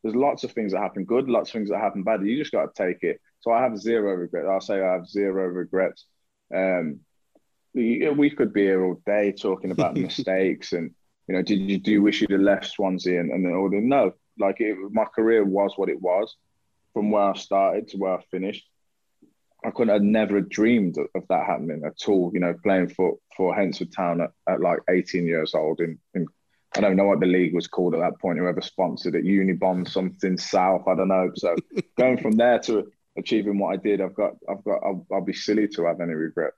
there's 0.02 0.14
lots 0.14 0.44
of 0.44 0.52
things 0.52 0.72
that 0.72 0.80
happen 0.80 1.04
good, 1.04 1.28
lots 1.28 1.50
of 1.50 1.54
things 1.54 1.70
that 1.70 1.80
happen 1.80 2.02
bad. 2.02 2.24
You 2.24 2.38
just 2.38 2.52
got 2.52 2.74
to 2.74 2.86
take 2.86 3.02
it. 3.02 3.20
So 3.40 3.50
I 3.50 3.62
have 3.62 3.78
zero 3.78 4.14
regrets. 4.14 4.46
I'll 4.48 4.60
say 4.60 4.80
I 4.80 4.92
have 4.92 5.08
zero 5.08 5.46
regrets. 5.46 6.04
Um, 6.54 7.00
we, 7.74 8.08
we 8.08 8.30
could 8.30 8.52
be 8.52 8.62
here 8.62 8.84
all 8.84 9.02
day 9.04 9.32
talking 9.32 9.70
about 9.70 9.96
mistakes 10.08 10.72
and 10.72 10.94
you 11.28 11.34
know, 11.34 11.42
did 11.42 11.58
you 11.58 11.78
do 11.78 11.90
you 11.90 12.02
wish 12.02 12.20
you'd 12.20 12.30
have 12.30 12.40
left 12.40 12.66
Swansea 12.66 13.18
and, 13.18 13.32
and 13.32 13.44
then 13.44 13.52
all 13.52 13.68
the 13.68 13.80
no, 13.80 14.12
like 14.38 14.60
it, 14.60 14.76
my 14.92 15.04
career 15.04 15.44
was 15.44 15.72
what 15.76 15.88
it 15.88 16.00
was 16.00 16.36
from 16.92 17.10
where 17.10 17.24
I 17.24 17.34
started 17.34 17.88
to 17.88 17.98
where 17.98 18.14
I 18.14 18.22
finished. 18.30 18.64
I 19.66 19.70
couldn't 19.70 19.92
have 19.92 20.02
never 20.02 20.40
dreamed 20.40 20.96
of, 20.96 21.26
that 21.28 21.46
happening 21.46 21.82
at 21.84 22.08
all. 22.08 22.30
You 22.32 22.38
know, 22.38 22.54
playing 22.62 22.90
for 22.90 23.18
for 23.36 23.52
Hednesford 23.52 23.94
Town 23.94 24.20
at, 24.20 24.30
at 24.48 24.60
like 24.60 24.78
18 24.88 25.26
years 25.26 25.54
old 25.54 25.80
in, 25.80 25.98
in 26.14 26.26
I 26.76 26.80
don't 26.80 26.94
know 26.94 27.04
what 27.04 27.18
the 27.18 27.26
league 27.26 27.52
was 27.52 27.66
called 27.66 27.94
at 27.94 28.00
that 28.00 28.20
point. 28.20 28.38
Whoever 28.38 28.60
sponsored 28.60 29.16
it, 29.16 29.24
Unibond 29.24 29.88
something 29.88 30.38
South. 30.38 30.86
I 30.86 30.94
don't 30.94 31.08
know. 31.08 31.32
So 31.34 31.56
going 31.98 32.18
from 32.18 32.32
there 32.32 32.60
to 32.60 32.92
achieving 33.18 33.58
what 33.58 33.72
I 33.72 33.76
did, 33.76 34.00
I've 34.00 34.14
got, 34.14 34.36
I've 34.48 34.62
got, 34.62 34.84
I'll, 34.84 35.04
I'll 35.10 35.24
be 35.24 35.32
silly 35.32 35.66
to 35.68 35.84
have 35.86 36.00
any 36.00 36.14
regrets. 36.14 36.56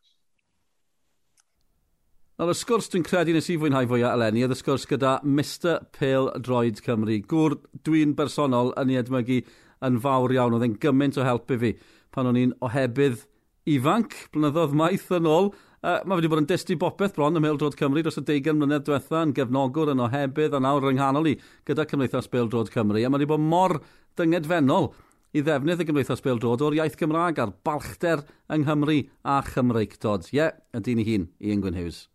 Nawr, 2.38 2.52
y 2.52 2.54
sgwrs 2.54 2.86
dwi'n 2.92 3.02
credu 3.02 3.32
nes 3.34 3.48
i 3.50 3.56
fwynhau 3.58 3.88
fwyaf 3.90 4.12
eleni, 4.14 4.44
oedd 4.46 4.52
y 4.54 4.58
sgwrs 4.60 4.84
gyda 4.86 5.16
Mr 5.26 5.80
Pêl-droed 5.96 6.78
Cymru. 6.84 7.16
Gwr 7.26 7.56
dwi'n 7.88 8.12
bersonol 8.18 8.70
yn 8.78 8.92
ei 8.92 9.00
edmygu 9.00 9.40
yn 9.88 9.98
fawr 10.04 10.34
iawn. 10.36 10.54
Oedd 10.54 10.66
e'n 10.68 10.76
gymaint 10.82 11.18
o 11.18 11.26
help 11.26 11.50
i 11.50 11.58
fi 11.58 11.72
pan 12.18 12.28
o'n 12.32 12.38
i'n 12.40 12.54
ohebydd 12.66 13.24
ifanc 13.70 14.14
blynyddoedd 14.34 14.76
maith 14.76 15.10
yn 15.14 15.28
ôl. 15.30 15.52
Uh, 15.78 16.00
mae 16.02 16.18
wedi 16.18 16.30
bod 16.32 16.40
yn 16.42 16.48
destru 16.50 16.74
bopeth 16.80 17.14
bron 17.14 17.38
ym 17.38 17.44
Meildrod 17.44 17.76
Cymru 17.78 18.02
dros 18.02 18.18
y 18.18 18.24
20 18.26 18.56
mlynedd 18.58 18.88
diwetha 18.88 19.20
yn 19.22 19.34
gefnogwr 19.36 19.92
yn 19.92 20.02
ohebydd 20.02 20.56
a 20.58 20.60
nawr 20.64 20.88
yng 20.90 20.98
i 21.30 21.36
gyda 21.68 21.86
Cymdeithas 21.86 22.26
Beildrod 22.32 22.72
Cymru. 22.74 22.98
A 22.98 23.10
mae 23.10 23.20
wedi 23.20 23.30
bod 23.30 23.44
mor 23.44 23.76
dyngedfennol 24.18 24.90
i 25.36 25.44
ddefnydd 25.46 25.84
y 25.84 25.86
Gymdeithas 25.86 26.24
Beildrod 26.24 26.64
o'r 26.66 26.78
iaith 26.80 26.98
Gymraeg 26.98 27.38
a'r 27.38 27.54
balchder 27.62 28.24
yng 28.50 28.64
Nghymru 28.64 28.98
a 29.22 29.38
Chymreictod. 29.46 30.32
Ie, 30.32 30.40
yeah, 30.40 30.58
yn 30.74 30.82
dyn 30.82 31.04
i 31.04 31.06
hun, 31.06 31.28
Ian 31.38 31.62
Gwyn 31.62 31.78
Hughes. 31.78 32.06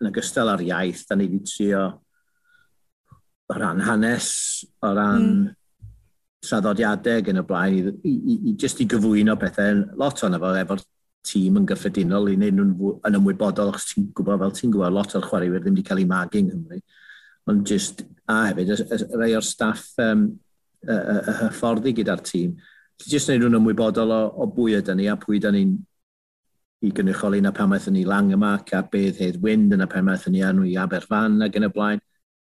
Yn 0.00 0.08
ogystal 0.08 0.48
â'r 0.48 0.64
iaith, 0.64 1.04
da 1.10 1.18
ni 1.18 1.28
wedi 1.28 1.44
trio 1.50 1.84
o 3.50 3.58
ran 3.58 3.82
hanes, 3.84 4.30
o 4.80 4.94
ran 4.94 5.26
mm 5.26 5.48
traddodiadau 6.46 7.26
yn 7.32 7.42
y 7.42 7.44
blaen 7.46 7.76
i, 7.76 7.92
i, 8.08 8.36
i, 8.36 8.54
just 8.60 8.80
i 8.80 8.88
gyfwyno 8.88 9.36
pethau 9.40 9.84
lot 10.00 10.24
o'n 10.24 10.38
efo 10.38 10.54
efo'r 10.62 10.82
tîm 11.26 11.58
yn 11.60 11.66
gyffredinol 11.68 12.30
i 12.32 12.36
wneud 12.38 12.56
nhw'n 12.56 13.00
yn 13.08 13.18
ymwybodol 13.18 13.72
achos 13.72 13.90
ti'n 13.90 14.08
gwybod 14.16 14.40
fel 14.40 14.54
ti'n 14.56 14.72
gwybod 14.74 14.96
lot 14.96 15.16
o'r 15.18 15.26
chwaraewyr 15.26 15.64
ddim 15.64 15.76
wedi 15.76 15.84
cael 15.88 16.00
ei 16.00 16.08
magu 16.08 16.40
yng 16.40 16.48
Nghymru. 16.48 16.80
Ond 17.50 17.66
just 17.68 18.04
a 18.30 18.38
hefyd 18.48 18.72
rhai 19.18 19.34
o'r 19.36 19.44
staff 19.44 19.90
um, 20.00 20.26
y, 20.80 20.96
y, 20.96 21.16
y 21.20 21.36
hyfforddi 21.42 21.94
gyda'r 21.98 22.24
tîm 22.24 22.56
ti'n 23.00 23.12
just 23.12 23.28
wneud 23.28 23.44
nhw'n 23.44 23.60
ymwybodol 23.60 24.16
o, 24.16 24.20
o 24.44 24.48
bwy 24.56 24.78
ydyn 24.80 25.00
ni 25.00 25.08
a 25.12 25.16
pwy 25.20 25.40
ydyn 25.40 25.56
ni'n 25.56 25.76
i 26.80 26.90
gynrycholi 26.96 27.42
na 27.44 27.52
pan 27.52 27.68
maethon 27.68 27.92
ni 27.96 28.06
lang 28.08 28.30
yma 28.32 28.54
a 28.56 28.82
beth 28.92 29.20
hedd 29.20 29.40
wind 29.44 29.74
yna 29.76 29.88
pan 29.88 30.06
maethon 30.06 30.32
ni 30.32 30.40
anw 30.44 30.64
i 30.64 30.78
Aberfan 30.80 31.42
ac 31.44 31.58
yn 31.60 31.68
y 31.68 31.70
blaen. 31.74 32.00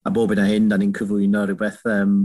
A 0.04 0.12
bob 0.12 0.34
yna 0.36 0.48
hyn 0.48 0.68
da 0.68 0.80
ni'n 0.80 0.92
cyflwyno 0.96 1.46
rhywbeth 1.48 1.86
um, 1.92 2.18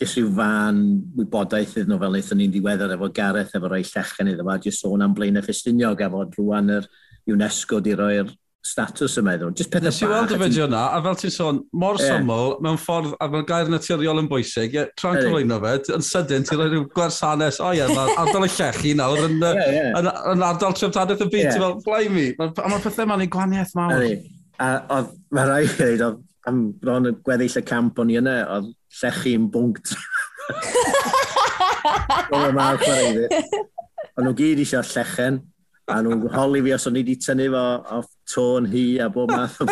jyst 0.00 0.16
rhyw 0.16 0.34
fan 0.36 0.82
wybodaeth 1.18 1.76
iddyn 1.76 1.90
nhw 1.92 2.00
fel 2.00 2.14
wnaethon 2.14 2.40
ni'n 2.40 2.52
diweddar 2.54 2.94
efo 2.96 3.10
Gareth, 3.14 3.56
efo 3.56 3.68
rhai 3.68 3.82
llechen 3.84 4.30
iddo 4.32 4.46
fo, 4.46 4.58
jyst 4.64 4.84
sôn 4.84 5.04
am 5.04 5.16
blaen 5.16 5.40
y 5.40 5.42
Ffestiniog, 5.44 6.00
efo 6.06 6.22
rwan 6.38 6.72
yr 6.78 6.86
UNESCO 7.30 7.82
di 7.84 7.96
roi'r 7.98 8.30
status 8.64 9.18
yma 9.20 9.34
iddyn 9.36 9.50
nhw. 9.50 9.58
Jyst 9.60 9.72
pethau 9.72 9.88
bach. 9.88 9.92
Nes 9.92 10.00
i 10.00 10.08
weld 10.08 10.32
y 10.32 10.38
fideo 10.40 10.68
yna, 10.70 10.80
a 10.96 11.02
fel 11.04 11.18
ti'n 11.20 11.34
sôn, 11.34 11.60
mor 11.82 12.00
yeah. 12.00 12.16
syml, 12.16 12.56
mewn 12.64 12.80
ffordd, 12.80 13.12
a 13.20 13.28
fel 13.34 13.44
gair 13.50 13.70
naturiol 13.72 14.22
yn 14.22 14.30
bwysig, 14.32 14.78
yeah, 14.78 14.88
tra'n 15.00 15.20
cyflwyno 15.20 15.60
fe, 15.66 15.74
yn 15.96 16.08
sydyn, 16.08 16.48
ti'n 16.48 16.60
rhoi 16.60 16.70
rhyw 16.72 16.88
gwersanes, 16.96 17.60
o 17.60 17.70
ie, 17.76 17.82
yeah, 17.82 18.16
ardal 18.24 18.48
y 18.48 18.50
llechi 18.56 18.96
nawr, 18.96 19.20
yn, 19.28 19.38
yeah, 19.44 19.62
yeah. 19.76 20.00
yn, 20.00 20.10
yn 20.32 20.48
ardal 20.48 20.76
trefdadaeth 20.76 21.24
y 21.24 21.30
byd, 21.30 21.44
yeah. 21.44 21.54
ti'n 21.56 21.66
fel, 21.66 21.78
blai 21.84 22.02
mi. 22.12 22.26
A 22.40 22.50
mae'r 22.72 22.84
pethau 22.84 23.08
ma'n 23.12 23.24
ei 23.24 23.32
gwaniaeth 23.36 23.76
mawr. 23.76 24.08
A 24.60 24.74
oedd, 24.98 25.14
mae 25.36 25.48
rai, 25.48 25.62
oedd, 25.92 26.20
am 26.48 26.60
bron 26.80 27.08
y 27.08 27.16
gweddill 27.24 27.60
y 27.60 27.64
camp 27.68 28.00
o'n 28.00 28.12
i 28.12 28.20
yna, 28.20 28.36
oedd 28.56 28.74
llechu'n 28.98 29.46
bwnct. 29.52 29.94
Dwi'n 32.30 32.56
mawr 32.56 32.80
chwaraeiddi. 32.82 33.42
Ond 34.16 34.26
nhw 34.26 34.34
gyd 34.36 34.62
eisiau 34.64 34.82
llechen, 34.84 35.40
a 35.90 36.00
nhw'n 36.04 36.26
holi 36.34 36.62
fi 36.64 36.74
os 36.76 36.86
o'n 36.88 36.98
i 36.98 37.02
wedi 37.02 37.16
tynnu 37.18 37.46
fo 37.52 37.62
off 37.98 38.10
tôn 38.30 38.66
hi 38.70 38.84
a 39.02 39.08
bob 39.12 39.30
math 39.32 39.60
o... 39.62 39.66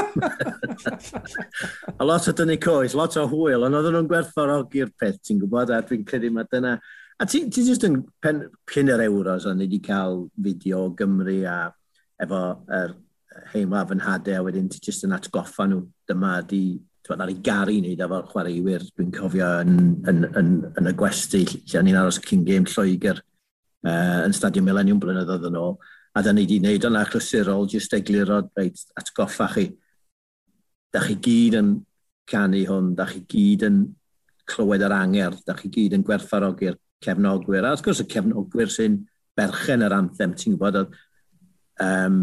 a 1.98 2.07
lot 2.07 2.28
o 2.31 2.35
dynnu 2.38 2.59
coes, 2.62 2.96
lot 2.98 3.16
o 3.20 3.26
hwyl, 3.31 3.66
ond 3.66 3.78
oedden 3.78 3.98
nhw'n 3.98 4.09
gwerthfawrogi'r 4.11 4.94
peth, 4.98 5.20
ti'n 5.26 5.42
gwybod, 5.42 5.74
a 5.74 5.83
dwi'n 5.87 6.07
credu 6.09 6.33
mae 6.35 6.48
dyna... 6.50 6.78
A 7.18 7.26
ti, 7.26 7.44
ti 7.50 7.64
jyst 7.66 7.83
yn 7.87 8.00
pen, 8.22 8.44
pyn 8.70 8.92
yr 8.94 9.02
euros, 9.09 9.46
o'n 9.50 9.59
i 9.59 9.66
wedi 9.66 9.81
cael 9.83 10.28
fideo 10.38 10.85
o 10.87 10.92
Gymru 10.98 11.40
a 11.50 11.59
efo 12.22 12.42
er, 12.74 12.94
heimlaf 13.52 13.90
yn 13.94 14.02
hadau, 14.07 14.38
a 14.38 14.44
wedyn 14.46 14.70
ti 14.70 14.83
jyst 14.83 15.07
yn 15.07 15.16
atgoffa 15.16 15.66
nhw, 15.66 15.83
dyma 16.09 16.38
di 16.46 16.62
Dwi'n 17.09 17.23
ar 17.25 17.31
ei 17.33 17.38
gari 17.40 17.79
i 17.79 17.81
wneud 17.81 18.01
efo'r 18.05 18.27
chwaraewyr, 18.29 18.83
dwi'n 18.92 19.12
cofio 19.16 19.47
yn, 19.62 19.77
yn, 20.11 20.27
yn, 20.37 20.49
yn 20.77 20.90
y 20.90 20.92
gwesti 20.99 21.40
lle 21.49 21.81
ni'n 21.87 21.97
aros 21.97 22.18
cyn 22.21 22.42
gêm 22.44 22.66
Lloegr 22.68 23.23
uh, 23.23 24.18
yn 24.27 24.35
Stadion 24.37 24.66
Millennium 24.66 25.01
blynyddoedd 25.01 25.47
yn 25.49 25.57
ôl. 25.57 25.79
A 26.12 26.21
da 26.25 26.35
ni 26.35 26.44
wedi 26.44 26.59
wneud 26.61 26.85
yna 26.85 27.07
chlysurol, 27.09 27.64
jyst 27.73 27.97
egluro, 27.97 28.42
reit, 28.59 28.83
atgoffa 29.01 29.49
chi. 29.55 29.64
Da 30.92 31.01
chi 31.07 31.16
gyd 31.25 31.57
yn 31.62 31.71
canu 32.29 32.61
hwn, 32.68 32.92
da 32.99 33.09
chi 33.09 33.23
gyd 33.25 33.64
yn 33.71 33.83
clywed 34.49 34.85
yr 34.85 34.97
anger, 34.99 35.40
da 35.49 35.57
chi 35.57 35.73
gyd 35.73 35.97
yn 35.97 36.05
gwerthfarogi'r 36.05 36.77
cefnogwyr. 37.05 37.64
A 37.64 37.73
wrth 37.73 37.87
gwrs 37.87 38.05
y 38.05 38.09
cefnogwyr 38.12 38.73
sy'n 38.75 39.01
berchen 39.38 39.87
yr 39.87 39.97
anthem, 39.97 40.37
ti'n 40.37 40.61
gwybod, 40.61 40.92
um, 41.85 42.21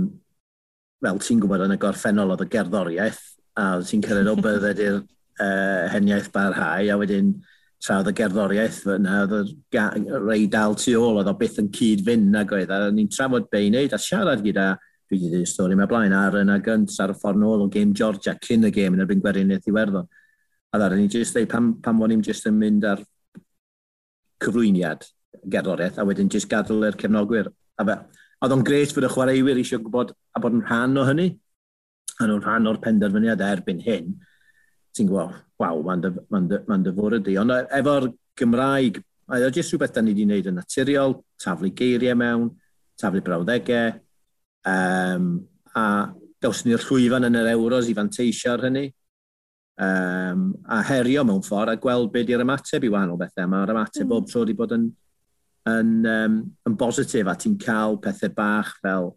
fel 1.01 1.21
ti'n 1.25 1.41
gwybod 1.41 1.65
yn 1.65 1.73
y 1.73 1.81
gorffennol 1.81 2.35
oedd 2.35 2.45
y 2.45 2.51
gerddoriaeth, 2.53 3.23
a 3.55 3.67
oedd 3.77 3.89
ti'n 3.89 4.03
cyrraedd 4.03 4.31
o 4.31 4.35
bydded 4.39 4.81
i'r 4.83 4.97
uh, 4.99 5.85
heniaeth 5.93 6.31
barhau, 6.33 6.89
a 6.91 6.97
wedyn 6.99 7.35
tra 7.83 7.99
oedd 8.01 8.09
y 8.11 8.15
gerddoriaeth 8.17 8.81
fyna, 8.85 9.21
oedd 9.25 9.35
y 9.53 10.19
rei 10.25 10.47
dal 10.51 10.75
tu 10.79 10.95
ôl, 10.99 11.19
oedd 11.21 11.31
o 11.31 11.35
byth 11.39 11.61
yn 11.61 11.71
cyd 11.75 12.03
fynd 12.07 12.35
ag 12.39 12.53
oedd, 12.55 12.73
a 12.73 12.91
ni'n 12.91 13.11
trafod 13.13 13.49
be 13.51 13.65
i 13.65 13.71
wneud 13.71 13.95
a 13.95 14.01
siarad 14.01 14.43
gyda, 14.45 14.73
dwi 15.05 15.19
wedi 15.19 15.31
dweud 15.35 15.49
stori 15.49 15.77
mae 15.77 15.89
blaen, 15.89 16.15
ar 16.17 16.39
yna 16.41 16.57
gynt 16.65 16.93
ar 17.03 17.13
y 17.13 17.17
ffordd 17.19 17.41
nôl 17.41 17.65
o 17.65 17.69
game 17.71 17.93
Georgia 17.95 18.33
cyn 18.41 18.65
y 18.65 18.71
game 18.73 18.97
yn 18.97 19.05
erbyn 19.05 19.21
gweriniaeth 19.21 19.69
Iwerddon. 19.69 20.07
A 20.73 20.79
ddar, 20.81 20.95
ni'n 20.97 21.11
jyst 21.13 21.37
dweud 21.37 21.51
pam, 21.51 21.75
pam 21.83 22.01
o'n 22.01 22.15
i'n 22.15 22.25
jyst 22.25 22.49
yn 22.49 22.57
mynd 22.57 22.87
ar 22.89 23.03
cyflwyniad 24.43 25.05
gerddoriaeth, 25.45 25.99
a 26.01 26.07
wedyn 26.07 26.31
jyst 26.31 26.49
gadw 26.51 26.81
i'r 26.87 26.97
cefnogwyr. 26.99 27.51
A 27.77 27.85
fe, 27.87 27.99
oedd 28.41 28.55
o'n 28.55 28.65
gret 28.65 28.93
fod 28.95 29.05
y 29.05 29.11
chwaraewyr 29.13 29.61
eisiau 29.61 29.83
gwybod 29.83 30.15
a 30.33 30.41
bod 30.41 30.57
yn 30.57 30.65
rhan 30.65 30.97
o 30.97 31.05
hynny, 31.07 31.29
yn 32.23 32.31
o'n 32.31 32.43
rhan 32.43 32.69
o'r 32.69 32.79
penderfyniad 32.83 33.43
erbyn 33.43 33.81
hyn, 33.83 34.13
ti'n 34.95 35.09
gwybod, 35.09 35.35
waw, 35.59 35.81
mae'n 35.83 36.03
dy, 36.03 36.11
man 36.31 36.47
dy, 36.51 36.61
man 36.69 36.85
dy 36.85 36.93
fwrdd 36.95 37.25
di. 37.27 37.37
Ond 37.39 37.55
efo'r 37.55 38.09
Gymraeg, 38.39 39.01
mae 39.31 39.45
o 39.47 39.51
jyst 39.51 39.73
rhywbeth 39.73 39.95
da 39.95 40.03
ni 40.03 40.13
wedi 40.13 40.27
wneud 40.27 40.51
yn 40.51 40.59
naturiol, 40.59 41.17
taflu 41.41 41.71
geiriau 41.75 42.17
mewn, 42.19 42.49
taflu 42.99 43.23
brawddegau, 43.25 43.97
um, 44.71 45.31
a 45.75 45.85
gawson 46.43 46.71
ni'r 46.71 46.85
llwyfan 46.85 47.27
yn 47.29 47.39
yr 47.41 47.51
euros 47.55 47.89
i 47.91 47.95
fanteisio 47.97 48.53
ar 48.53 48.67
hynny, 48.67 48.85
um, 49.81 50.47
a 50.71 50.81
herio 50.87 51.25
mewn 51.27 51.43
ffordd 51.45 51.73
a 51.73 51.79
gweld 51.81 52.11
beth 52.13 52.29
di'r 52.29 52.45
ymateb 52.45 52.87
i 52.87 52.91
wahanol 52.93 53.19
bethau. 53.19 53.49
Mae'r 53.51 53.75
ymateb 53.75 54.05
mm. 54.05 54.13
bob 54.13 54.29
tro 54.29 54.45
wedi 54.45 54.55
bod 54.57 54.75
yn, 54.77 54.87
yn, 55.71 55.93
um, 56.11 56.39
yn 56.69 56.79
bositif 56.79 57.27
a 57.31 57.35
ti'n 57.39 57.59
cael 57.61 57.99
pethau 58.03 58.35
bach 58.35 58.75
fel 58.83 59.13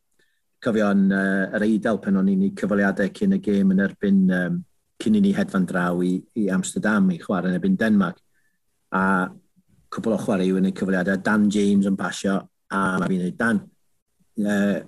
Cofio 0.69 0.91
yn 0.93 1.07
uh, 1.09 1.47
yr 1.57 1.65
eidl 1.65 1.97
pen 2.05 2.19
o'n 2.21 2.27
i'n 2.29 2.43
ei 2.45 2.55
cyfaliadau 2.59 3.09
cyn 3.17 3.39
y 3.39 3.41
gêm 3.41 3.71
yn 3.73 3.79
erbyn 3.87 4.19
um, 4.37 4.59
cyn 5.01 5.17
i 5.17 5.23
ni 5.25 5.31
hedfan 5.33 5.65
draw 5.69 6.03
i, 6.05 6.19
i 6.37 6.49
Amsterdam 6.53 7.07
i 7.15 7.17
chwarae 7.23 7.49
yn 7.49 7.57
erbyn 7.57 7.79
Denmark. 7.81 8.19
A 8.93 9.03
cwbl 9.89 10.19
o 10.19 10.21
chwaraew 10.21 10.59
yn 10.61 10.69
ei 10.69 10.77
cyfaliadau, 10.77 11.23
Dan 11.25 11.49
James 11.55 11.89
yn 11.89 11.97
pasio 11.97 12.37
a 12.69 12.83
mae 13.01 13.09
fi'n 13.09 13.23
dweud, 13.23 13.39
Dan, 13.41 13.63
uh, 14.45 14.81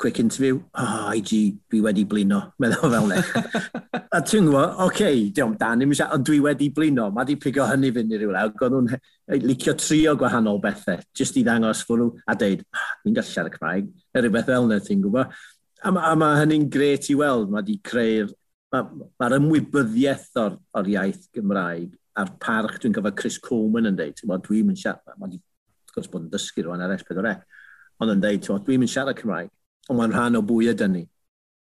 quick 0.00 0.22
interview, 0.24 0.62
oh, 0.72 1.12
IG, 1.12 1.58
dwi 1.68 1.82
wedi 1.84 2.06
blino, 2.08 2.40
meddwl 2.62 2.96
fel 2.96 3.12
ne. 3.12 3.20
A 4.16 4.20
ti'n 4.24 4.46
gwybod, 4.46 4.78
oce, 4.80 4.84
okay, 4.86 5.16
diolch 5.34 5.58
dan, 5.60 5.80
ddim 5.82 5.90
eisiau, 5.92 6.14
ond 6.16 6.24
dwi 6.24 6.38
wedi 6.40 6.70
blino, 6.72 7.10
mae 7.12 7.26
di 7.28 7.34
pigo 7.36 7.66
hynny 7.68 7.90
fynd 7.92 8.14
i 8.14 8.20
rywle, 8.22 8.44
ac 8.46 8.62
oedd 8.64 8.72
nhw'n 8.72 9.42
licio 9.44 9.74
trio 9.76 10.14
gwahanol 10.16 10.60
bethau, 10.62 11.02
jyst 11.18 11.36
i 11.36 11.42
ddangos 11.44 11.82
fod 11.84 12.00
nhw, 12.00 12.06
a 12.24 12.36
deud, 12.40 12.62
ah, 12.72 12.86
mi'n 13.04 13.18
gallu 13.18 13.28
siarad 13.28 13.52
Cymraeg, 13.58 13.90
neu 14.16 14.24
rhywbeth 14.24 14.48
fel 14.48 14.68
yna, 14.70 14.80
ti'n 14.86 15.04
gwybod. 15.04 15.36
A, 15.82 15.92
ma, 15.92 16.06
a 16.08 16.16
mae 16.16 16.40
hynny'n 16.40 16.64
gret 16.72 17.10
i 17.12 17.18
weld, 17.20 17.52
mae 17.52 17.66
di 17.66 17.76
creu'r, 17.90 18.32
mae'r 18.72 19.14
ma 19.20 19.30
ymwybyddiaeth 19.42 20.42
o'r, 20.46 20.58
or 20.80 20.92
iaith 20.94 21.28
Gymraeg, 21.36 21.92
a'r 22.16 22.34
parch 22.40 22.80
dwi'n 22.80 22.96
gofio 22.96 23.16
Chris 23.20 23.40
Coleman 23.42 23.92
yn 23.92 24.00
deud, 24.00 24.16
ti'n 24.16 24.30
gwybod, 24.30 24.48
dwi'n 24.48 24.70
mynd 24.70 24.80
siarad, 24.80 25.18
mae 25.20 25.34
di, 25.34 25.42
wrth 25.42 25.98
gwrs, 25.98 26.12
bod 26.14 26.24
yn 26.24 26.32
dysgu 26.32 26.64
rwan 26.64 26.86
ar 26.86 26.96
S4C, 26.96 27.34
e, 27.34 27.66
ond 28.00 28.16
yn 28.16 28.24
deud, 28.24 28.40
ti'n 28.40 28.54
gwybod, 28.54 28.70
dwi'n 28.70 28.86
mynd 28.86 28.96
siarad 28.96 29.20
Cymraeg, 29.20 29.52
ond 29.90 30.00
mae'n 30.00 30.16
rhan 30.16 30.40
o 30.40 30.46
bwy 30.46 30.70
ydyn 30.72 31.02
ni, 31.02 31.08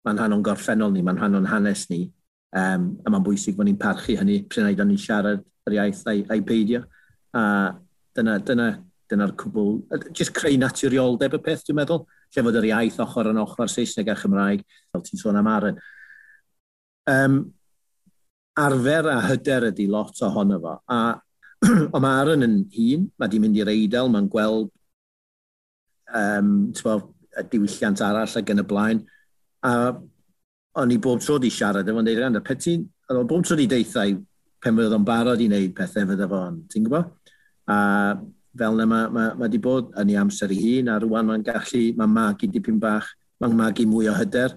mae'n 0.05 0.21
rhan 0.21 0.37
o'n 0.37 0.45
gorffennol 0.45 0.93
ni, 0.93 1.07
mae'n 1.07 1.23
rhan 1.23 1.41
o'n 1.41 1.49
hanes 1.49 1.88
ni, 1.88 2.11
Um, 2.53 2.88
a 3.01 3.11
mae'n 3.11 3.25
bwysig 3.25 3.57
bod 3.57 3.69
ni'n 3.69 3.81
parchu 3.81 4.19
hynny 4.19 4.43
pryn 4.51 4.69
aeddon 4.69 4.91
ni'n 4.93 5.01
siarad 5.01 5.45
yr 5.69 5.77
iaith 5.79 6.03
a'i, 6.11 6.25
ai 6.29 6.41
beidio. 6.45 6.83
A 7.33 7.45
dyna, 8.17 8.37
dyna, 8.45 8.69
dyna'r 9.09 9.33
cwbl, 9.41 9.79
jyst 10.12 10.35
creu 10.37 10.59
naturioldeb 10.61 11.38
y 11.38 11.41
peth 11.45 11.65
dwi'n 11.67 11.81
meddwl, 11.81 12.05
lle 12.33 12.45
fod 12.47 12.61
yr 12.61 12.69
iaith 12.69 13.01
ochr 13.05 13.31
yn 13.33 13.41
ochr 13.41 13.73
Saesneg 13.73 14.12
a 14.12 14.17
Chymraeg, 14.21 14.65
fel 14.93 15.05
ti'n 15.07 15.21
sôn 15.21 15.41
am 15.41 15.51
Aaron. 15.53 15.81
Um, 17.09 17.41
arfer 18.61 19.09
a 19.11 19.19
hyder 19.31 19.71
ydy 19.71 19.88
lot 19.91 20.21
ohono 20.27 20.61
fo, 20.61 20.77
a 20.93 21.01
o 21.95 22.01
mae 22.03 22.21
Aaron 22.21 22.45
yn 22.45 22.61
hun, 22.75 23.09
mae 23.17 23.31
di 23.33 23.41
mynd 23.41 23.59
i'r 23.61 23.71
eidl, 23.73 24.11
mae'n 24.12 24.29
gweld 24.33 24.71
um, 26.12 26.55
y 26.73 27.45
diwylliant 27.53 28.03
arall 28.05 28.41
ac 28.41 28.53
yn 28.53 28.61
y 28.61 28.67
blaen. 28.69 29.05
A 29.65 29.95
o'n 30.81 30.93
i 30.95 30.99
bob 31.03 31.21
tro 31.21 31.39
di 31.41 31.51
siarad 31.53 31.89
efo'n 31.89 32.07
deud, 32.07 32.21
rhan, 32.21 32.41
pe 32.45 32.57
ti'n, 32.57 32.85
o'n 33.13 33.27
bob 33.29 33.45
tro 33.45 33.57
di 33.59 33.69
deithau 33.69 34.17
pen 34.63 34.79
fydd 34.79 34.95
o'n 34.97 35.05
barod 35.07 35.43
i 35.43 35.49
wneud 35.51 35.75
pethau 35.77 36.09
fydda 36.09 36.29
fo, 36.31 36.43
ti'n 36.73 36.87
gwybod? 36.87 37.11
A 37.73 37.77
fel 38.59 38.77
yna 38.77 38.87
mae 38.89 39.09
ma, 39.13 39.29
ma 39.39 39.49
di 39.51 39.61
bod 39.63 39.93
yn 40.01 40.13
ei 40.13 40.19
amser 40.21 40.53
ei 40.55 40.61
hun, 40.63 40.91
a 40.93 40.99
rwan 41.03 41.29
mae'n 41.29 41.47
gallu, 41.47 41.85
mae'n 41.99 42.15
magu 42.17 42.49
dipyn 42.53 42.81
bach, 42.83 43.13
mae'n 43.43 43.57
magu 43.59 43.89
mwy 43.89 44.11
o 44.13 44.17
hyder. 44.17 44.57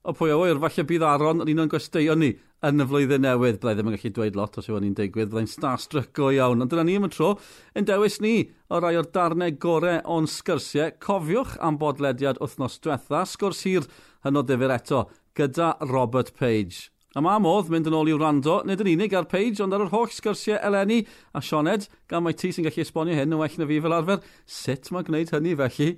O 0.00 0.14
pwy 0.16 0.32
o 0.32 0.38
wyr, 0.40 0.60
falle 0.62 0.86
bydd 0.88 1.04
Aron 1.04 1.44
yn 1.44 1.52
un 1.52 1.66
o'n 1.66 1.72
gwesteion 1.72 2.22
ni 2.24 2.30
yn 2.64 2.80
y 2.80 2.86
flwyddyn 2.88 3.24
newydd. 3.24 3.58
Byddai 3.60 3.76
ddim 3.76 3.90
yn 3.90 3.96
gallu 3.96 4.12
dweud 4.16 4.38
lot 4.38 4.56
os 4.60 4.68
yw 4.70 4.78
o'n 4.78 4.86
i'n 4.88 4.96
digwydd, 4.96 5.28
byddai'n 5.28 5.50
starstruck 5.52 6.14
go 6.16 6.30
iawn. 6.32 6.64
Ond 6.64 6.72
dyna 6.72 6.86
ni 6.88 6.96
am 6.96 7.04
y 7.08 7.10
tro, 7.12 7.34
yn 7.76 7.88
dewis 7.88 8.16
ni 8.24 8.34
o 8.72 8.80
rai 8.80 8.94
o'r 8.96 9.10
darnau 9.12 9.52
gorau 9.60 10.00
o'n 10.16 10.28
sgyrsiau. 10.28 10.96
Cofiwch 11.04 11.58
am 11.60 11.76
bodlediad 11.80 12.40
wythnos 12.40 12.80
diwetha, 12.80 13.26
sgwrs 13.28 13.60
hir 13.68 13.88
hynod 14.24 14.48
ddifur 14.48 14.72
eto 14.74 15.02
gyda 15.40 15.74
Robert 15.88 16.34
Page. 16.36 16.90
A 17.18 17.20
ma 17.24 17.40
modd 17.42 17.66
mynd 17.72 17.88
yn 17.90 17.96
ôl 17.98 18.12
i'w 18.12 18.20
rando, 18.20 18.60
nid 18.62 18.84
yn 18.84 18.92
unig 18.92 19.14
ar 19.18 19.26
Page, 19.26 19.58
ond 19.64 19.74
ar 19.74 19.82
yr 19.82 19.90
holl 19.90 20.12
sgyrsiau 20.14 20.60
Eleni 20.62 21.00
a 21.34 21.42
Sioned, 21.42 21.88
gan 22.06 22.22
mae 22.22 22.36
ti 22.38 22.52
sy'n 22.54 22.68
gallu 22.68 22.84
esbonio 22.84 23.16
hyn 23.18 23.34
yn 23.34 23.40
well 23.40 23.56
na 23.58 23.66
fi 23.66 23.80
fel 23.82 23.96
arfer, 23.96 24.20
sut 24.46 24.92
mae 24.94 25.06
gwneud 25.08 25.32
hynny 25.34 25.56
felly? 25.58 25.88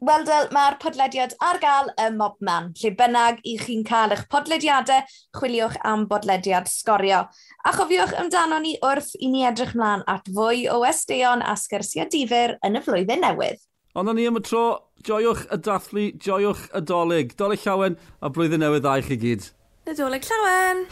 Wel, 0.00 0.22
del, 0.24 0.46
mae'r 0.54 0.78
podlediad 0.80 1.34
ar 1.44 1.58
gael 1.60 1.90
y 2.00 2.06
Mobman, 2.14 2.70
lle 2.80 2.92
bynnag 2.96 3.42
i 3.44 3.56
chi'n 3.60 3.82
cael 3.84 4.14
eich 4.14 4.22
podlediadau, 4.32 5.02
chwiliwch 5.36 5.74
am 5.90 6.06
bodlediad 6.08 6.70
sgorio. 6.72 7.24
A 7.66 7.72
chofiwch 7.74 8.14
amdano 8.22 8.62
ni 8.62 8.76
wrth 8.86 9.10
i 9.18 9.28
ni 9.28 9.42
edrych 9.50 9.74
mlaen 9.76 10.06
at 10.08 10.30
fwy 10.30 10.68
o 10.72 10.78
westeion 10.86 11.42
a 11.44 11.58
sgyrsiau 11.58 12.08
difyr 12.14 12.56
yn 12.64 12.78
y 12.80 12.84
flwyddyn 12.86 13.26
newydd. 13.26 13.60
Ond 14.00 14.08
o'n 14.08 14.16
i 14.16 14.22
am 14.24 14.38
y 14.38 14.40
tro, 14.40 14.60
joiwch 15.04 15.42
y 15.52 15.58
dathlu, 15.60 16.04
joiwch 16.24 16.62
y 16.72 16.80
dolyg. 16.88 17.34
Dolyg 17.36 17.66
llawen 17.66 17.98
a 18.24 18.30
blwyddyn 18.32 18.64
newydd 18.64 18.86
dda 18.86 18.96
i 18.96 19.04
chi 19.04 19.20
gyd. 19.20 19.50
Nadolig 19.84 20.24
llawen! 20.30 20.86